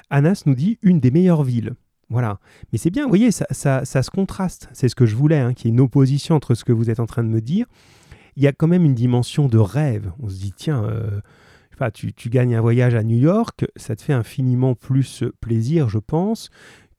Anas 0.08 0.42
nous 0.46 0.54
dit 0.54 0.78
une 0.82 1.00
des 1.00 1.10
meilleures 1.10 1.44
villes. 1.44 1.74
Voilà. 2.08 2.40
Mais 2.72 2.78
c'est 2.78 2.90
bien, 2.90 3.04
vous 3.04 3.10
voyez, 3.10 3.30
ça, 3.30 3.46
ça, 3.84 4.02
se 4.02 4.10
contraste. 4.10 4.68
C'est 4.72 4.88
ce 4.88 4.96
que 4.96 5.06
je 5.06 5.14
voulais, 5.14 5.38
hein, 5.38 5.54
qu'il 5.54 5.66
y 5.66 5.68
ait 5.68 5.74
une 5.74 5.80
opposition 5.80 6.34
entre 6.34 6.54
ce 6.54 6.64
que 6.64 6.72
vous 6.72 6.90
êtes 6.90 6.98
en 6.98 7.06
train 7.06 7.22
de 7.22 7.28
me 7.28 7.40
dire 7.40 7.66
il 8.40 8.44
y 8.44 8.46
a 8.46 8.52
quand 8.52 8.68
même 8.68 8.86
une 8.86 8.94
dimension 8.94 9.48
de 9.48 9.58
rêve. 9.58 10.12
On 10.18 10.30
se 10.30 10.36
dit, 10.36 10.54
tiens, 10.56 10.82
euh, 10.84 11.20
tu, 11.92 12.30
gagnes 12.30 12.54
un 12.54 12.62
voyage 12.62 12.94
à 12.94 13.02
New 13.02 13.18
York, 13.18 13.66
ça 13.76 13.94
te 13.94 14.00
fait 14.00 14.14
infiniment 14.14 14.74
plus 14.74 15.24
plaisir, 15.42 15.90
je 15.90 15.98
pense, 15.98 16.48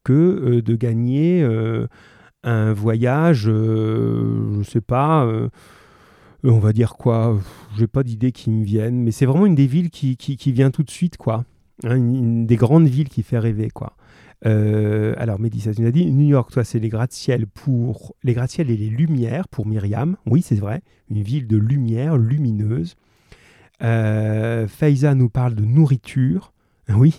que 0.04 0.12
euh, 0.12 0.62
de 0.62 0.76
gagner 0.76 1.42
euh, 1.42 1.88
un 2.44 2.72
voyage, 2.72 3.38
je 3.38 4.58
ne 4.58 4.62
sais 4.62 4.80
pas, 4.80 5.28
on 6.44 6.58
va 6.60 6.72
dire 6.72 6.94
quoi, 6.94 7.36
j'ai 7.76 7.88
pas 7.88 8.04
d'idée 8.04 8.30
qui 8.30 8.48
me 8.48 8.64
viennent, 8.64 9.02
mais 9.02 9.10
c'est 9.10 9.26
vraiment 9.26 9.46
une 9.46 9.56
des 9.56 9.66
villes 9.66 9.90
qui, 9.90 10.16
qui, 10.16 10.52
vient 10.52 10.70
tout 10.70 10.84
de 10.84 10.90
suite, 10.90 11.16
quoi. 11.16 11.44
Hein, 11.82 11.96
une, 11.96 12.46
des 12.46 12.56
grandes 12.56 12.86
villes 12.86 13.08
qui 13.08 13.24
fait 13.24 13.40
rêver, 13.40 13.70
quoi. 13.70 13.96
Euh, 14.44 15.14
alors, 15.18 15.38
Mehdi 15.38 15.60
tu 15.60 15.86
a 15.86 15.90
dit 15.90 16.10
New 16.10 16.26
York, 16.26 16.50
toi, 16.50 16.64
c'est 16.64 16.78
les 16.78 16.88
gratte-ciel 16.88 17.46
pour 17.46 18.14
les 18.22 18.34
gratte-ciel 18.34 18.70
et 18.70 18.76
les 18.76 18.88
lumières 18.88 19.48
pour 19.48 19.66
Myriam. 19.66 20.16
Oui, 20.26 20.42
c'est 20.42 20.56
vrai, 20.56 20.82
une 21.10 21.22
ville 21.22 21.46
de 21.46 21.56
lumière 21.56 22.16
lumineuse. 22.16 22.96
Euh, 23.82 24.66
Faiza 24.68 25.14
nous 25.14 25.28
parle 25.28 25.54
de 25.54 25.64
nourriture. 25.64 26.52
Oui, 26.94 27.14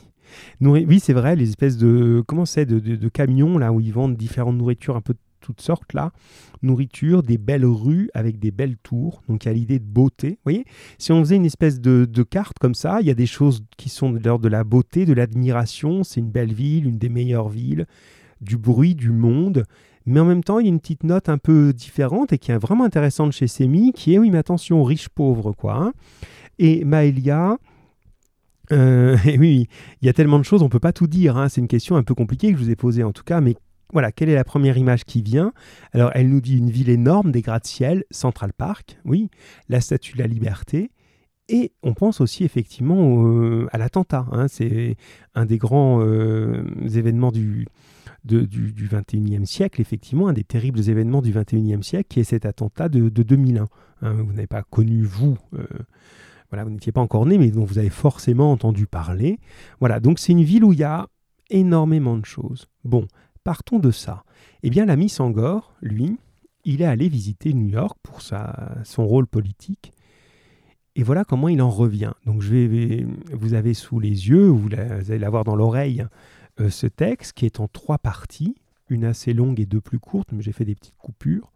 oui, 0.62 1.00
c'est 1.00 1.14
vrai, 1.14 1.36
les 1.36 1.50
espèces 1.50 1.78
de 1.78 2.24
comment 2.26 2.46
c'est 2.46 2.66
de, 2.66 2.80
de, 2.80 3.10
camions 3.10 3.58
là 3.58 3.72
où 3.72 3.80
ils 3.80 3.94
vendent 3.94 4.18
différentes 4.18 4.58
nourritures 4.58 4.96
un 4.96 5.02
peu 5.02 5.14
toutes 5.44 5.62
sortes 5.62 5.94
là. 5.94 6.12
Nourriture, 6.64 7.22
des 7.22 7.38
belles 7.38 7.66
rues 7.66 8.10
avec 8.14 8.40
des 8.40 8.52
belles 8.52 8.78
tours. 8.78 9.22
Donc 9.28 9.46
il 9.46 9.48
y 9.48 9.52
a 9.52 9.54
l'idée 9.54 9.80
de 9.80 9.86
beauté. 9.86 10.30
Vous 10.30 10.52
voyez, 10.52 10.66
si 10.98 11.12
on 11.12 11.20
faisait 11.20 11.36
une 11.36 11.46
espèce 11.46 11.80
de, 11.80 12.24
carte 12.24 12.58
comme 12.60 12.74
ça, 12.74 13.02
il 13.02 13.08
y 13.08 13.12
a 13.12 13.16
des 13.16 13.26
choses 13.26 13.64
qui 13.78 13.90
sont 13.90 14.12
de 14.12 14.20
l'ordre 14.24 14.44
de 14.44 14.50
la 14.50 14.64
beauté, 14.64 15.06
de 15.06 15.14
l'admiration. 15.14 16.04
C'est 16.04 16.22
une 16.22 16.32
belle 16.32 16.54
ville, 16.54 16.88
une 16.88 16.98
des 16.98 17.10
meilleures 17.10 17.50
villes, 17.50 17.86
du 18.42 18.58
bruit, 18.58 18.96
du 18.96 19.12
monde. 19.12 19.66
Mais 20.06 20.20
en 20.20 20.26
même 20.26 20.44
temps, 20.44 20.60
il 20.60 20.66
y 20.66 20.70
a 20.70 20.70
une 20.70 20.80
petite 20.80 21.04
note 21.04 21.30
un 21.30 21.38
peu 21.38 21.74
différente 21.74 22.34
et 22.34 22.38
qui 22.38 22.52
est 22.52 22.58
vraiment 22.58 22.86
intéressante 22.86 23.34
chez 23.34 23.48
Semi, 23.48 23.94
qui 23.94 24.14
est, 24.14 24.18
oui, 24.18 24.32
mais 24.32 24.38
attention, 24.38 24.84
riche-pauvre, 24.84 25.54
quoi. 25.54 25.76
Hein. 25.76 25.94
Et 26.60 26.84
Maëlia, 26.84 27.58
euh, 28.72 29.18
oui, 29.38 29.68
il 30.02 30.06
y 30.06 30.10
a 30.10 30.14
tellement 30.14 30.40
de 30.40 30.44
choses, 30.44 30.62
on 30.62 30.66
ne 30.66 30.70
peut 30.70 30.80
pas 30.80 30.94
tout 30.94 31.08
dire. 31.08 31.38
Hein. 31.38 31.50
C'est 31.50 31.62
une 31.62 31.68
question 31.68 31.96
un 31.96 32.04
peu 32.04 32.16
compliquée 32.16 32.52
que 32.52 32.58
je 32.58 32.64
vous 32.64 32.70
ai 32.70 32.76
posée 32.76 33.04
en 33.04 33.12
tout 33.12 33.24
cas, 33.24 33.42
mais 33.42 33.56
voilà, 33.92 34.12
quelle 34.12 34.30
est 34.30 34.36
la 34.36 34.44
première 34.44 34.78
image 34.78 35.06
qui 35.06 35.22
vient? 35.22 35.54
Alors, 35.92 36.12
elle 36.16 36.30
nous 36.30 36.42
dit 36.42 36.58
une 36.58 36.70
ville 36.70 36.90
énorme, 36.90 37.32
des 37.32 37.42
gratte-ciel, 37.42 38.04
Central 38.12 38.54
Park, 38.54 39.00
oui, 39.06 39.30
la 39.70 39.82
Statue 39.82 40.14
de 40.14 40.20
la 40.20 40.28
Liberté, 40.28 40.92
et 41.50 41.74
on 41.84 41.94
pense 41.94 42.22
aussi 42.22 42.44
effectivement 42.44 43.28
euh, 43.28 43.68
à 43.72 43.78
l'attentat. 43.78 44.26
Hein. 44.32 44.48
c'est 44.48 44.96
un 45.36 45.46
des 45.46 45.58
grands 45.58 46.02
euh, 46.02 46.64
événements 46.96 47.32
du, 47.32 47.68
du, 48.24 48.88
21e 48.88 49.46
siècle, 49.46 49.82
effectivement, 49.82 50.28
un 50.30 50.34
des 50.34 50.46
terribles 50.46 50.90
événements 50.90 51.22
du 51.22 51.34
21e 51.34 51.82
siècle, 51.82 52.08
qui 52.10 52.20
est 52.22 52.24
cet 52.24 52.46
attentat 52.46 52.90
de, 52.90 53.10
2001. 53.10 53.68
Hein. 54.02 54.14
vous 54.14 54.34
n'avez 54.34 54.48
pas 54.48 54.64
connu, 54.64 55.04
vous, 55.04 55.38
euh, 55.54 55.66
voilà, 56.50 56.64
vous 56.64 56.72
n'étiez 56.72 56.92
pas 56.92 57.02
encore 57.02 57.26
né, 57.26 57.38
mais 57.38 57.52
dont 57.52 57.66
vous 57.66 57.78
avez 57.78 57.90
forcément 57.90 58.52
entendu 58.52 58.88
parler. 58.88 59.40
Voilà, 59.80 60.00
donc 60.00 60.20
c'est 60.20 60.32
une 60.32 60.44
ville 60.44 60.64
où 60.64 60.72
il 60.72 60.80
y 60.80 60.84
a 60.84 61.08
énormément 61.50 62.18
de 62.18 62.26
choses. 62.26 62.68
Bon, 62.86 63.08
partons 63.44 63.80
de 63.80 63.92
ça. 63.92 64.24
Eh 64.64 64.70
bien, 64.70 64.86
l'ami 64.86 65.10
Sangor, 65.10 65.74
lui, 65.82 66.18
il 66.66 66.82
est 66.82 66.86
allé 66.86 67.10
visiter 67.10 67.54
New 67.54 67.68
York 67.68 67.98
pour 68.02 68.22
son 68.22 69.06
rôle 69.06 69.28
politique. 69.28 69.94
Et 70.96 71.04
voilà 71.04 71.26
comment 71.26 71.50
il 71.50 71.62
en 71.62 71.70
revient. 71.70 72.14
Donc, 72.26 72.42
je 72.42 72.54
vais, 72.54 73.08
vous 73.32 73.54
avez 73.54 73.74
sous 73.74 74.00
les 74.00 74.30
yeux, 74.30 74.48
vous 74.48 74.70
allez 74.74 75.20
l'avoir 75.20 75.44
dans 75.44 75.56
l'oreille, 75.56 76.06
euh, 76.60 76.70
ce 76.70 76.86
texte 76.86 77.34
qui 77.34 77.46
est 77.46 77.60
en 77.60 77.68
trois 77.68 77.98
parties, 77.98 78.56
une 78.90 79.06
assez 79.06 79.34
longue 79.34 79.60
et 79.60 79.66
deux 79.66 79.82
plus 79.82 80.00
courtes, 80.00 80.32
mais 80.32 80.44
j'ai 80.44 80.52
fait 80.52 80.66
des 80.66 80.76
petites 80.76 80.98
coupures. 80.98 81.52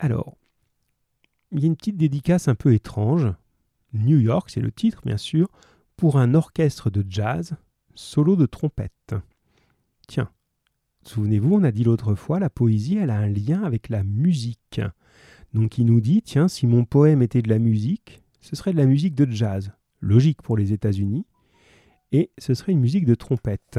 Alors, 0.00 0.36
il 1.52 1.60
y 1.60 1.64
a 1.64 1.66
une 1.68 1.76
petite 1.76 1.96
dédicace 1.96 2.48
un 2.48 2.56
peu 2.56 2.74
étrange. 2.74 3.32
New 3.92 4.18
York, 4.18 4.50
c'est 4.50 4.60
le 4.60 4.72
titre, 4.72 5.02
bien 5.06 5.16
sûr, 5.16 5.48
pour 5.96 6.18
un 6.18 6.34
orchestre 6.34 6.90
de 6.90 7.04
jazz, 7.08 7.54
solo 7.94 8.34
de 8.34 8.46
trompette. 8.46 9.14
Tiens, 10.08 10.30
Souvenez-vous, 11.04 11.54
on 11.54 11.64
a 11.64 11.70
dit 11.70 11.84
l'autre 11.84 12.14
fois, 12.14 12.38
la 12.38 12.50
poésie, 12.50 12.96
elle 12.96 13.10
a 13.10 13.18
un 13.18 13.28
lien 13.28 13.62
avec 13.62 13.88
la 13.88 14.02
musique. 14.04 14.80
Donc 15.52 15.78
il 15.78 15.86
nous 15.86 16.00
dit, 16.00 16.22
tiens, 16.22 16.48
si 16.48 16.66
mon 16.66 16.84
poème 16.84 17.22
était 17.22 17.42
de 17.42 17.48
la 17.48 17.58
musique, 17.58 18.22
ce 18.40 18.56
serait 18.56 18.72
de 18.72 18.78
la 18.78 18.86
musique 18.86 19.14
de 19.14 19.30
jazz. 19.30 19.72
Logique 20.00 20.42
pour 20.42 20.56
les 20.56 20.72
États-Unis. 20.72 21.26
Et 22.12 22.30
ce 22.38 22.54
serait 22.54 22.72
une 22.72 22.80
musique 22.80 23.06
de 23.06 23.14
trompette. 23.14 23.78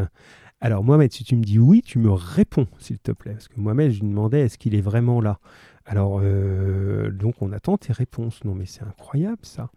Alors 0.62 0.84
Mohamed, 0.84 1.12
si 1.12 1.24
tu 1.24 1.36
me 1.36 1.44
dis 1.44 1.60
oui, 1.60 1.82
tu 1.82 2.00
me 2.00 2.12
réponds, 2.12 2.68
s'il 2.80 3.00
te 3.00 3.12
plaît. 3.12 3.34
Parce 3.34 3.48
que 3.48 3.60
Mohamed, 3.60 3.92
je 3.92 4.02
lui 4.02 4.08
demandais, 4.08 4.42
est-ce 4.42 4.58
qu'il 4.58 4.76
est 4.76 4.82
vraiment 4.82 5.22
là? 5.22 5.40
Alors, 5.86 6.20
euh, 6.22 7.12
donc 7.12 7.42
on 7.42 7.52
attend 7.52 7.78
tes 7.78 7.94
réponses. 7.94 8.44
Non 8.44 8.56
mais 8.56 8.66
c'est 8.66 8.84
incroyable 8.84 9.44
ça. 9.44 9.70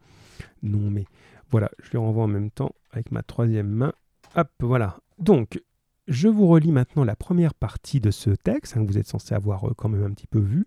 Non 0.63 0.91
mais 0.91 1.05
voilà, 1.51 1.71
je 1.83 1.91
lui 1.91 1.99
renvoie 1.99 2.25
en 2.25 2.29
même 2.29 2.51
temps 2.51 2.73
avec 2.93 3.11
ma 3.11 3.23
troisième 3.23 3.69
main. 3.69 3.93
Hop, 4.37 4.51
voilà. 4.61 4.99
Donc, 5.19 5.61
je 6.09 6.27
vous 6.27 6.47
relis 6.47 6.73
maintenant 6.73 7.05
la 7.05 7.15
première 7.15 7.55
partie 7.55 8.01
de 8.01 8.11
ce 8.11 8.31
texte, 8.31 8.77
hein, 8.77 8.85
que 8.85 8.91
vous 8.91 8.99
êtes 8.99 9.07
censé 9.07 9.35
avoir 9.35 9.69
euh, 9.69 9.75
quand 9.77 9.89
même 9.89 10.03
un 10.03 10.11
petit 10.11 10.27
peu 10.27 10.41
vu, 10.41 10.67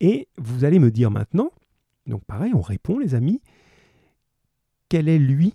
et 0.00 0.28
vous 0.36 0.64
allez 0.64 0.78
me 0.78 0.90
dire 0.90 1.10
maintenant, 1.10 1.50
donc 2.06 2.24
pareil, 2.24 2.52
on 2.54 2.60
répond 2.60 2.98
les 2.98 3.14
amis, 3.14 3.40
quelle 4.88 5.08
est 5.08 5.18
lui 5.18 5.54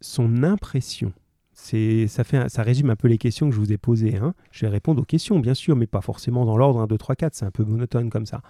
son 0.00 0.42
impression? 0.42 1.12
Ça, 1.54 2.24
fait, 2.24 2.48
ça 2.48 2.62
résume 2.62 2.90
un 2.90 2.96
peu 2.96 3.08
les 3.08 3.18
questions 3.18 3.48
que 3.48 3.54
je 3.54 3.60
vous 3.60 3.72
ai 3.72 3.78
posées. 3.78 4.16
Hein. 4.16 4.34
Je 4.50 4.64
vais 4.64 4.72
répondre 4.72 5.02
aux 5.02 5.04
questions, 5.04 5.38
bien 5.38 5.54
sûr, 5.54 5.76
mais 5.76 5.86
pas 5.86 6.00
forcément 6.00 6.44
dans 6.44 6.56
l'ordre 6.56 6.80
1, 6.80 6.86
2, 6.86 6.98
3, 6.98 7.14
4, 7.14 7.34
c'est 7.34 7.44
un 7.44 7.50
peu 7.50 7.62
monotone 7.62 8.10
comme 8.10 8.26
ça. 8.26 8.40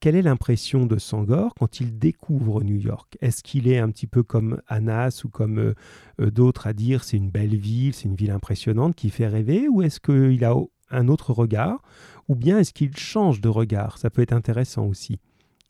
Quelle 0.00 0.16
est 0.16 0.22
l'impression 0.22 0.86
de 0.86 0.96
Sangor 0.96 1.52
quand 1.58 1.78
il 1.80 1.98
découvre 1.98 2.64
New 2.64 2.78
York? 2.78 3.18
Est-ce 3.20 3.42
qu'il 3.42 3.68
est 3.68 3.78
un 3.78 3.90
petit 3.90 4.06
peu 4.06 4.22
comme 4.22 4.62
Anas 4.66 5.20
ou 5.24 5.28
comme 5.28 5.58
euh, 5.58 5.74
euh, 6.22 6.30
d'autres 6.30 6.66
à 6.66 6.72
dire 6.72 7.04
c'est 7.04 7.18
une 7.18 7.28
belle 7.28 7.54
ville, 7.54 7.92
c'est 7.92 8.08
une 8.08 8.14
ville 8.14 8.30
impressionnante 8.30 8.94
qui 8.94 9.10
fait 9.10 9.28
rêver 9.28 9.68
Ou 9.68 9.82
est-ce 9.82 10.00
qu'il 10.00 10.42
a 10.42 10.54
un 10.90 11.08
autre 11.08 11.34
regard? 11.34 11.82
Ou 12.28 12.34
bien 12.34 12.58
est-ce 12.58 12.72
qu'il 12.72 12.96
change 12.96 13.42
de 13.42 13.50
regard? 13.50 13.98
Ça 13.98 14.08
peut 14.08 14.22
être 14.22 14.32
intéressant 14.32 14.86
aussi. 14.86 15.18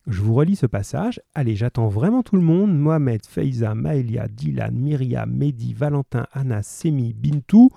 Je 0.07 0.22
vous 0.22 0.35
relis 0.35 0.55
ce 0.55 0.66
passage. 0.66 1.20
Allez, 1.35 1.57
j'attends 1.57 1.89
vraiment 1.89 2.22
tout 2.22 2.37
le 2.37 2.43
monde. 2.43 2.72
Mohamed, 2.78 3.26
Feiza, 3.26 3.74
Maëlia, 3.74 4.28
Dylan, 4.28 4.76
Myriam, 4.76 5.28
Mehdi, 5.28 5.74
Valentin, 5.74 6.28
Anas, 6.33 6.62
Semi, 6.62 7.14
Bintou 7.14 7.70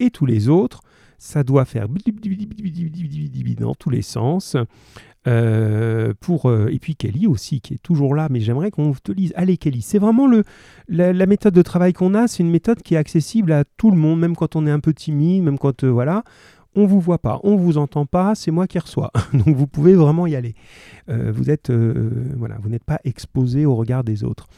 et 0.00 0.10
tous 0.10 0.26
les 0.26 0.48
autres. 0.48 0.82
Ça 1.22 1.44
doit 1.44 1.64
faire 1.64 1.86
dans 3.58 3.74
tous 3.74 3.90
les 3.90 4.02
sens. 4.02 4.56
Euh, 5.28 6.14
pour, 6.18 6.50
euh, 6.50 6.66
et 6.72 6.80
puis 6.80 6.96
Kelly 6.96 7.28
aussi, 7.28 7.60
qui 7.60 7.74
est 7.74 7.82
toujours 7.82 8.16
là, 8.16 8.26
mais 8.28 8.40
j'aimerais 8.40 8.72
qu'on 8.72 8.92
te 8.92 9.12
lise. 9.12 9.32
Allez 9.36 9.56
Kelly, 9.56 9.80
c'est 9.80 10.00
vraiment 10.00 10.26
le, 10.26 10.42
la, 10.88 11.26
méthode 11.26 11.54
de 11.54 11.62
travail 11.62 11.92
qu'on 11.92 12.14
a, 12.14 12.26
c'est 12.26 12.42
une 12.42 12.50
méthode 12.50 12.82
qui 12.82 12.94
est 12.94 12.96
accessible 12.96 13.52
à 13.52 13.62
tout 13.64 13.92
le 13.92 13.96
monde, 13.96 14.18
même 14.18 14.34
quand 14.34 14.56
on 14.56 14.66
est 14.66 14.70
un 14.72 14.80
peu 14.80 14.92
timide, 14.92 15.44
même 15.44 15.60
quand, 15.60 15.84
euh, 15.84 15.90
voilà, 15.90 16.24
on 16.74 16.86
vous 16.86 16.98
voit 16.98 17.18
pas, 17.18 17.38
on 17.44 17.54
vous 17.54 17.78
entend 17.78 18.04
pas, 18.04 18.34
c'est 18.34 18.50
moi 18.50 18.66
qui 18.66 18.80
reçois. 18.80 19.12
Donc 19.32 19.54
vous 19.54 19.68
pouvez 19.68 19.94
vraiment 19.94 20.26
y 20.26 20.34
aller. 20.34 20.56
vous 21.06 21.50
êtes, 21.50 21.70
voilà, 21.70 22.56
vous 22.60 22.68
n'êtes 22.68 22.84
pas 22.84 22.98
exposé 23.04 23.64
au 23.64 23.76
regard 23.76 24.02
des 24.02 24.24
autres. 24.24 24.48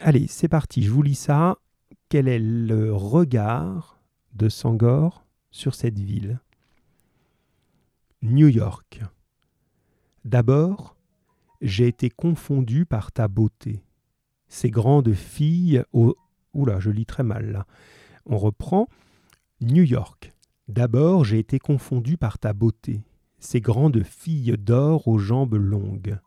Allez, 0.00 0.26
c'est 0.28 0.48
parti, 0.48 0.84
je 0.84 0.90
vous 0.92 1.02
lis 1.02 1.16
ça. 1.16 1.56
Quel 2.08 2.28
est 2.28 2.38
le 2.38 2.94
regard 2.94 3.98
de 4.34 4.48
Sangor 4.48 5.25
sur 5.56 5.74
cette 5.74 5.98
ville 5.98 6.38
New 8.20 8.48
York. 8.48 9.00
D'abord, 10.24 10.96
j'ai 11.62 11.88
été 11.88 12.10
confondu 12.10 12.84
par 12.84 13.10
ta 13.10 13.26
beauté. 13.26 13.82
Ces 14.48 14.70
grandes 14.70 15.14
filles 15.14 15.82
au... 15.92 16.14
Oula, 16.52 16.78
je 16.78 16.90
lis 16.90 17.06
très 17.06 17.22
mal 17.22 17.52
là. 17.52 17.66
On 18.26 18.36
reprend. 18.36 18.88
New 19.62 19.82
York. 19.82 20.34
D'abord, 20.68 21.24
j'ai 21.24 21.38
été 21.38 21.58
confondu 21.58 22.18
par 22.18 22.38
ta 22.38 22.52
beauté. 22.52 23.02
Ces 23.38 23.62
grandes 23.62 24.02
filles 24.02 24.56
d'or 24.58 25.08
aux 25.08 25.18
jambes 25.18 25.54
longues. 25.54 26.18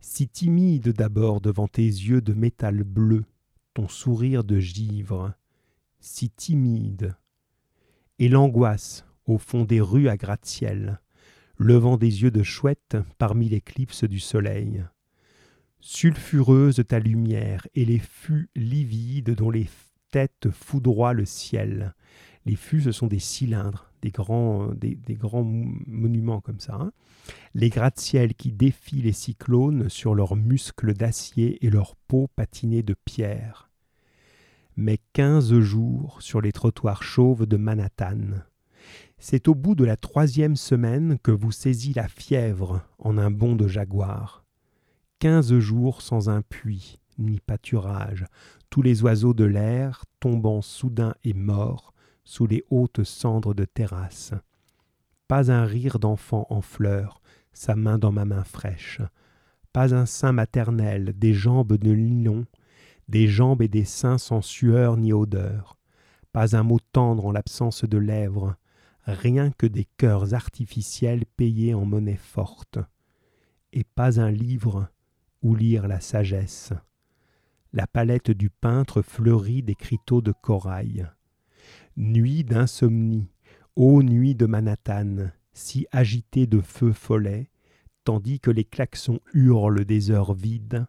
Si 0.00 0.28
timide 0.28 0.90
d'abord 0.90 1.40
devant 1.40 1.66
tes 1.66 1.82
yeux 1.82 2.20
de 2.20 2.32
métal 2.32 2.84
bleu, 2.84 3.24
ton 3.74 3.88
sourire 3.88 4.44
de 4.44 4.60
givre. 4.60 5.32
Si 5.98 6.30
timide. 6.30 7.16
Et 8.22 8.28
l'angoisse 8.28 9.04
au 9.26 9.36
fond 9.36 9.64
des 9.64 9.80
rues 9.80 10.08
à 10.08 10.16
gratte-ciel 10.16 11.00
levant 11.56 11.96
des 11.96 12.22
yeux 12.22 12.30
de 12.30 12.44
chouette 12.44 12.96
parmi 13.18 13.48
l'éclipse 13.48 14.04
du 14.04 14.20
soleil. 14.20 14.84
Sulfureuse 15.80 16.84
ta 16.86 17.00
lumière 17.00 17.66
et 17.74 17.84
les 17.84 17.98
fûts 17.98 18.48
livides 18.54 19.34
dont 19.34 19.50
les 19.50 19.68
têtes 20.12 20.50
foudroient 20.52 21.14
le 21.14 21.24
ciel. 21.24 21.96
Les 22.46 22.54
fûts, 22.54 22.82
ce 22.82 22.92
sont 22.92 23.08
des 23.08 23.18
cylindres, 23.18 23.90
des 24.02 24.12
grands, 24.12 24.72
monuments 25.88 26.40
comme 26.40 26.60
ça. 26.60 26.76
Hein. 26.76 26.92
les 27.54 27.70
gratte-ciels 27.70 28.34
qui 28.34 28.52
défient 28.52 29.02
les 29.02 29.10
cyclones 29.10 29.88
sur 29.88 30.14
leurs 30.14 30.36
muscles 30.36 30.94
d'acier 30.94 31.66
et 31.66 31.70
leurs 31.70 31.96
peaux 31.96 32.28
patinées 32.36 32.84
de 32.84 32.94
pierre. 33.04 33.71
Mais 34.76 34.98
quinze 35.12 35.58
jours 35.60 36.22
sur 36.22 36.40
les 36.40 36.52
trottoirs 36.52 37.02
chauves 37.02 37.46
de 37.46 37.56
Manhattan, 37.56 38.42
c'est 39.18 39.46
au 39.46 39.54
bout 39.54 39.74
de 39.74 39.84
la 39.84 39.96
troisième 39.96 40.56
semaine 40.56 41.18
que 41.22 41.30
vous 41.30 41.52
saisit 41.52 41.92
la 41.92 42.08
fièvre 42.08 42.82
en 42.98 43.18
un 43.18 43.30
bond 43.30 43.54
de 43.54 43.68
jaguar. 43.68 44.44
Quinze 45.18 45.58
jours 45.58 46.02
sans 46.02 46.28
un 46.28 46.42
puits, 46.42 46.98
ni 47.18 47.38
pâturage, 47.38 48.26
tous 48.70 48.82
les 48.82 49.02
oiseaux 49.02 49.34
de 49.34 49.44
l'air 49.44 50.04
tombant 50.20 50.62
soudain 50.62 51.14
et 51.22 51.34
morts 51.34 51.92
sous 52.24 52.46
les 52.46 52.64
hautes 52.70 53.04
cendres 53.04 53.54
de 53.54 53.64
terrasse. 53.64 54.32
Pas 55.28 55.52
un 55.52 55.64
rire 55.64 55.98
d'enfant 55.98 56.46
en 56.50 56.62
fleurs, 56.62 57.20
sa 57.52 57.76
main 57.76 57.98
dans 57.98 58.12
ma 58.12 58.24
main 58.24 58.44
fraîche. 58.44 59.00
Pas 59.72 59.94
un 59.94 60.06
sein 60.06 60.32
maternel, 60.32 61.12
des 61.16 61.34
jambes 61.34 61.76
de 61.76 61.94
nylon, 61.94 62.46
des 63.08 63.28
jambes 63.28 63.62
et 63.62 63.68
des 63.68 63.84
seins 63.84 64.18
sans 64.18 64.42
sueur 64.42 64.96
ni 64.96 65.12
odeur. 65.12 65.78
Pas 66.32 66.56
un 66.56 66.62
mot 66.62 66.78
tendre 66.92 67.26
en 67.26 67.32
l'absence 67.32 67.84
de 67.84 67.98
lèvres, 67.98 68.56
rien 69.04 69.50
que 69.50 69.66
des 69.66 69.86
cœurs 69.96 70.34
artificiels 70.34 71.24
payés 71.36 71.74
en 71.74 71.84
monnaie 71.84 72.16
forte, 72.16 72.78
et 73.72 73.84
pas 73.84 74.20
un 74.20 74.30
livre 74.30 74.88
où 75.42 75.54
lire 75.54 75.88
la 75.88 76.00
sagesse. 76.00 76.72
La 77.72 77.86
palette 77.86 78.30
du 78.30 78.50
peintre 78.50 79.02
fleurit 79.02 79.62
des 79.62 79.74
criteaux 79.74 80.20
de 80.20 80.32
corail. 80.32 81.10
Nuit 81.96 82.44
d'insomnie, 82.44 83.28
ô 83.76 84.02
nuit 84.02 84.34
de 84.34 84.46
Manhattan, 84.46 85.30
si 85.52 85.86
agitée 85.90 86.46
de 86.46 86.60
feux 86.60 86.92
follets, 86.92 87.50
tandis 88.04 88.40
que 88.40 88.50
les 88.50 88.64
klaxons 88.64 89.20
hurlent 89.32 89.84
des 89.84 90.10
heures 90.10 90.34
vides, 90.34 90.86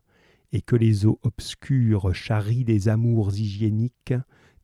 et 0.54 0.62
que 0.62 0.76
les 0.76 1.06
eaux 1.06 1.20
obscures 1.24 2.14
charrient 2.14 2.64
des 2.64 2.88
amours 2.88 3.34
hygiéniques, 3.34 4.14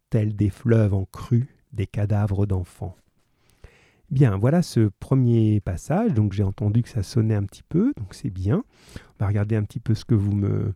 tels 0.10 0.36
des 0.36 0.52
fleuves 0.52 0.94
en 0.94 1.06
crue, 1.06 1.56
des 1.74 1.88
cadavres 1.88 2.46
d'enfants. 2.46 2.96
Bien, 4.12 4.38
voilà 4.38 4.62
ce 4.62 4.90
premier 5.00 5.60
passage. 5.60 6.14
Donc 6.14 6.34
j'ai 6.34 6.44
entendu 6.44 6.84
que 6.84 6.90
ça 6.90 7.04
sonnait 7.04 7.36
un 7.36 7.44
petit 7.44 7.64
peu, 7.64 7.92
donc 7.98 8.14
c'est 8.14 8.30
bien. 8.30 8.64
On 8.96 9.24
va 9.24 9.28
regarder 9.28 9.56
un 9.56 9.64
petit 9.64 9.80
peu 9.80 9.96
ce 9.96 10.06
que 10.06 10.16
vous 10.16 10.32
me, 10.32 10.74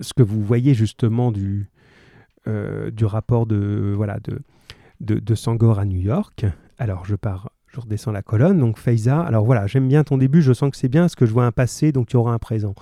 ce 0.00 0.12
que 0.14 0.22
vous 0.22 0.42
voyez 0.42 0.74
justement 0.74 1.32
du, 1.32 1.68
euh, 2.46 2.90
du 2.90 3.04
rapport 3.04 3.46
de 3.46 3.92
voilà 3.96 4.18
de, 4.20 4.40
de, 5.00 5.34
Sangor 5.34 5.78
à 5.78 5.84
New 5.84 6.00
York. 6.00 6.44
Alors 6.78 7.04
je 7.04 7.16
pars, 7.16 7.50
je 7.68 7.80
redescends 7.80 8.12
la 8.12 8.22
colonne. 8.22 8.58
Donc 8.58 8.78
Faiza. 8.78 9.20
Alors 9.20 9.44
voilà, 9.44 9.66
j'aime 9.66 9.88
bien 9.88 10.04
ton 10.04 10.18
début. 10.18 10.42
Je 10.42 10.52
sens 10.52 10.70
que 10.70 10.76
c'est 10.76 10.88
bien 10.88 11.02
parce 11.02 11.16
que 11.16 11.26
je 11.26 11.32
vois 11.32 11.46
un 11.46 11.52
passé, 11.52 11.90
donc 11.92 12.12
il 12.12 12.16
y 12.16 12.28
un 12.28 12.38
présent. 12.38 12.74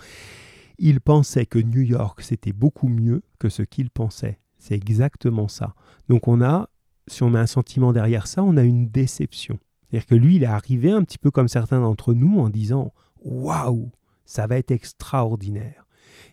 Il 0.79 1.01
pensait 1.01 1.47
que 1.47 1.59
New 1.59 1.83
York 1.83 2.21
c'était 2.23 2.53
beaucoup 2.53 2.89
mieux 2.89 3.23
que 3.39 3.49
ce 3.49 3.63
qu'il 3.63 3.91
pensait. 3.91 4.39
C'est 4.59 4.75
exactement 4.75 5.49
ça. 5.49 5.75
Donc 6.09 6.29
on 6.29 6.43
a 6.43 6.69
si 7.09 7.23
on 7.23 7.31
met 7.31 7.39
un 7.39 7.47
sentiment 7.47 7.93
derrière 7.93 8.27
ça, 8.27 8.43
on 8.43 8.57
a 8.57 8.65
une 8.65 8.89
déception. 8.89 9.59
C'est-à-dire 9.89 10.07
que 10.07 10.15
lui, 10.15 10.37
il 10.37 10.43
est 10.43 10.47
arrivé 10.47 10.91
un 10.91 11.05
petit 11.05 11.19
peu 11.19 11.31
comme 11.31 11.49
certains 11.49 11.81
d'entre 11.81 12.15
nous 12.15 12.39
en 12.39 12.49
disant 12.49 12.93
Waouh, 13.25 13.91
ça 14.25 14.47
va 14.47 14.59
être 14.59 14.71
extraordinaire. 14.71 15.87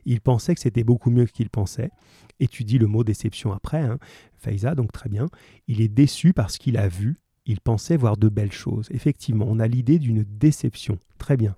Il 0.05 0.21
pensait 0.21 0.55
que 0.55 0.61
c'était 0.61 0.83
beaucoup 0.83 1.11
mieux 1.11 1.25
qu'il 1.25 1.49
pensait. 1.49 1.91
Et 2.39 2.47
tu 2.47 2.63
dis 2.63 2.77
le 2.77 2.87
mot 2.87 3.03
déception 3.03 3.53
après, 3.53 3.81
hein, 3.81 3.99
Faiza, 4.37 4.75
donc 4.75 4.91
très 4.91 5.09
bien. 5.09 5.29
Il 5.67 5.81
est 5.81 5.87
déçu 5.87 6.33
parce 6.33 6.57
qu'il 6.57 6.77
a 6.77 6.87
vu, 6.87 7.19
il 7.45 7.61
pensait 7.61 7.97
voir 7.97 8.17
de 8.17 8.29
belles 8.29 8.51
choses. 8.51 8.87
Effectivement, 8.91 9.45
on 9.47 9.59
a 9.59 9.67
l'idée 9.67 9.99
d'une 9.99 10.23
déception. 10.23 10.97
Très 11.19 11.37
bien. 11.37 11.55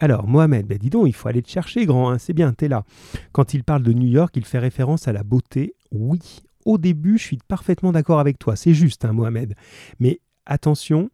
Alors, 0.00 0.28
Mohamed, 0.28 0.66
ben 0.66 0.78
dis 0.78 0.90
donc, 0.90 1.08
il 1.08 1.14
faut 1.14 1.28
aller 1.28 1.42
te 1.42 1.50
chercher, 1.50 1.84
grand, 1.84 2.10
hein, 2.10 2.18
c'est 2.18 2.32
bien, 2.32 2.52
t'es 2.52 2.68
là. 2.68 2.84
Quand 3.32 3.54
il 3.54 3.64
parle 3.64 3.82
de 3.82 3.92
New 3.92 4.06
York, 4.06 4.36
il 4.36 4.44
fait 4.44 4.58
référence 4.58 5.08
à 5.08 5.12
la 5.12 5.24
beauté. 5.24 5.74
Oui, 5.90 6.20
au 6.64 6.78
début, 6.78 7.18
je 7.18 7.24
suis 7.24 7.38
parfaitement 7.48 7.92
d'accord 7.92 8.20
avec 8.20 8.38
toi. 8.38 8.54
C'est 8.54 8.74
juste, 8.74 9.04
hein, 9.04 9.12
Mohamed. 9.12 9.54
Mais 9.98 10.20
attention, 10.46 11.10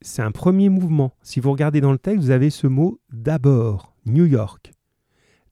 c'est 0.00 0.22
un 0.22 0.30
premier 0.30 0.68
mouvement. 0.68 1.12
Si 1.22 1.40
vous 1.40 1.50
regardez 1.50 1.80
dans 1.80 1.92
le 1.92 1.98
texte, 1.98 2.22
vous 2.22 2.30
avez 2.30 2.50
ce 2.50 2.66
mot 2.66 3.00
d'abord, 3.10 3.94
New 4.06 4.26
York. 4.26 4.72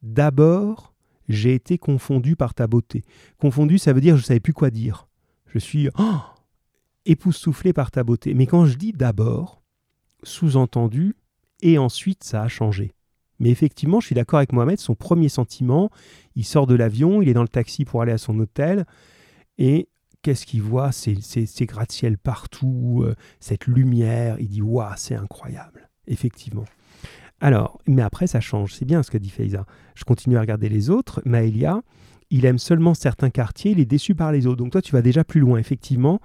D'abord, 0.03 0.95
j'ai 1.29 1.55
été 1.55 1.79
confondu 1.79 2.37
par 2.37 2.55
ta 2.55 2.67
beauté. 2.67 3.03
Confondu, 3.39 3.79
ça 3.79 3.93
veut 3.93 4.01
dire 4.01 4.17
je 4.17 4.23
ne 4.23 4.27
savais 4.27 4.41
plus 4.41 4.53
quoi 4.53 4.71
dire. 4.71 5.09
Je 5.47 5.59
suis 5.59 5.89
oh, 5.99 6.21
époustouflé 7.07 7.73
par 7.73 7.91
ta 7.91 8.05
beauté. 8.05 8.35
Mais 8.35 8.47
quand 8.47 8.67
je 8.67 8.77
dis 8.77 8.93
d'abord, 8.93 9.63
sous-entendu, 10.23 11.17
et 11.63 11.79
ensuite 11.79 12.25
ça 12.25 12.43
a 12.43 12.49
changé. 12.49 12.93
Mais 13.39 13.51
effectivement, 13.51 14.01
je 14.01 14.07
suis 14.07 14.15
d'accord 14.15 14.39
avec 14.39 14.53
Mohamed, 14.53 14.79
son 14.79 14.95
premier 14.95 15.29
sentiment, 15.29 15.91
il 16.35 16.45
sort 16.45 16.67
de 16.67 16.75
l'avion, 16.75 17.21
il 17.21 17.29
est 17.29 17.35
dans 17.35 17.43
le 17.43 17.49
taxi 17.49 17.85
pour 17.85 18.03
aller 18.03 18.13
à 18.13 18.19
son 18.19 18.39
hôtel, 18.39 18.87
et 19.59 19.89
qu'est-ce 20.23 20.47
qu'il 20.47 20.63
voit? 20.63 20.93
Ces 20.93 21.17
gratte-ciel 21.61 22.19
partout, 22.19 23.03
euh, 23.05 23.15
cette 23.41 23.67
lumière, 23.67 24.37
il 24.41 24.49
dit 24.49 24.63
Waouh, 24.63 24.95
c'est 24.97 25.15
incroyable, 25.15 25.89
effectivement. 26.07 26.65
Alors, 27.41 27.81
mais 27.87 28.03
après, 28.03 28.27
ça 28.27 28.41
change, 28.41 28.73
c'est 28.73 28.87
bien 28.87 29.03
ce 29.03 29.11
que 29.11 29.19
dit 29.19 29.29
Faiza. 29.29 29.67
Je 29.95 30.05
continue 30.05 30.39
à 30.39 30.41
regarder 30.41 30.71
les 30.71 30.89
autres. 30.89 31.21
Maëlia, 31.27 31.83
il 32.31 32.47
aime 32.47 32.59
seulement 32.59 32.95
certains 32.95 33.31
quartiers, 33.31 33.73
il 33.73 33.81
est 33.81 33.85
déçu 33.85 34.15
par 34.15 34.33
les 34.33 34.47
autres. 34.47 34.57
Donc 34.57 34.73
toi, 34.73 34.83
tu 34.83 34.93
vas 34.93 35.03
déjà 35.03 35.23
plus 35.23 35.41
loin, 35.41 35.59
effectivement. 35.59 36.21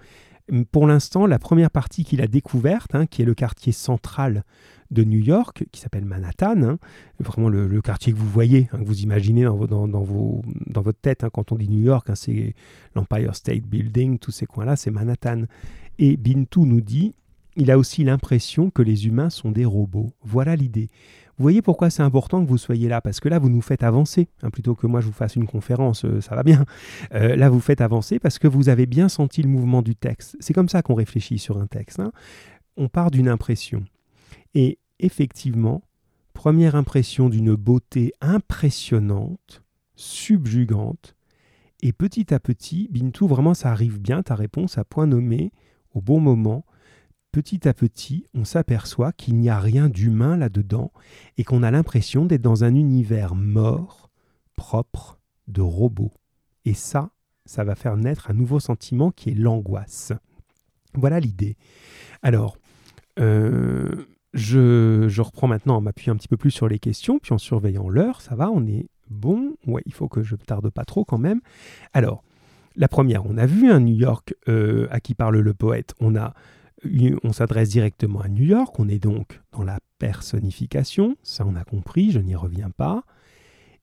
Pour 0.71 0.87
l'instant, 0.87 1.25
la 1.25 1.39
première 1.39 1.71
partie 1.71 2.03
qu'il 2.03 2.21
a 2.21 2.27
découverte, 2.27 2.95
hein, 2.95 3.05
qui 3.05 3.21
est 3.21 3.25
le 3.25 3.33
quartier 3.33 3.71
central 3.71 4.43
de 4.89 5.03
New 5.03 5.19
York, 5.19 5.63
qui 5.71 5.79
s'appelle 5.79 6.05
Manhattan, 6.05 6.61
hein. 6.63 6.79
vraiment 7.19 7.47
le, 7.47 7.81
quartier 7.81 8.11
que 8.11 8.17
vous 8.17 8.29
voyez, 8.29 8.67
hein, 8.73 8.79
que 8.79 8.85
vous 8.85 9.01
imaginez 9.01 9.43
dans, 9.43 9.87
dans, 9.87 10.03
vos, 10.03 10.43
dans 10.67 10.81
votre 10.81 10.99
tête 10.99 11.25
quand 11.31 11.51
on 11.51 11.55
dit 11.55 11.69
New 11.69 11.83
York, 11.83 12.09
c'est 12.15 12.55
l'Empire 12.95 13.35
State 13.35 13.63
Building, 13.63 14.19
tous 14.19 14.31
ces 14.31 14.45
coins-là, 14.45 14.75
c'est 14.75 14.91
Manhattan. 14.91 15.43
Et 15.97 16.17
Bintou 16.17 16.65
nous 16.65 16.81
dit, 16.81 17.13
il 17.55 17.71
a 17.71 17.77
aussi 17.77 18.03
l'impression 18.03 18.69
que 18.69 18.81
les 18.81 19.07
humains 19.07 19.29
sont 19.29 19.51
des 19.51 19.65
robots. 19.65 20.11
Voilà 20.23 20.55
l'idée. 20.55 20.89
Vous 21.37 21.43
voyez 21.43 21.61
pourquoi 21.61 21.89
c'est 21.89 22.03
important 22.03 22.43
que 22.43 22.49
vous 22.49 22.57
soyez 22.57 22.87
là, 22.87 23.01
parce 23.01 23.19
que 23.19 23.29
là, 23.29 23.39
vous 23.39 23.49
nous 23.49 23.61
faites 23.61 23.83
avancer, 23.83 24.27
plutôt 24.51 24.75
que 24.75 24.87
moi 24.87 25.01
je 25.01 25.07
vous 25.07 25.13
fasse 25.13 25.35
une 25.35 25.47
conférence, 25.47 26.05
euh, 26.05 26.21
ça 26.21 26.35
va 26.35 26.43
bien. 26.43 26.65
Euh, 27.13 27.35
là, 27.35 27.49
vous 27.49 27.59
faites 27.59 27.81
avancer 27.81 28.19
parce 28.19 28.39
que 28.39 28.47
vous 28.47 28.69
avez 28.69 28.85
bien 28.85 29.09
senti 29.09 29.41
le 29.41 29.49
mouvement 29.49 29.81
du 29.81 29.95
texte. 29.95 30.37
C'est 30.39 30.53
comme 30.53 30.69
ça 30.69 30.81
qu'on 30.81 30.93
réfléchit 30.93 31.39
sur 31.39 31.57
un 31.57 31.67
texte. 31.67 32.01
On 32.77 32.87
part 32.87 33.11
d'une 33.11 33.27
impression. 33.27 33.83
Et 34.53 34.79
effectivement, 34.99 35.83
première 36.33 36.75
impression 36.75 37.27
d'une 37.27 37.55
beauté 37.55 38.13
impressionnante, 38.21 39.63
subjugante, 39.95 41.15
et 41.81 41.93
petit 41.93 42.33
à 42.33 42.39
petit, 42.39 42.87
Bintou, 42.91 43.27
vraiment 43.27 43.53
ça 43.53 43.71
arrive 43.71 43.99
bien, 43.99 44.21
ta 44.21 44.35
réponse 44.35 44.77
à 44.77 44.83
point 44.83 45.07
nommé, 45.07 45.51
au 45.93 46.01
bon 46.01 46.19
moment, 46.19 46.63
petit 47.31 47.67
à 47.67 47.73
petit, 47.73 48.25
on 48.33 48.45
s'aperçoit 48.45 49.13
qu'il 49.13 49.35
n'y 49.35 49.49
a 49.49 49.59
rien 49.59 49.89
d'humain 49.89 50.37
là-dedans 50.37 50.91
et 51.37 51.43
qu'on 51.43 51.63
a 51.63 51.71
l'impression 51.71 52.25
d'être 52.25 52.41
dans 52.41 52.63
un 52.63 52.75
univers 52.75 53.35
mort, 53.35 54.09
propre, 54.55 55.19
de 55.47 55.61
robots. 55.61 56.13
Et 56.65 56.73
ça, 56.73 57.11
ça 57.45 57.63
va 57.63 57.75
faire 57.75 57.97
naître 57.97 58.29
un 58.29 58.33
nouveau 58.33 58.59
sentiment 58.59 59.11
qui 59.11 59.29
est 59.29 59.35
l'angoisse. 59.35 60.13
Voilà 60.93 61.19
l'idée. 61.19 61.57
Alors, 62.21 62.57
euh, 63.19 64.05
je, 64.33 65.21
reprends 65.21 65.47
maintenant 65.47 65.77
en 65.77 65.81
m'appuyant 65.81 66.13
un 66.13 66.17
petit 66.17 66.27
peu 66.27 66.37
plus 66.37 66.51
sur 66.51 66.67
les 66.67 66.79
questions, 66.79 67.19
puis 67.19 67.33
en 67.33 67.37
surveillant 67.37 67.89
l'heure, 67.89 68.21
ça 68.21 68.35
va, 68.35 68.49
on 68.49 68.65
est 68.67 68.87
bon. 69.09 69.55
Ouais, 69.67 69.81
il 69.85 69.93
faut 69.93 70.07
que 70.07 70.23
je 70.23 70.35
ne 70.35 70.41
tarde 70.41 70.69
pas 70.69 70.85
trop 70.85 71.05
quand 71.05 71.17
même. 71.17 71.41
Alors, 71.93 72.23
la 72.75 72.87
première, 72.87 73.25
on 73.25 73.37
a 73.37 73.45
vu 73.45 73.69
un 73.69 73.79
New 73.81 73.95
York 73.95 74.33
euh, 74.47 74.87
à 74.91 74.99
qui 74.99 75.13
parle 75.13 75.39
le 75.39 75.53
poète. 75.53 75.93
On 75.99 76.15
a 76.15 76.33
on 77.23 77.33
s'adresse 77.33 77.69
directement 77.69 78.21
à 78.21 78.27
New 78.27 78.43
York, 78.43 78.79
on 78.79 78.87
est 78.87 78.99
donc 78.99 79.39
dans 79.51 79.63
la 79.63 79.79
personnification, 79.99 81.15
ça 81.23 81.45
on 81.45 81.55
a 81.55 81.63
compris, 81.63 82.11
je 82.11 82.19
n'y 82.19 82.35
reviens 82.35 82.69
pas. 82.69 83.03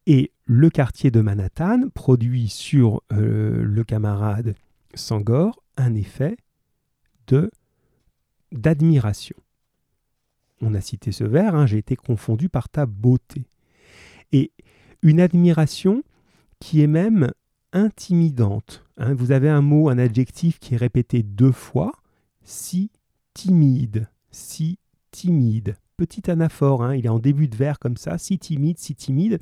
Et 0.07 0.33
le 0.47 0.71
quartier 0.71 1.11
de 1.11 1.21
Manhattan 1.21 1.89
produit 1.95 2.49
sur 2.49 3.03
euh, 3.13 3.63
le 3.63 3.85
camarade 3.85 4.55
Sangor 4.95 5.63
un 5.77 5.95
effet 5.95 6.37
de 7.27 7.51
d'admiration. 8.53 9.37
On 10.61 10.75
a 10.75 10.81
cité 10.81 11.13
ce 11.13 11.25
vers, 11.25 11.55
hein, 11.55 11.67
j'ai 11.67 11.79
été 11.79 11.95
confondu 11.95 12.49
par 12.49 12.69
ta 12.69 12.87
beauté. 12.87 13.45
Et 14.33 14.53
une 15.03 15.21
admiration 15.21 16.03
qui 16.59 16.81
est 16.81 16.89
même 16.89 17.31
intimidante. 17.73 18.85
Hein. 18.97 19.15
Vous 19.15 19.31
avez 19.31 19.49
un 19.49 19.61
mot, 19.61 19.89
un 19.89 19.99
adjectif 19.99 20.59
qui 20.59 20.75
est 20.75 20.79
répété 20.79 21.23
deux 21.23 21.53
fois, 21.53 21.93
si 22.49 22.91
timide, 23.35 24.09
si 24.31 24.79
timide. 25.11 25.77
Petit 25.99 26.31
anaphore, 26.31 26.83
hein, 26.83 26.95
il 26.95 27.05
est 27.05 27.11
en 27.11 27.19
début 27.19 27.47
de 27.47 27.57
vers 27.57 27.79
comme 27.79 27.97
ça, 27.97 28.17
si 28.17 28.39
timide, 28.39 28.79
si 28.79 28.95
timide. 28.95 29.39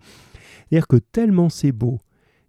C'est-à-dire 0.68 0.88
que 0.88 0.96
tellement 0.96 1.48
c'est 1.48 1.72
beau, 1.72 2.00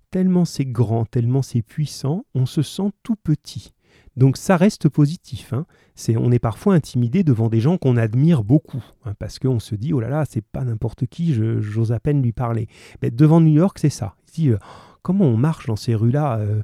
tellement 0.09 0.45
c'est 0.45 0.65
grand, 0.65 1.05
tellement 1.05 1.43
c'est 1.43 1.61
puissant, 1.61 2.25
on 2.33 2.45
se 2.45 2.63
sent 2.63 2.91
tout 3.03 3.15
petit. 3.15 3.73
Donc 4.15 4.35
ça 4.35 4.57
reste 4.57 4.89
positif. 4.89 5.53
Hein. 5.53 5.67
C'est, 5.93 6.17
on 6.17 6.31
est 6.31 6.39
parfois 6.39 6.73
intimidé 6.73 7.23
devant 7.23 7.49
des 7.49 7.59
gens 7.59 7.77
qu'on 7.77 7.95
admire 7.95 8.43
beaucoup, 8.43 8.83
hein, 9.05 9.13
parce 9.19 9.37
qu'on 9.37 9.59
se 9.59 9.75
dit, 9.75 9.93
oh 9.93 9.99
là 9.99 10.09
là, 10.09 10.25
c'est 10.27 10.41
pas 10.41 10.63
n'importe 10.63 11.05
qui, 11.05 11.35
j'ose 11.35 11.91
à 11.91 11.99
peine 11.99 12.23
lui 12.23 12.31
parler. 12.31 12.67
Mais 13.03 13.11
devant 13.11 13.41
New 13.41 13.53
York, 13.53 13.77
c'est 13.79 13.91
ça. 13.91 14.15
Dit, 14.33 14.49
euh, 14.49 14.57
comment 15.03 15.25
on 15.25 15.37
marche 15.37 15.67
dans 15.67 15.75
ces 15.75 15.93
rues-là 15.93 16.39
euh, 16.39 16.63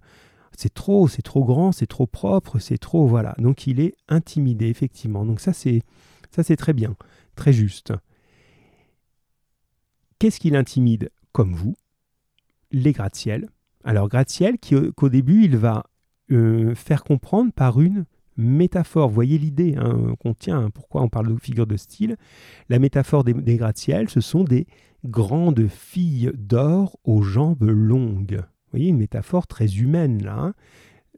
C'est 0.57 0.73
trop, 0.73 1.07
c'est 1.07 1.21
trop 1.21 1.43
grand, 1.43 1.71
c'est 1.71 1.87
trop 1.87 2.05
propre, 2.05 2.59
c'est 2.59 2.77
trop... 2.77 3.07
Voilà. 3.07 3.35
Donc 3.39 3.67
il 3.67 3.79
est 3.79 3.95
intimidé, 4.07 4.67
effectivement. 4.67 5.25
Donc 5.25 5.39
ça, 5.39 5.53
c'est, 5.53 5.81
ça, 6.31 6.43
c'est 6.43 6.55
très 6.55 6.73
bien, 6.73 6.95
très 7.35 7.53
juste. 7.53 7.93
Qu'est-ce 10.19 10.39
qui 10.39 10.51
l'intimide 10.51 11.11
Comme 11.31 11.53
vous, 11.53 11.75
les 12.71 12.91
gratte-ciel. 12.91 13.49
Alors 13.83 14.07
gratte-ciel 14.07 14.57
qu'au 14.95 15.09
début, 15.09 15.43
il 15.43 15.57
va 15.57 15.85
euh, 16.31 16.75
faire 16.75 17.03
comprendre 17.03 17.51
par 17.51 17.81
une 17.81 18.05
métaphore. 18.37 19.09
Voyez 19.09 19.37
l'idée 19.37 19.75
hein, 19.77 20.15
qu'on 20.19 20.33
tient, 20.33 20.59
hein, 20.59 20.69
pourquoi 20.69 21.01
on 21.01 21.09
parle 21.09 21.33
de 21.33 21.39
figure 21.39 21.67
de 21.67 21.77
style? 21.77 22.15
La 22.69 22.79
métaphore 22.79 23.23
des, 23.23 23.33
des 23.33 23.57
gratte-ciel, 23.57 24.09
ce 24.09 24.21
sont 24.21 24.43
des 24.43 24.67
grandes 25.05 25.67
filles 25.67 26.31
d'or 26.35 26.97
aux 27.03 27.21
jambes 27.21 27.63
longues. 27.63 28.41
Vous 28.73 28.79
voyez, 28.79 28.89
une 28.89 28.97
métaphore 28.97 29.45
très 29.45 29.77
humaine 29.77 30.23
là. 30.23 30.37
Hein. 30.37 30.53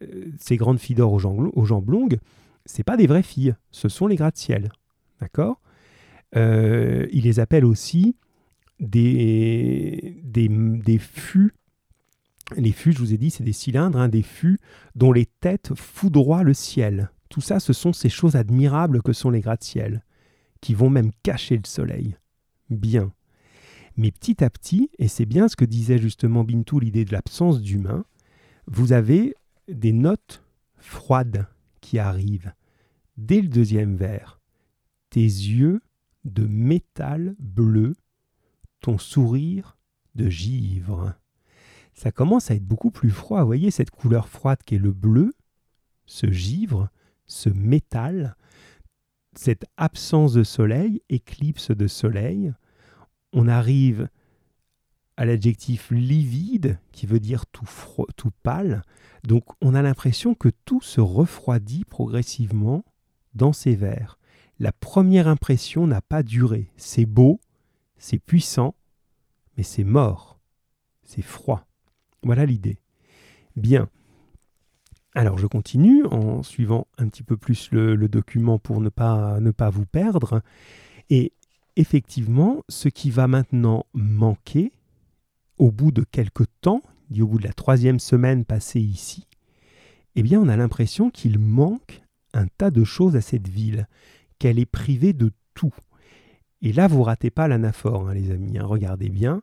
Euh, 0.01 0.31
ces 0.37 0.57
grandes 0.57 0.79
filles 0.79 0.97
d'or 0.97 1.13
aux 1.13 1.19
jambes, 1.19 1.89
longues, 1.89 2.19
c'est 2.65 2.83
pas 2.83 2.97
des 2.97 3.07
vraies 3.07 3.23
filles, 3.23 3.55
ce 3.71 3.87
sont 3.87 4.07
les 4.07 4.17
gratte-ciel. 4.17 4.71
D'accord? 5.21 5.61
Euh, 6.35 7.07
Il 7.11 7.23
les 7.23 7.39
appelle 7.39 7.63
aussi 7.63 8.17
des, 8.79 10.19
des, 10.23 10.49
des 10.49 10.97
fûts 10.97 11.53
les 12.55 12.71
fûts, 12.71 12.91
je 12.91 12.99
vous 12.99 13.13
ai 13.13 13.17
dit, 13.17 13.31
c'est 13.31 13.43
des 13.43 13.53
cylindres, 13.53 13.97
hein, 13.99 14.07
des 14.07 14.21
fûts 14.21 14.59
dont 14.95 15.11
les 15.11 15.25
têtes 15.25 15.73
foudroient 15.75 16.43
le 16.43 16.53
ciel. 16.53 17.09
Tout 17.29 17.41
ça, 17.41 17.59
ce 17.59 17.73
sont 17.73 17.93
ces 17.93 18.09
choses 18.09 18.35
admirables 18.35 19.01
que 19.01 19.13
sont 19.13 19.31
les 19.31 19.41
gratte-ciel, 19.41 20.03
qui 20.61 20.73
vont 20.73 20.89
même 20.89 21.11
cacher 21.23 21.57
le 21.57 21.65
soleil. 21.65 22.15
Bien. 22.69 23.11
Mais 23.97 24.11
petit 24.11 24.43
à 24.43 24.49
petit, 24.49 24.89
et 24.99 25.07
c'est 25.07 25.25
bien 25.25 25.47
ce 25.47 25.55
que 25.55 25.65
disait 25.65 25.97
justement 25.97 26.43
Bintou, 26.43 26.79
l'idée 26.79 27.05
de 27.05 27.13
l'absence 27.13 27.61
d'humain, 27.61 28.05
vous 28.67 28.93
avez 28.93 29.35
des 29.67 29.93
notes 29.93 30.43
froides 30.77 31.47
qui 31.81 31.99
arrivent. 31.99 32.53
Dès 33.17 33.41
le 33.41 33.47
deuxième 33.47 33.95
vers, 33.95 34.41
tes 35.09 35.21
yeux 35.21 35.81
de 36.25 36.45
métal 36.45 37.35
bleu, 37.39 37.95
ton 38.81 38.97
sourire 38.97 39.77
de 40.15 40.29
givre 40.29 41.15
ça 41.95 42.11
commence 42.11 42.51
à 42.51 42.55
être 42.55 42.65
beaucoup 42.65 42.91
plus 42.91 43.09
froid. 43.09 43.39
Vous 43.39 43.47
voyez 43.47 43.71
cette 43.71 43.89
couleur 43.89 44.27
froide 44.27 44.59
qui 44.65 44.75
est 44.75 44.79
le 44.79 44.91
bleu, 44.91 45.33
ce 46.05 46.29
givre, 46.29 46.89
ce 47.25 47.49
métal, 47.49 48.35
cette 49.33 49.65
absence 49.77 50.33
de 50.33 50.43
soleil, 50.43 51.01
éclipse 51.09 51.71
de 51.71 51.87
soleil. 51.87 52.53
On 53.35 53.49
arrive 53.49 54.07
à 55.17 55.25
l'adjectif 55.25 55.91
livide, 55.91 56.79
qui 56.93 57.05
veut 57.05 57.19
dire 57.19 57.45
tout, 57.45 57.69
tout 58.15 58.31
pâle. 58.43 58.81
Donc 59.23 59.43
on 59.61 59.75
a 59.75 59.81
l'impression 59.81 60.35
que 60.35 60.49
tout 60.63 60.81
se 60.81 61.01
refroidit 61.01 61.83
progressivement 61.83 62.85
dans 63.33 63.51
ces 63.51 63.75
vers. 63.75 64.17
La 64.57 64.71
première 64.71 65.27
impression 65.27 65.85
n'a 65.85 66.01
pas 66.01 66.23
duré. 66.23 66.71
C'est 66.77 67.05
beau, 67.05 67.41
c'est 67.97 68.19
puissant, 68.19 68.73
mais 69.57 69.63
c'est 69.63 69.83
mort, 69.83 70.39
c'est 71.03 71.21
froid. 71.21 71.67
Voilà 72.23 72.45
l'idée. 72.45 72.79
Bien. 73.57 73.89
Alors 75.13 75.37
je 75.37 75.47
continue 75.47 76.05
en 76.05 76.41
suivant 76.41 76.87
un 76.97 77.09
petit 77.09 77.23
peu 77.23 77.35
plus 77.35 77.69
le, 77.71 78.07
document 78.07 78.59
pour 78.59 78.79
ne 78.79 78.89
pas, 78.89 79.41
ne 79.41 79.51
pas 79.51 79.69
vous 79.69 79.85
perdre. 79.85 80.41
Et 81.09 81.33
effectivement, 81.75 82.63
ce 82.69 82.89
qui 82.89 83.09
va 83.09 83.27
maintenant 83.27 83.85
manquer, 83.93 84.71
au 85.57 85.71
bout 85.71 85.91
de 85.91 86.03
quelques 86.03 86.47
temps, 86.61 86.81
au 87.19 87.27
bout 87.27 87.39
de 87.39 87.47
la 87.47 87.53
troisième 87.53 87.99
semaine 87.99 88.45
passée 88.45 88.81
ici, 88.81 89.27
eh 90.15 90.23
bien 90.23 90.39
on 90.39 90.47
a 90.47 90.57
l'impression 90.57 91.09
qu'il 91.09 91.39
manque 91.39 92.01
un 92.33 92.47
tas 92.47 92.71
de 92.71 92.83
choses 92.83 93.15
à 93.15 93.21
cette 93.21 93.47
ville, 93.47 93.87
qu'elle 94.39 94.59
est 94.59 94.65
privée 94.65 95.13
de 95.13 95.31
tout. 95.53 95.73
Et 96.61 96.73
là, 96.73 96.87
vous 96.87 97.03
ratez 97.03 97.29
pas 97.29 97.47
l'anaphore, 97.47 98.09
hein, 98.09 98.13
les 98.13 98.31
amis, 98.31 98.57
hein. 98.57 98.65
regardez 98.65 99.09
bien. 99.09 99.41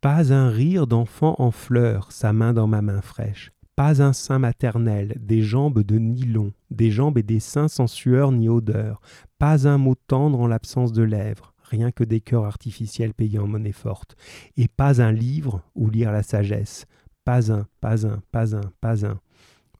Pas 0.00 0.32
un 0.32 0.48
rire 0.48 0.86
d'enfant 0.86 1.36
en 1.38 1.50
fleurs, 1.50 2.10
sa 2.10 2.32
main 2.32 2.52
dans 2.52 2.66
ma 2.66 2.80
main 2.80 3.02
fraîche. 3.02 3.52
Pas 3.80 4.02
un 4.02 4.12
sein 4.12 4.38
maternel, 4.38 5.16
des 5.18 5.40
jambes 5.40 5.82
de 5.82 5.96
nylon, 5.96 6.52
des 6.70 6.90
jambes 6.90 7.16
et 7.16 7.22
des 7.22 7.40
seins 7.40 7.66
sans 7.66 7.86
sueur 7.86 8.30
ni 8.30 8.46
odeur. 8.46 9.00
Pas 9.38 9.66
un 9.66 9.78
mot 9.78 9.94
tendre 9.94 10.38
en 10.38 10.46
l'absence 10.46 10.92
de 10.92 11.02
lèvres, 11.02 11.54
rien 11.62 11.90
que 11.90 12.04
des 12.04 12.20
cœurs 12.20 12.44
artificiels 12.44 13.14
payés 13.14 13.38
en 13.38 13.46
monnaie 13.46 13.72
forte. 13.72 14.16
Et 14.58 14.68
pas 14.68 15.00
un 15.00 15.12
livre 15.12 15.62
où 15.74 15.88
lire 15.88 16.12
la 16.12 16.22
sagesse. 16.22 16.84
Pas 17.24 17.50
un, 17.50 17.68
pas 17.80 18.06
un, 18.06 18.20
pas 18.30 18.54
un, 18.54 18.70
pas 18.82 19.06
un. 19.06 19.18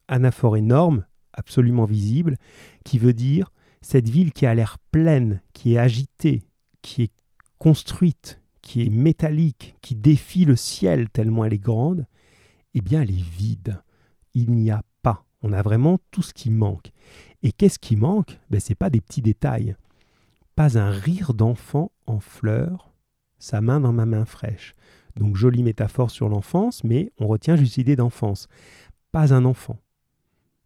Anaphore 0.09 0.57
énorme, 0.57 1.05
absolument 1.35 1.85
visible, 1.85 2.39
qui 2.87 2.99
veut 2.99 3.13
dire 3.13 3.53
cette 3.83 4.09
ville 4.09 4.33
qui 4.33 4.47
a 4.47 4.55
l'air 4.55 4.79
pleine, 4.93 5.43
qui 5.53 5.75
est 5.75 5.79
agitée, 5.79 6.43
qui 6.81 7.03
est 7.03 7.13
construite, 7.59 8.41
qui 8.63 8.81
est 8.81 8.89
métallique, 8.89 9.77
qui 9.83 9.95
défie 9.95 10.47
le 10.47 10.57
ciel 10.57 11.11
tellement 11.11 11.45
elle 11.45 11.53
est 11.53 11.59
grande, 11.59 12.07
eh 12.73 12.81
bien 12.81 13.03
elle 13.03 13.11
est 13.11 13.29
vide. 13.37 13.83
Il 14.35 14.53
n'y 14.53 14.71
a 14.71 14.83
pas. 15.03 15.25
On 15.43 15.53
a 15.53 15.63
vraiment 15.63 15.99
tout 16.11 16.23
ce 16.23 16.35
qui 16.35 16.51
manque. 16.51 16.93
Et 17.43 17.53
qu'est-ce 17.53 17.79
qui 17.79 17.97
manque? 17.97 18.39
Ben, 18.51 18.61
Ce 18.61 18.71
n'est 18.71 18.77
pas 18.77 18.91
des 18.91 19.01
petits 19.01 19.23
détails. 19.23 19.77
Pas 20.57 20.79
un 20.79 20.91
rire 20.91 21.35
d'enfant 21.35 21.91
en 22.07 22.21
fleurs, 22.21 22.93
sa 23.39 23.61
main 23.61 23.81
dans 23.81 23.93
ma 23.93 24.07
main 24.07 24.25
fraîche. 24.25 24.75
Donc 25.17 25.37
jolie 25.37 25.63
métaphore 25.63 26.11
sur 26.11 26.29
l'enfance, 26.29 26.85
mais 26.85 27.13
on 27.19 27.27
retient 27.27 27.57
juste 27.57 27.77
l'idée 27.77 27.97
d'enfance. 27.97 28.49
Pas 29.13 29.35
un 29.35 29.45
enfant. 29.45 29.79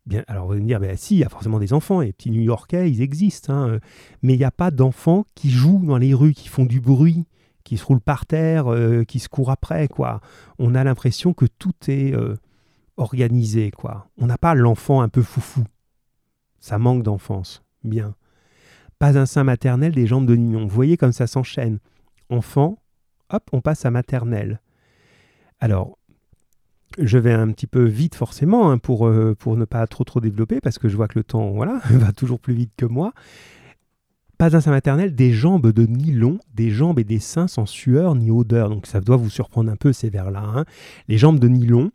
Bien, 0.06 0.22
alors 0.26 0.46
vous 0.46 0.52
allez 0.52 0.60
me 0.60 0.66
dire, 0.66 0.80
ben, 0.80 0.96
si, 0.96 1.14
il 1.14 1.18
y 1.20 1.24
a 1.24 1.28
forcément 1.30 1.58
des 1.58 1.72
enfants, 1.72 2.02
et 2.02 2.06
les 2.06 2.12
petits 2.12 2.30
New-Yorkais, 2.30 2.90
ils 2.90 3.00
existent, 3.00 3.54
hein, 3.54 3.78
mais 4.22 4.34
il 4.34 4.38
n'y 4.38 4.44
a 4.44 4.50
pas 4.50 4.70
d'enfants 4.70 5.24
qui 5.34 5.50
jouent 5.50 5.82
dans 5.86 5.96
les 5.96 6.12
rues, 6.12 6.34
qui 6.34 6.48
font 6.48 6.66
du 6.66 6.80
bruit, 6.80 7.24
qui 7.64 7.78
se 7.78 7.84
roule 7.84 8.00
par 8.00 8.26
terre, 8.26 8.70
euh, 8.70 9.04
qui 9.04 9.18
se 9.18 9.28
court 9.28 9.50
après, 9.50 9.88
quoi. 9.88 10.20
On 10.58 10.74
a 10.74 10.84
l'impression 10.84 11.32
que 11.32 11.46
tout 11.46 11.72
est 11.88 12.14
euh, 12.14 12.36
organisé, 12.96 13.70
quoi. 13.70 14.08
On 14.18 14.26
n'a 14.26 14.38
pas 14.38 14.54
l'enfant 14.54 15.00
un 15.00 15.08
peu 15.08 15.22
foufou. 15.22 15.64
Ça 16.60 16.78
manque 16.78 17.02
d'enfance. 17.02 17.62
Bien. 17.82 18.14
Pas 18.98 19.18
un 19.18 19.26
sein 19.26 19.44
maternel, 19.44 19.92
des 19.92 20.06
jambes 20.06 20.26
de 20.26 20.36
nignon. 20.36 20.66
Vous 20.66 20.74
voyez 20.74 20.96
comme 20.96 21.12
ça 21.12 21.26
s'enchaîne. 21.26 21.78
Enfant, 22.30 22.78
hop, 23.30 23.42
on 23.52 23.60
passe 23.60 23.84
à 23.84 23.90
maternelle. 23.90 24.60
Alors, 25.60 25.98
je 26.98 27.18
vais 27.18 27.32
un 27.32 27.50
petit 27.50 27.66
peu 27.66 27.84
vite 27.84 28.14
forcément 28.14 28.70
hein, 28.70 28.78
pour, 28.78 29.06
euh, 29.06 29.34
pour 29.34 29.56
ne 29.56 29.64
pas 29.64 29.86
trop 29.86 30.04
trop 30.04 30.20
développer 30.20 30.60
parce 30.60 30.78
que 30.78 30.88
je 30.88 30.96
vois 30.96 31.08
que 31.08 31.18
le 31.18 31.24
temps 31.24 31.50
voilà, 31.50 31.80
va 31.90 32.12
toujours 32.12 32.38
plus 32.38 32.54
vite 32.54 32.72
que 32.76 32.86
moi. 32.86 33.12
Pas 34.38 34.56
un 34.56 34.60
sein 34.60 34.72
maternel, 34.72 35.14
des 35.14 35.32
jambes 35.32 35.70
de 35.70 35.86
nylon, 35.86 36.38
des 36.54 36.70
jambes 36.70 36.98
et 36.98 37.04
des 37.04 37.20
seins 37.20 37.46
sans 37.46 37.66
sueur 37.66 38.14
ni 38.14 38.30
odeur. 38.30 38.68
Donc 38.68 38.86
ça 38.86 39.00
doit 39.00 39.16
vous 39.16 39.30
surprendre 39.30 39.70
un 39.70 39.76
peu 39.76 39.92
ces 39.92 40.10
vers-là. 40.10 40.42
Hein. 40.42 40.64
Les 41.08 41.18
jambes 41.18 41.38
de 41.38 41.48
nylon, 41.48 41.92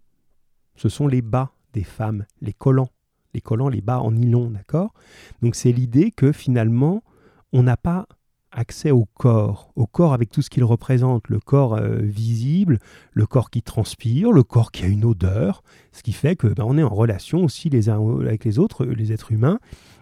ce 0.79 0.87
sont 0.87 1.07
les 1.07 1.21
bas 1.21 1.51
des 1.73 1.83
femmes, 1.83 2.25
les 2.41 2.53
collants. 2.53 2.89
Les 3.33 3.41
collants, 3.41 3.69
les 3.69 3.81
bas 3.81 3.99
en 3.99 4.13
nylon, 4.13 4.49
d'accord? 4.49 4.93
Donc 5.41 5.55
c'est 5.55 5.73
l'idée 5.73 6.09
que 6.09 6.31
finalement, 6.31 7.03
on 7.51 7.63
n'a 7.63 7.77
pas 7.77 8.07
accès 8.51 8.89
au 8.89 9.05
corps, 9.05 9.71
au 9.75 9.85
corps 9.85 10.13
avec 10.13 10.31
tout 10.31 10.41
ce 10.41 10.49
qu'il 10.49 10.63
représente, 10.63 11.27
le 11.27 11.39
corps 11.39 11.75
euh, 11.75 11.97
visible, 11.97 12.79
le 13.11 13.27
corps 13.27 13.49
qui 13.51 13.61
transpire, 13.61 14.31
le 14.31 14.41
corps 14.41 14.71
qui 14.71 14.83
a 14.85 14.87
une 14.87 15.05
odeur, 15.05 15.63
ce 15.91 16.01
qui 16.01 16.13
fait 16.13 16.35
que 16.35 16.47
ben, 16.47 16.77
est 16.77 16.83
en 16.83 16.89
relation 16.89 17.43
aussi 17.43 17.69
les 17.69 17.89
uns 17.89 17.99
avec 18.21 18.45
les 18.45 18.57
autres, 18.57 18.85
les 18.85 19.11
êtres 19.11 19.33
humains, 19.33 19.59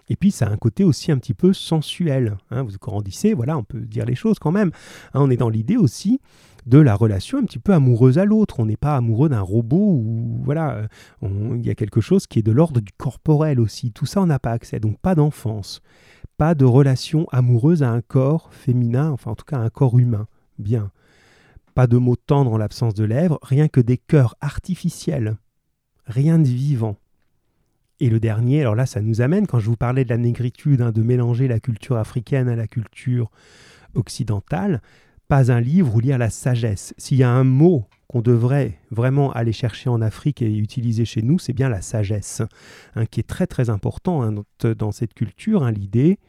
et 0.09 0.15
puis 0.15 0.31
ça 0.31 0.47
a 0.47 0.51
un 0.51 0.57
côté 0.57 0.83
aussi 0.83 1.11
un 1.11 1.17
petit 1.17 1.33
peu 1.33 1.53
sensuel. 1.53 2.37
Hein. 2.51 2.63
vous 2.63 2.71
grandissez, 2.79 3.33
voilà, 3.33 3.57
on 3.57 3.63
peut 3.63 3.81
dire 3.81 4.05
les 4.05 4.15
choses 4.15 4.39
quand 4.39 4.51
même. 4.51 4.71
Hein. 5.13 5.21
on 5.21 5.29
est 5.29 5.37
dans 5.37 5.49
l'idée 5.49 5.77
aussi 5.77 6.19
de 6.65 6.79
la 6.79 6.95
relation 6.95 7.37
un 7.37 7.43
petit 7.43 7.59
peu 7.59 7.73
amoureuse 7.73 8.17
à 8.17 8.25
l'autre. 8.25 8.59
On 8.59 8.65
n'est 8.65 8.77
pas 8.77 8.95
amoureux 8.95 9.29
d'un 9.29 9.41
robot 9.41 9.77
ou 9.77 10.41
voilà, 10.43 10.87
il 11.21 11.65
y 11.65 11.69
a 11.69 11.75
quelque 11.75 12.01
chose 12.01 12.27
qui 12.27 12.39
est 12.39 12.43
de 12.43 12.51
l'ordre 12.51 12.81
du 12.81 12.91
corporel 12.97 13.59
aussi. 13.59 13.91
Tout 13.91 14.05
ça, 14.05 14.21
on 14.21 14.25
n'a 14.25 14.39
pas 14.39 14.51
accès, 14.51 14.79
donc 14.79 14.97
pas 14.99 15.15
d'enfance 15.15 15.81
pas 16.37 16.53
de 16.53 16.65
relation 16.65 17.27
amoureuse 17.31 17.83
à 17.83 17.89
un 17.89 18.01
corps 18.01 18.53
féminin, 18.53 19.09
enfin 19.11 19.31
en 19.31 19.35
tout 19.35 19.45
cas 19.45 19.57
à 19.57 19.61
un 19.61 19.69
corps 19.69 19.97
humain. 19.97 20.27
Bien. 20.59 20.91
Pas 21.73 21.87
de 21.87 21.97
mots 21.97 22.15
tendres 22.15 22.53
en 22.53 22.57
l'absence 22.57 22.93
de 22.93 23.03
lèvres, 23.03 23.39
rien 23.41 23.67
que 23.67 23.81
des 23.81 23.97
cœurs 23.97 24.35
artificiels. 24.39 25.37
Rien 26.05 26.39
de 26.39 26.47
vivant. 26.47 26.97
Et 27.99 28.09
le 28.09 28.19
dernier, 28.19 28.61
alors 28.61 28.75
là, 28.75 28.85
ça 28.85 29.01
nous 29.01 29.21
amène, 29.21 29.47
quand 29.47 29.59
je 29.59 29.67
vous 29.67 29.75
parlais 29.75 30.03
de 30.03 30.09
la 30.09 30.17
négritude, 30.17 30.81
hein, 30.81 30.91
de 30.91 31.01
mélanger 31.01 31.47
la 31.47 31.59
culture 31.59 31.97
africaine 31.97 32.47
à 32.47 32.55
la 32.55 32.67
culture 32.67 33.31
occidentale, 33.95 34.81
pas 35.27 35.51
un 35.51 35.59
livre 35.59 35.95
ou 35.95 35.99
lire 35.99 36.17
la 36.17 36.29
sagesse. 36.29 36.93
S'il 36.97 37.17
y 37.17 37.23
a 37.23 37.31
un 37.31 37.43
mot 37.43 37.85
qu'on 38.07 38.21
devrait 38.21 38.79
vraiment 38.91 39.31
aller 39.33 39.51
chercher 39.51 39.89
en 39.89 40.01
Afrique 40.01 40.41
et 40.41 40.55
utiliser 40.55 41.05
chez 41.05 41.21
nous, 41.21 41.39
c'est 41.39 41.53
bien 41.53 41.69
la 41.69 41.81
sagesse, 41.81 42.41
hein, 42.95 43.05
qui 43.05 43.19
est 43.19 43.27
très 43.27 43.47
très 43.47 43.69
important 43.69 44.21
hein, 44.21 44.33
dans, 44.77 44.91
cette 44.91 45.13
culture, 45.13 45.69
l'idée 45.71 46.19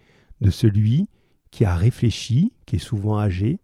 de 0.41 0.51
celui 0.51 1.09
qui 1.51 1.65
a 1.65 1.75
réfléchi, 1.75 2.53
qui 2.67 2.77
est 2.77 2.81
souvent 2.81 3.19
âgé, 3.19 3.61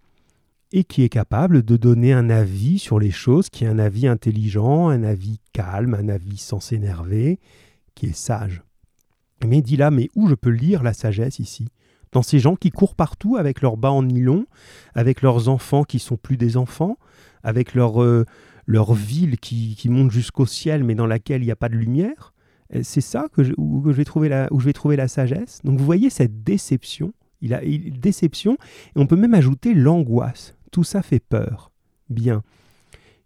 et 0.72 0.84
qui 0.84 1.02
est 1.02 1.08
capable 1.08 1.62
de 1.62 1.76
donner 1.76 2.12
un 2.12 2.30
avis 2.30 2.78
sur 2.78 2.98
les 2.98 3.10
choses, 3.10 3.48
qui 3.48 3.64
est 3.64 3.68
un 3.68 3.78
avis 3.78 4.06
intelligent, 4.06 4.88
un 4.88 5.04
avis 5.04 5.38
calme, 5.52 5.94
un 5.94 6.08
avis 6.08 6.36
sans 6.36 6.60
s'énerver, 6.60 7.38
qui 7.94 8.06
est 8.06 8.16
sage. 8.16 8.62
Mais 9.46 9.62
dit 9.62 9.76
là, 9.76 9.90
mais 9.90 10.08
où 10.14 10.28
je 10.28 10.34
peux 10.34 10.50
lire 10.50 10.82
la 10.82 10.92
sagesse 10.92 11.38
ici? 11.38 11.68
Dans 12.12 12.22
ces 12.22 12.38
gens 12.38 12.56
qui 12.56 12.70
courent 12.70 12.94
partout 12.94 13.36
avec 13.36 13.60
leurs 13.60 13.76
bas 13.76 13.90
en 13.90 14.02
nylon, 14.02 14.46
avec 14.94 15.20
leurs 15.20 15.48
enfants 15.48 15.82
qui 15.84 15.98
sont 15.98 16.16
plus 16.16 16.36
des 16.36 16.56
enfants, 16.56 16.96
avec 17.42 17.74
leur, 17.74 18.02
euh, 18.02 18.24
leur 18.66 18.94
ville 18.94 19.38
qui, 19.38 19.74
qui 19.74 19.88
monte 19.88 20.12
jusqu'au 20.12 20.46
ciel, 20.46 20.84
mais 20.84 20.94
dans 20.94 21.06
laquelle 21.06 21.42
il 21.42 21.46
n'y 21.46 21.50
a 21.50 21.56
pas 21.56 21.68
de 21.68 21.76
lumière? 21.76 22.32
C'est 22.82 23.02
ça 23.02 23.28
que 23.32 23.42
où, 23.56 23.82
je 23.86 23.96
vais 23.96 24.04
trouver 24.04 24.28
la, 24.28 24.48
où 24.50 24.58
je 24.58 24.64
vais 24.64 24.72
trouver 24.72 24.96
la 24.96 25.06
sagesse? 25.06 25.60
Donc 25.64 25.78
vous 25.78 25.84
voyez 25.84 26.10
cette 26.10 26.42
déception. 26.42 27.12
Il 27.40 27.52
a 27.52 27.62
une 27.62 27.90
déception, 27.90 28.56
et 28.96 28.98
on 28.98 29.06
peut 29.06 29.16
même 29.16 29.34
ajouter 29.34 29.74
l'angoisse. 29.74 30.56
Tout 30.72 30.82
ça 30.82 31.02
fait 31.02 31.20
peur. 31.20 31.70
Bien. 32.08 32.42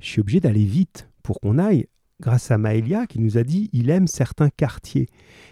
Je 0.00 0.06
suis 0.06 0.20
obligé 0.20 0.40
d'aller 0.40 0.64
vite 0.64 1.08
pour 1.22 1.40
qu'on 1.40 1.58
aille, 1.58 1.86
grâce 2.20 2.50
à 2.50 2.58
Maëlia 2.58 3.06
qui 3.06 3.20
nous 3.20 3.38
a 3.38 3.42
dit 3.42 3.70
il 3.72 3.90
aime 3.90 4.06
certains 4.06 4.50
quartiers. 4.50 5.08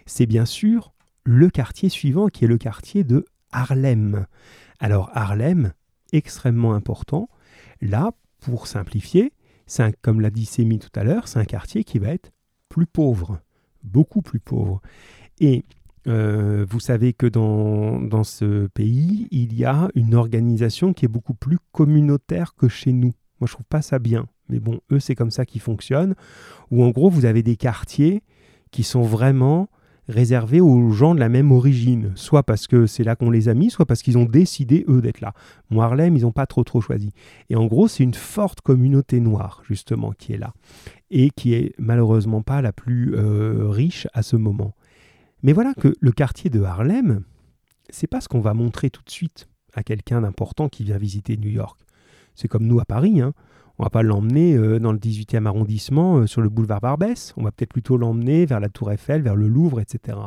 C'est 0.07 0.27
bien 0.27 0.45
sûr 0.45 0.93
le 1.25 1.51
quartier 1.51 1.89
suivant 1.89 2.29
qui 2.29 2.45
est 2.45 2.49
le 2.49 2.59
quartier 2.59 3.05
de 3.05 3.25
Harlem. 3.53 4.27
Alors 4.79 5.11
Harlem, 5.15 5.73
extrêmement 6.13 6.75
important. 6.75 7.29
Là, 7.81 8.13
pour 8.41 8.67
simplifier, 8.67 9.33
comme 10.03 10.21
l'a 10.21 10.31
dit 10.31 10.47
Sémi 10.47 10.79
tout 10.79 10.91
à 10.95 11.05
l'heure, 11.05 11.29
c'est 11.29 11.39
un 11.39 11.45
quartier 11.45 11.85
qui 11.85 11.99
va 11.99 12.09
être 12.09 12.31
plus 12.69 12.87
pauvre, 12.87 13.41
beaucoup 13.83 14.23
plus 14.23 14.41
pauvre. 14.41 14.81
Et 15.41 15.65
euh, 16.07 16.65
vous 16.69 16.81
savez 16.81 17.13
que 17.13 17.27
dans, 17.27 18.01
dans, 18.01 18.23
ce 18.23 18.69
pays, 18.69 19.27
il 19.31 19.55
y 19.55 19.65
a 19.65 19.89
une 19.95 20.15
organisation 20.15 20.93
qui 20.93 21.05
est 21.05 21.09
beaucoup 21.09 21.35
plus 21.35 21.59
communautaire 21.73 22.55
que 22.55 22.69
chez 22.69 22.93
nous. 22.93 23.13
Moi, 23.41 23.47
je 23.47 23.53
trouve 23.53 23.67
pas 23.67 23.83
ça 23.83 23.99
bien. 23.99 24.27
Mais 24.49 24.61
bon, 24.61 24.81
eux, 24.93 25.01
c'est 25.01 25.15
comme 25.15 25.31
ça 25.31 25.45
qu'ils 25.45 25.61
fonctionnent. 25.61 26.15
Où 26.71 26.83
en 26.85 26.91
gros, 26.91 27.11
vous 27.11 27.25
avez 27.25 27.43
des 27.43 27.57
quartiers 27.57 28.23
qui 28.71 28.83
sont 28.83 29.03
vraiment 29.03 29.69
réservé 30.09 30.61
aux 30.61 30.91
gens 30.91 31.15
de 31.15 31.21
la 31.21 31.29
même 31.29 31.51
origine, 31.51 32.13
soit 32.15 32.45
parce 32.45 32.67
que 32.67 32.87
c'est 32.87 33.03
là 33.03 33.17
qu'on 33.17 33.31
les 33.31 33.49
a 33.49 33.55
mis, 33.55 33.71
soit 33.71 33.87
parce 33.87 34.03
qu'ils 34.03 34.19
ont 34.19 34.25
décidé, 34.25 34.85
eux, 34.89 35.01
d'être 35.01 35.21
là. 35.21 35.33
Moi, 35.71 35.85
Harlem, 35.85 36.17
ils 36.17 36.23
n'ont 36.23 36.33
pas 36.33 36.47
trop 36.47 36.63
trop 36.65 36.81
choisi. 36.81 37.13
Et 37.51 37.57
en 37.57 37.67
gros, 37.67 37.89
c'est 37.89 38.05
une 38.05 38.15
forte 38.15 38.61
communauté 38.61 39.21
noire, 39.21 39.63
justement, 39.67 40.13
qui 40.13 40.33
est 40.33 40.39
là, 40.39 40.55
et 41.11 41.31
qui 41.31 41.55
est 41.55 41.75
malheureusement 41.79 42.43
pas 42.43 42.63
la 42.63 42.73
plus 42.73 43.15
euh, 43.17 43.69
riche 43.69 44.07
à 44.15 44.23
ce 44.23 44.37
moment. 44.37 44.75
Mais 45.43 45.53
voilà 45.53 45.75
que 45.75 45.93
le 46.01 46.13
quartier 46.13 46.51
de 46.51 46.63
Harlem, 46.63 47.23
c'est 47.91 48.07
pas 48.07 48.21
ce 48.21 48.29
qu'on 48.29 48.41
va 48.41 48.55
montrer 48.55 48.91
tout 48.91 49.03
de 49.05 49.11
suite 49.11 49.49
à 49.75 49.83
quelqu'un 49.83 50.23
d'important 50.23 50.69
qui 50.69 50.85
vient 50.85 50.99
visiter 50.99 51.37
New 51.37 51.51
York. 51.51 51.81
C'est 52.37 52.49
comme 52.49 52.67
nous 52.67 52.79
à 52.81 52.85
Paris, 52.85 53.21
hein. 53.21 53.33
On 53.79 53.83
va 53.83 53.91
pas 53.91 54.03
l'emmener 54.03 54.57
euh, 54.57 54.79
dans 54.79 54.93
le 54.93 54.99
18e 54.99 55.45
arrondissement 55.45 56.19
euh, 56.19 56.27
sur 56.27 56.41
le 56.41 56.49
boulevard 56.49 56.81
Barbès. 56.81 57.35
On 57.37 57.43
va 57.43 57.53
peut-être 57.53 57.73
plutôt 57.73 57.99
l'emmener 57.99 58.47
vers 58.47 58.59
la 58.59 58.71
Tour 58.71 58.91
Eiffel, 58.91 59.21
vers 59.21 59.37
le 59.37 59.49
Louvre, 59.49 59.81
etc. 59.81 60.19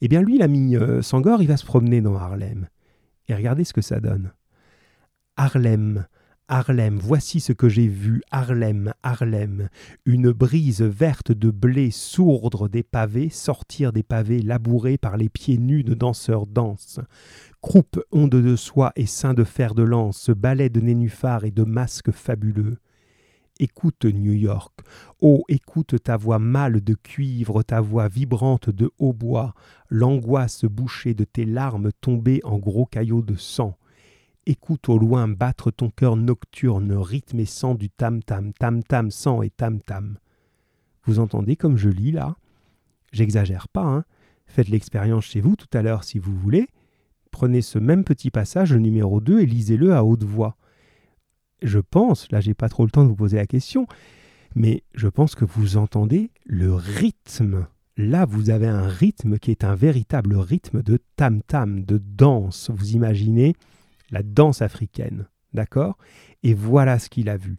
Eh 0.00 0.08
bien, 0.08 0.22
lui, 0.22 0.38
l'ami 0.38 0.76
euh, 0.76 1.02
Sangor, 1.02 1.42
il 1.42 1.48
va 1.48 1.56
se 1.56 1.64
promener 1.64 2.00
dans 2.00 2.14
Harlem. 2.14 2.68
Et 3.28 3.34
regardez 3.34 3.64
ce 3.64 3.72
que 3.72 3.80
ça 3.80 3.98
donne. 3.98 4.32
Harlem, 5.36 6.06
Harlem, 6.48 6.96
voici 6.96 7.40
ce 7.40 7.52
que 7.52 7.68
j'ai 7.68 7.88
vu, 7.88 8.22
Harlem, 8.30 8.92
Harlem, 9.02 9.68
une 10.04 10.30
brise 10.30 10.80
verte 10.80 11.32
de 11.32 11.50
blé 11.50 11.90
sourdre 11.90 12.68
des 12.68 12.84
pavés, 12.84 13.30
sortir 13.30 13.92
des 13.92 14.04
pavés 14.04 14.40
labourés 14.42 14.96
par 14.96 15.16
les 15.16 15.28
pieds 15.28 15.58
nus 15.58 15.82
de 15.82 15.94
danseurs 15.94 16.46
dansent. 16.46 17.00
Croupe, 17.62 18.00
onde 18.12 18.30
de 18.30 18.56
soie 18.56 18.92
et 18.96 19.06
sein 19.06 19.34
de 19.34 19.42
fer 19.42 19.74
de 19.74 19.82
lance, 19.82 20.30
balai 20.30 20.68
de 20.68 20.80
nénuphars 20.80 21.44
et 21.44 21.50
de 21.50 21.64
masques 21.64 22.12
fabuleux. 22.12 22.78
Écoute 23.58 24.04
New 24.04 24.34
York, 24.34 24.80
oh 25.20 25.42
écoute 25.48 26.02
ta 26.02 26.18
voix 26.18 26.38
mâle 26.38 26.82
de 26.82 26.94
cuivre, 26.94 27.62
ta 27.62 27.80
voix 27.80 28.06
vibrante 28.06 28.68
de 28.68 28.90
hautbois, 28.98 29.54
l'angoisse 29.88 30.66
bouchée 30.66 31.14
de 31.14 31.24
tes 31.24 31.46
larmes 31.46 31.90
tombées 32.02 32.40
en 32.44 32.58
gros 32.58 32.84
caillots 32.84 33.22
de 33.22 33.34
sang. 33.34 33.76
Écoute 34.44 34.88
au 34.90 34.98
loin 34.98 35.26
battre 35.26 35.70
ton 35.70 35.88
cœur 35.88 36.16
nocturne, 36.16 36.92
rythme 36.92 37.40
et 37.40 37.46
sang 37.46 37.74
du 37.74 37.88
tam-tam, 37.88 38.52
tam-tam, 38.52 39.10
sang 39.10 39.42
et 39.42 39.50
tam-tam. 39.50 40.18
Vous 41.04 41.18
entendez 41.18 41.56
comme 41.56 41.78
je 41.78 41.88
lis 41.88 42.12
là? 42.12 42.36
J'exagère 43.12 43.68
pas, 43.68 43.84
hein 43.84 44.04
Faites 44.46 44.68
l'expérience 44.68 45.24
chez 45.24 45.40
vous 45.40 45.56
tout 45.56 45.66
à 45.72 45.82
l'heure 45.82 46.04
si 46.04 46.18
vous 46.18 46.36
voulez. 46.36 46.68
Prenez 47.36 47.60
ce 47.60 47.78
même 47.78 48.02
petit 48.02 48.30
passage, 48.30 48.72
le 48.72 48.78
numéro 48.78 49.20
2, 49.20 49.40
et 49.40 49.44
lisez-le 49.44 49.92
à 49.92 50.04
haute 50.04 50.24
voix. 50.24 50.56
Je 51.60 51.80
pense, 51.80 52.32
là 52.32 52.40
j'ai 52.40 52.54
pas 52.54 52.70
trop 52.70 52.86
le 52.86 52.90
temps 52.90 53.04
de 53.04 53.10
vous 53.10 53.14
poser 53.14 53.36
la 53.36 53.44
question, 53.44 53.86
mais 54.54 54.84
je 54.94 55.06
pense 55.06 55.34
que 55.34 55.44
vous 55.44 55.76
entendez 55.76 56.30
le 56.46 56.72
rythme. 56.72 57.66
Là, 57.98 58.24
vous 58.24 58.48
avez 58.48 58.68
un 58.68 58.88
rythme 58.88 59.38
qui 59.38 59.50
est 59.50 59.64
un 59.64 59.74
véritable 59.74 60.34
rythme 60.34 60.82
de 60.82 60.98
tam-tam, 61.16 61.84
de 61.84 61.98
danse. 61.98 62.70
Vous 62.74 62.92
imaginez 62.92 63.54
la 64.10 64.22
danse 64.22 64.62
africaine. 64.62 65.28
D'accord? 65.52 65.98
Et 66.42 66.54
voilà 66.54 66.98
ce 66.98 67.10
qu'il 67.10 67.28
a 67.28 67.36
vu. 67.36 67.58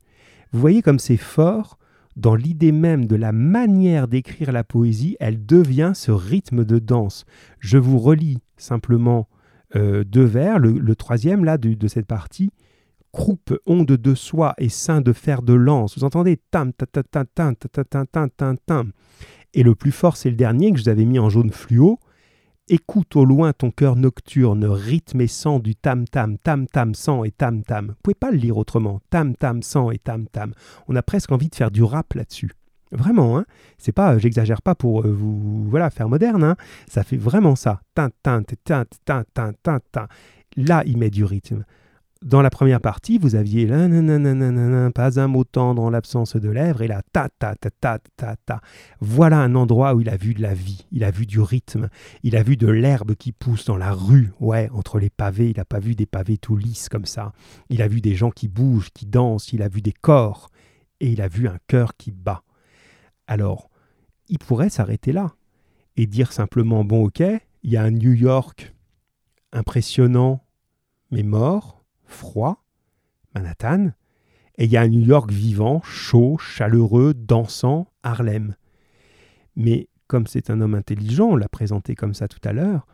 Vous 0.54 0.60
voyez 0.60 0.82
comme 0.82 0.98
c'est 0.98 1.18
fort? 1.18 1.78
Dans 2.16 2.34
l'idée 2.34 2.72
même 2.72 3.06
de 3.06 3.16
la 3.16 3.32
manière 3.32 4.08
d'écrire 4.08 4.52
la 4.52 4.64
poésie, 4.64 5.18
elle 5.20 5.46
devient 5.46 5.92
ce 5.94 6.10
rythme 6.10 6.66
de 6.66 6.80
danse. 6.80 7.26
Je 7.60 7.78
vous 7.78 8.00
relis 8.00 8.40
simplement 8.58 9.28
deux 9.76 10.24
vers, 10.24 10.60
le, 10.60 10.96
troisième 10.96 11.44
là 11.44 11.58
de, 11.58 11.88
cette 11.88 12.08
partie. 12.08 12.52
Croupe, 13.12 13.58
onde 13.66 13.88
de 13.88 14.16
soie 14.16 14.54
et 14.58 14.70
sein 14.70 15.02
de 15.02 15.14
fer 15.14 15.42
de 15.42 15.54
lance. 15.54 15.98
Vous 15.98 16.04
entendez 16.04 16.38
tam, 16.52 16.74
tam, 16.74 17.04
tam, 17.12 17.26
tam, 17.34 17.56
tam, 17.56 18.06
tam, 18.08 18.30
tam, 18.30 18.58
tam. 18.66 18.92
Et 19.54 19.64
le 19.64 19.76
plus 19.76 19.92
fort, 19.92 20.18
c'est 20.18 20.30
le 20.30 20.36
dernier 20.36 20.72
que 20.72 20.78
je 20.78 20.84
vous 20.84 20.90
avais 20.90 21.06
mis 21.06 21.20
en 21.20 21.30
jaune 21.30 21.52
fluo. 21.52 22.00
Écoute 22.70 23.16
au 23.16 23.24
loin 23.24 23.54
ton 23.54 23.72
cœur 23.72 23.96
nocturne, 23.96 24.66
rythme 24.66 25.22
et 25.22 25.28
sang 25.28 25.60
du 25.60 25.74
tam-tam, 25.74 26.38
tam-tam, 26.38 26.94
sang 26.94 27.24
et 27.24 27.32
tam-tam. 27.32 27.88
Vous 27.88 27.96
pouvez 28.04 28.14
pas 28.14 28.30
le 28.30 28.38
lire 28.38 28.58
autrement. 28.58 29.00
Tam-tam, 29.10 29.62
sang 29.62 29.90
et 29.90 30.00
tam-tam. 30.00 30.54
On 30.90 30.96
a 30.98 31.02
presque 31.02 31.32
envie 31.32 31.48
de 31.48 31.56
faire 31.56 31.72
du 31.72 31.82
rap 31.82 32.14
là-dessus. 32.14 32.52
Vraiment, 32.92 33.38
hein 33.38 33.46
C'est 33.78 33.92
pas, 33.92 34.18
j'exagère 34.18 34.62
pas 34.62 34.76
pour 34.76 35.02
euh, 35.02 35.12
vous, 35.12 35.68
voilà, 35.70 35.90
faire 35.90 36.10
moderne, 36.10 36.44
hein 36.44 36.56
Ça 36.88 37.04
fait 37.04 37.18
vraiment 37.18 37.56
ça. 37.56 37.82
Tin, 37.96 38.10
tin, 38.24 38.44
tin, 38.44 38.86
tin, 39.06 39.24
tin, 39.34 39.52
tin, 39.62 39.80
tin. 39.92 40.08
Là, 40.56 40.84
il 40.86 40.98
met 40.98 41.10
du 41.10 41.24
rythme. 41.24 41.64
dans 42.24 42.42
la 42.42 42.50
première 42.50 42.82
partie, 42.82 43.18
vous 43.18 43.36
aviez 43.36 43.68
pas 43.68 45.20
un 45.20 45.28
mot 45.28 45.44
tendre 45.44 45.84
en 45.84 45.90
l'absence 45.90 46.36
de 46.36 46.50
lèvres, 46.50 46.82
et 46.82 46.88
là, 46.88 47.02
ta, 47.14 47.30
ta, 47.30 47.56
ta, 47.56 47.70
ta, 47.70 48.00
ta, 48.16 48.36
ta. 48.38 48.62
Voilà 49.02 49.40
un 49.40 49.54
endroit 49.56 49.94
où 49.94 50.02
il 50.02 50.10
a 50.10 50.18
vu 50.18 50.34
de 50.34 50.42
la 50.42 50.54
vie, 50.54 50.86
il 50.92 51.04
a 51.04 51.12
vu 51.12 51.26
du 51.26 51.40
rythme, 51.40 51.90
il 52.24 52.36
a 52.36 52.44
vu 52.44 52.58
de 52.58 52.68
l'herbe 52.68 53.16
qui 53.16 53.32
pousse 53.32 53.66
dans 53.66 53.78
la 53.78 53.92
rue, 53.92 54.32
ouais, 54.40 54.70
entre 54.74 55.00
les 55.00 55.10
pavés, 55.10 55.50
il 55.50 55.58
n'a 55.58 55.66
pas 55.66 55.80
vu 55.80 55.94
des 55.94 56.06
pavés 56.06 56.38
tout 56.38 56.56
lisses 56.56 56.90
comme 56.90 57.06
ça. 57.06 57.34
Il 57.70 57.82
a 57.82 57.88
vu 57.88 58.02
des 58.02 58.16
gens 58.16 58.32
qui 58.32 58.48
bougent, 58.48 58.90
qui 58.94 59.06
dansent, 59.06 59.54
il 59.54 59.62
a 59.62 59.68
vu 59.68 59.82
des 59.82 59.94
corps, 59.94 60.50
et 61.00 61.12
il 61.12 61.22
a 61.22 61.28
vu 61.28 61.48
un 61.48 61.58
cœur 61.68 61.96
qui 61.98 62.12
bat. 62.12 62.42
Alors, 63.28 63.70
il 64.30 64.40
pourrait 64.40 64.70
s'arrêter 64.70 65.12
là 65.12 65.36
et 65.96 66.06
dire 66.06 66.34
simplement, 66.34 66.84
bon, 66.84 67.06
ok, 67.06 67.20
il 67.20 67.72
y 67.72 67.78
a 67.78 67.84
un 67.84 67.92
New 67.92 68.14
York 68.14 68.74
impressionnant, 69.52 70.44
mais 71.12 71.24
mort 71.24 71.78
froid, 72.06 72.64
Manhattan, 73.36 73.92
et 74.58 74.66
il 74.66 74.72
y 74.72 74.78
a 74.78 74.82
un 74.82 74.88
New 74.88 75.06
York 75.06 75.32
vivant, 75.32 75.82
chaud, 75.84 76.38
chaleureux, 76.38 77.14
dansant, 77.14 77.92
Harlem. 78.02 78.56
Mais 79.56 79.90
comme 80.08 80.26
c'est 80.26 80.50
un 80.50 80.62
homme 80.62 80.74
intelligent, 80.74 81.28
on 81.28 81.36
l'a 81.36 81.50
présenté 81.50 81.96
comme 81.96 82.14
ça 82.14 82.28
tout 82.28 82.40
à 82.44 82.54
l'heure, 82.54 82.88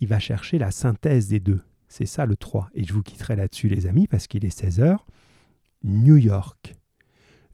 il 0.00 0.08
va 0.08 0.18
chercher 0.18 0.58
la 0.58 0.70
synthèse 0.70 1.28
des 1.28 1.40
deux. 1.40 1.60
C'est 1.88 2.06
ça 2.06 2.26
le 2.26 2.36
3. 2.36 2.70
Et 2.74 2.84
je 2.84 2.92
vous 2.92 3.02
quitterai 3.02 3.36
là-dessus 3.36 3.68
les 3.68 3.86
amis 3.86 4.08
parce 4.08 4.26
qu'il 4.26 4.44
est 4.44 4.50
16 4.50 4.80
heures. 4.80 5.06
New 5.84 6.16
York. 6.16 6.74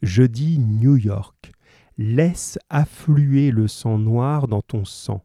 Je 0.00 0.22
dis 0.22 0.58
New 0.58 0.96
York. 0.96 1.52
Laisse 2.02 2.58
affluer 2.70 3.50
le 3.50 3.68
sang 3.68 3.98
noir 3.98 4.48
dans 4.48 4.62
ton 4.62 4.86
sang. 4.86 5.22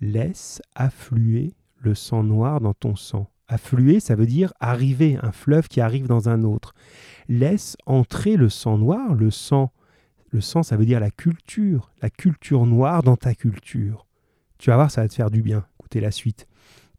Laisse 0.00 0.62
affluer 0.76 1.56
le 1.78 1.96
sang 1.96 2.22
noir 2.22 2.60
dans 2.60 2.74
ton 2.74 2.94
sang. 2.94 3.28
Affluer, 3.48 3.98
ça 3.98 4.14
veut 4.14 4.24
dire 4.24 4.52
arriver, 4.60 5.18
un 5.20 5.32
fleuve 5.32 5.66
qui 5.66 5.80
arrive 5.80 6.06
dans 6.06 6.28
un 6.28 6.44
autre. 6.44 6.74
Laisse 7.28 7.76
entrer 7.86 8.36
le 8.36 8.48
sang 8.50 8.78
noir, 8.78 9.16
le 9.16 9.32
sang, 9.32 9.72
le 10.30 10.40
sang, 10.40 10.62
ça 10.62 10.76
veut 10.76 10.86
dire 10.86 11.00
la 11.00 11.10
culture, 11.10 11.90
la 12.00 12.08
culture 12.08 12.66
noire 12.66 13.02
dans 13.02 13.16
ta 13.16 13.34
culture. 13.34 14.06
Tu 14.58 14.70
vas 14.70 14.76
voir, 14.76 14.92
ça 14.92 15.02
va 15.02 15.08
te 15.08 15.14
faire 15.14 15.32
du 15.32 15.42
bien. 15.42 15.66
Écoutez 15.80 15.98
la 15.98 16.12
suite. 16.12 16.46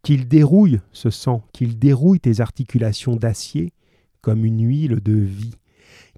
Qu'il 0.02 0.28
dérouille 0.28 0.82
ce 0.92 1.10
sang, 1.10 1.48
qu'il 1.54 1.80
dérouille 1.80 2.20
tes 2.20 2.42
articulations 2.42 3.16
d'acier 3.16 3.72
comme 4.20 4.44
une 4.44 4.68
huile 4.68 5.00
de 5.00 5.14
vie, 5.14 5.56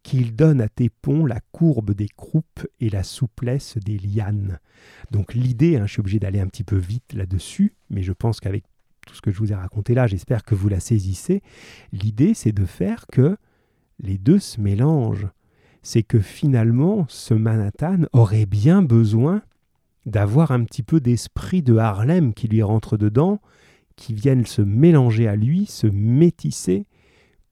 qu'il 0.07 0.37
donne 0.37 0.61
à 0.61 0.69
tes 0.69 0.87
ponts 0.87 1.25
la 1.25 1.41
courbe 1.51 1.93
des 1.93 2.07
croupes 2.07 2.65
et 2.79 2.89
la 2.89 3.03
souplesse 3.03 3.77
des 3.77 3.97
lianes. 3.97 4.57
Donc 5.11 5.33
l'idée, 5.33 5.75
hein, 5.75 5.85
je 5.85 5.91
suis 5.91 5.99
obligé 5.99 6.17
d'aller 6.17 6.39
un 6.39 6.47
petit 6.47 6.63
peu 6.63 6.77
vite 6.77 7.11
là-dessus, 7.11 7.73
mais 7.89 8.03
je 8.03 8.13
pense 8.13 8.39
qu'avec 8.39 8.63
tout 9.05 9.13
ce 9.13 9.21
que 9.21 9.31
je 9.31 9.37
vous 9.37 9.51
ai 9.51 9.55
raconté 9.55 9.95
là, 9.95 10.07
j'espère 10.07 10.43
que 10.43 10.55
vous 10.55 10.69
la 10.69 10.79
saisissez. 10.79 11.41
L'idée, 11.91 12.33
c'est 12.33 12.53
de 12.53 12.63
faire 12.63 13.05
que 13.11 13.35
les 13.99 14.17
deux 14.17 14.39
se 14.39 14.61
mélangent. 14.61 15.27
C'est 15.83 16.03
que 16.03 16.21
finalement, 16.21 17.05
ce 17.09 17.33
Manhattan 17.33 18.03
aurait 18.13 18.45
bien 18.45 18.81
besoin 18.83 19.41
d'avoir 20.05 20.51
un 20.51 20.63
petit 20.63 20.83
peu 20.83 21.01
d'esprit 21.01 21.63
de 21.63 21.75
Harlem 21.75 22.33
qui 22.33 22.47
lui 22.47 22.63
rentre 22.63 22.95
dedans, 22.95 23.41
qui 23.97 24.13
viennent 24.13 24.45
se 24.45 24.61
mélanger 24.61 25.27
à 25.27 25.35
lui, 25.35 25.65
se 25.65 25.87
métisser, 25.87 26.85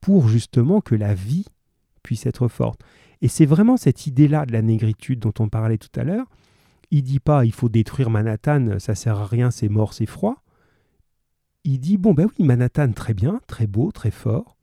pour 0.00 0.28
justement 0.28 0.80
que 0.80 0.94
la 0.94 1.12
vie 1.12 1.44
puisse 2.06 2.26
être 2.26 2.48
forte. 2.48 2.80
Et 3.20 3.28
c'est 3.28 3.46
vraiment 3.46 3.76
cette 3.76 4.06
idée-là 4.06 4.46
de 4.46 4.52
la 4.52 4.62
négritude 4.62 5.18
dont 5.18 5.34
on 5.38 5.48
parlait 5.48 5.78
tout 5.78 6.00
à 6.00 6.04
l'heure. 6.04 6.26
Il 6.90 7.02
dit 7.02 7.20
pas 7.20 7.44
il 7.44 7.52
faut 7.52 7.68
détruire 7.68 8.10
Manhattan, 8.10 8.78
ça 8.78 8.94
sert 8.94 9.18
à 9.18 9.26
rien, 9.26 9.50
c'est 9.50 9.68
mort, 9.68 9.92
c'est 9.92 10.06
froid 10.06 10.42
il 11.66 11.80
dit 11.80 11.96
bon 11.96 12.14
ben 12.14 12.26
oui, 12.26 12.44
Manhattan 12.44 12.92
très 12.92 13.12
bien, 13.12 13.40
très 13.48 13.66
beau, 13.66 13.90
très 13.90 14.12
fort, 14.12 14.56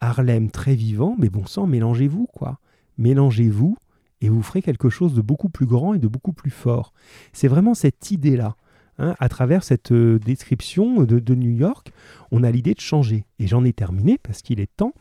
Harlem 0.00 0.50
très 0.50 0.74
vivant, 0.74 1.16
mais 1.18 1.30
bon 1.30 1.46
sang, 1.46 1.66
mélangez-vous 1.66 2.26
quoi, 2.26 2.58
mélangez-vous 2.98 3.76
et 4.20 4.28
vous 4.28 4.42
ferez 4.42 4.60
quelque 4.60 4.90
chose 4.90 5.14
de 5.14 5.22
beaucoup 5.22 5.48
plus 5.48 5.66
grand 5.66 5.94
et 5.94 5.98
de 5.98 6.08
beaucoup 6.08 6.34
plus 6.34 6.50
fort. 6.50 6.92
C'est 7.32 7.48
vraiment 7.48 7.74
cette 7.74 8.10
idée-là. 8.10 8.56
Hein, 9.02 9.16
à 9.18 9.28
travers 9.28 9.64
cette 9.64 9.90
euh, 9.90 10.20
description 10.20 11.02
de, 11.02 11.34
New 11.34 11.50
York, 11.50 11.92
on 12.30 12.44
a 12.44 12.52
l'idée 12.52 12.72
de 12.72 12.80
changer. 12.80 13.24
Et 13.40 13.48
j'en 13.48 13.64
ai 13.64 13.72
terminé 13.72 14.16
parce 14.16 14.42
qu'il 14.42 14.60
est 14.60 14.70
temps. 14.76 14.94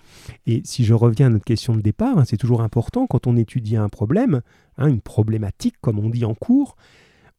Et 0.48 0.64
si 0.66 0.86
je 0.86 0.96
reviens 0.96 1.28
à 1.28 1.30
notre 1.30 1.46
question 1.46 1.76
de 1.76 1.82
départ, 1.82 2.18
hein, 2.18 2.24
c'est 2.26 2.38
toujours 2.38 2.64
important 2.64 3.06
quand 3.06 3.28
on 3.28 3.38
étudie 3.38 3.76
un 3.76 3.90
problème, 3.90 4.42
hein, 4.80 4.88
une 4.88 5.02
problématique 5.02 5.76
comme 5.82 6.00
on 6.00 6.10
dit 6.10 6.26
en 6.26 6.34
cours, 6.34 6.78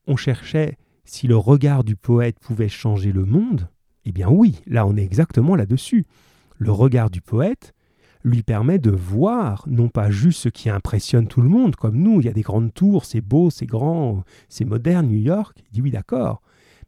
on 0.07 0.15
cherchait 0.15 0.77
si 1.03 1.27
le 1.27 1.35
regard 1.35 1.83
du 1.83 1.97
poète 1.97 2.39
pouvait 2.39 2.69
changer 2.69 3.11
le 3.11 3.25
monde, 3.25 3.67
eh 4.05 4.13
bien 4.13 4.29
oui, 4.29 4.61
là 4.65 4.87
on 4.87 4.95
est 4.95 5.03
exactement 5.03 5.57
là-dessus. 5.57 6.05
Le 6.59 6.71
regard 6.71 7.09
du 7.09 7.19
poète 7.19 7.73
lui 8.23 8.41
permet 8.41 8.79
de 8.79 8.91
voir 8.91 9.65
non 9.67 9.89
pas 9.89 10.09
juste 10.09 10.39
ce 10.39 10.49
qui 10.49 10.69
impressionne 10.69 11.27
tout 11.27 11.41
le 11.41 11.49
monde, 11.49 11.75
comme 11.75 11.97
nous, 11.97 12.21
il 12.21 12.25
y 12.25 12.29
a 12.29 12.33
des 12.33 12.41
grandes 12.41 12.73
tours, 12.73 13.03
c'est 13.03 13.19
beau, 13.19 13.49
c'est 13.49 13.65
grand, 13.65 14.23
c'est 14.47 14.63
moderne, 14.63 15.07
New 15.07 15.19
York. 15.19 15.57
Il 15.67 15.73
dit 15.73 15.81
oui 15.81 15.91
d'accord, 15.91 16.41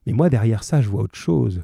mais 0.05 0.13
moi 0.13 0.29
derrière 0.29 0.63
ça 0.63 0.81
je 0.81 0.89
vois 0.89 1.03
autre 1.03 1.15
chose. 1.17 1.63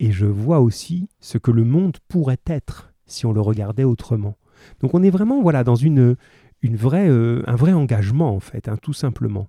Et 0.00 0.12
je 0.12 0.26
vois 0.26 0.60
aussi 0.60 1.08
ce 1.20 1.38
que 1.38 1.50
le 1.50 1.64
monde 1.64 1.96
pourrait 2.08 2.40
être 2.46 2.92
si 3.06 3.26
on 3.26 3.32
le 3.32 3.40
regardait 3.40 3.84
autrement. 3.84 4.36
Donc 4.80 4.94
on 4.94 5.02
est 5.02 5.10
vraiment 5.10 5.42
voilà 5.42 5.64
dans 5.64 5.74
une, 5.74 6.16
une 6.62 6.76
vraie, 6.76 7.08
euh, 7.08 7.42
un 7.46 7.56
vrai 7.56 7.72
engagement 7.72 8.34
en 8.34 8.40
fait, 8.40 8.68
hein, 8.68 8.76
tout 8.80 8.92
simplement. 8.92 9.48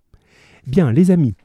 Bien 0.66 0.92
les 0.92 1.12
amis, 1.12 1.36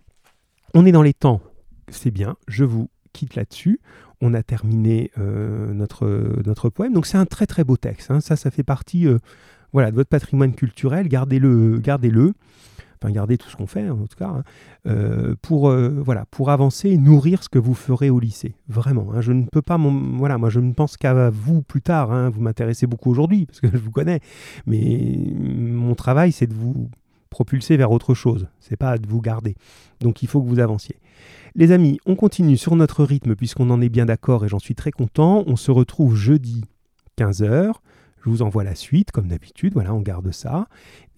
on 0.74 0.86
est 0.86 0.92
dans 0.92 1.02
les 1.02 1.14
temps, 1.14 1.40
c'est 1.88 2.10
bien, 2.10 2.36
je 2.48 2.64
vous 2.64 2.88
quitte 3.12 3.36
là-dessus. 3.36 3.80
On 4.20 4.34
a 4.34 4.42
terminé 4.42 5.10
euh, 5.18 5.72
notre, 5.72 6.06
notre 6.44 6.70
poème. 6.70 6.92
Donc 6.92 7.06
c'est 7.06 7.18
un 7.18 7.26
très 7.26 7.46
très 7.46 7.64
beau 7.64 7.76
texte. 7.76 8.10
Hein. 8.10 8.20
Ça, 8.20 8.36
ça 8.36 8.50
fait 8.50 8.62
partie 8.62 9.06
euh, 9.06 9.18
voilà, 9.72 9.90
de 9.90 9.96
votre 9.96 10.08
patrimoine 10.08 10.54
culturel. 10.54 11.08
Gardez-le, 11.08 11.78
gardez-le. 11.78 12.32
Enfin, 13.04 13.12
gardez 13.12 13.36
tout 13.36 13.50
ce 13.50 13.56
qu'on 13.56 13.66
fait, 13.66 13.90
en 13.90 14.06
tout 14.06 14.16
cas, 14.16 14.28
hein. 14.28 14.44
euh, 14.86 15.34
pour, 15.42 15.70
voilà, 15.70 16.24
pour 16.30 16.50
avancer 16.50 16.88
et 16.88 16.96
nourrir 16.96 17.42
ce 17.42 17.50
que 17.50 17.58
vous 17.58 17.74
ferez 17.74 18.08
au 18.08 18.18
lycée. 18.18 18.54
Vraiment. 18.68 19.08
Hein. 19.12 19.20
Je 19.20 19.32
ne 19.32 19.44
peux 19.44 19.60
pas. 19.60 19.78
Voilà, 19.78 20.38
moi, 20.38 20.48
je 20.48 20.60
ne 20.60 20.72
pense 20.72 20.96
qu'à 20.96 21.30
vous 21.30 21.60
plus 21.62 21.82
tard. 21.82 22.30
Vous 22.30 22.40
m'intéressez 22.40 22.86
beaucoup 22.86 23.10
aujourd'hui, 23.10 23.46
parce 23.46 23.60
que 23.60 23.68
je 23.72 23.76
vous 23.76 23.90
connais. 23.90 24.20
Mais 24.66 25.18
mon 25.36 25.94
travail, 25.94 26.32
c'est 26.32 26.46
de 26.46 26.54
vous 26.54 26.88
propulser 27.34 27.76
vers 27.76 27.90
autre 27.90 28.14
chose. 28.14 28.46
C'est 28.60 28.76
pas 28.76 28.96
de 28.96 29.08
vous 29.08 29.20
garder. 29.20 29.56
Donc 30.00 30.22
il 30.22 30.28
faut 30.28 30.40
que 30.40 30.48
vous 30.48 30.60
avanciez. 30.60 31.00
Les 31.56 31.72
amis, 31.72 31.98
on 32.06 32.14
continue 32.14 32.56
sur 32.56 32.76
notre 32.76 33.02
rythme 33.02 33.34
puisqu'on 33.34 33.70
en 33.70 33.80
est 33.80 33.88
bien 33.88 34.06
d'accord 34.06 34.44
et 34.44 34.48
j'en 34.48 34.60
suis 34.60 34.76
très 34.76 34.92
content. 34.92 35.42
On 35.48 35.56
se 35.56 35.72
retrouve 35.72 36.14
jeudi 36.14 36.64
15h. 37.18 37.72
Je 38.24 38.30
vous 38.30 38.40
envoie 38.40 38.64
la 38.64 38.74
suite, 38.74 39.12
comme 39.12 39.28
d'habitude. 39.28 39.74
Voilà, 39.74 39.92
on 39.92 40.00
garde 40.00 40.30
ça. 40.32 40.68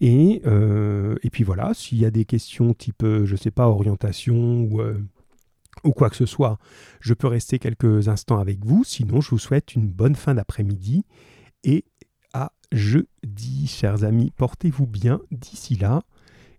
Et, 0.01 0.41
euh, 0.45 1.15
et 1.23 1.29
puis 1.29 1.45
voilà, 1.45 1.73
s'il 1.73 1.99
y 1.99 2.05
a 2.05 2.11
des 2.11 2.25
questions 2.25 2.73
type, 2.73 3.03
euh, 3.03 3.25
je 3.25 3.31
ne 3.31 3.37
sais 3.37 3.51
pas, 3.51 3.67
orientation 3.67 4.61
ou, 4.61 4.81
euh, 4.81 5.01
ou 5.85 5.91
quoi 5.91 6.09
que 6.09 6.17
ce 6.17 6.25
soit, 6.25 6.57
je 6.99 7.13
peux 7.13 7.27
rester 7.27 7.59
quelques 7.59 8.09
instants 8.09 8.39
avec 8.39 8.65
vous. 8.65 8.83
Sinon, 8.83 9.21
je 9.21 9.29
vous 9.29 9.39
souhaite 9.39 9.73
une 9.73 9.87
bonne 9.87 10.15
fin 10.15 10.35
d'après-midi 10.35 11.05
et 11.63 11.85
à 12.33 12.51
jeudi, 12.73 13.67
chers 13.67 14.03
amis. 14.03 14.31
Portez-vous 14.35 14.85
bien 14.85 15.21
d'ici 15.31 15.75
là 15.75 16.03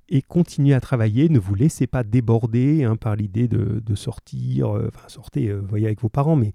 et 0.08 0.22
continuez 0.22 0.74
à 0.74 0.80
travailler. 0.80 1.28
Ne 1.28 1.38
vous 1.38 1.54
laissez 1.54 1.86
pas 1.86 2.02
déborder 2.02 2.84
hein, 2.84 2.96
par 2.96 3.16
l'idée 3.16 3.48
de, 3.48 3.94
sortir. 3.94 4.76
Euh, 4.76 4.90
enfin, 4.94 5.08
sortez, 5.08 5.48
euh, 5.48 5.60
voyez 5.68 5.86
avec 5.86 6.00
vos 6.00 6.08
parents, 6.08 6.36
mais, 6.36 6.52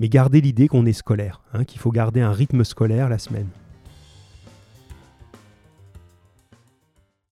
gardez 0.00 0.40
l'idée 0.40 0.68
qu'on 0.68 0.86
est 0.86 0.92
scolaire, 0.92 1.42
hein, 1.52 1.64
qu'il 1.64 1.80
faut 1.80 1.90
garder 1.90 2.20
un 2.20 2.32
rythme 2.32 2.64
scolaire 2.64 3.08
la 3.08 3.18
semaine. 3.18 3.48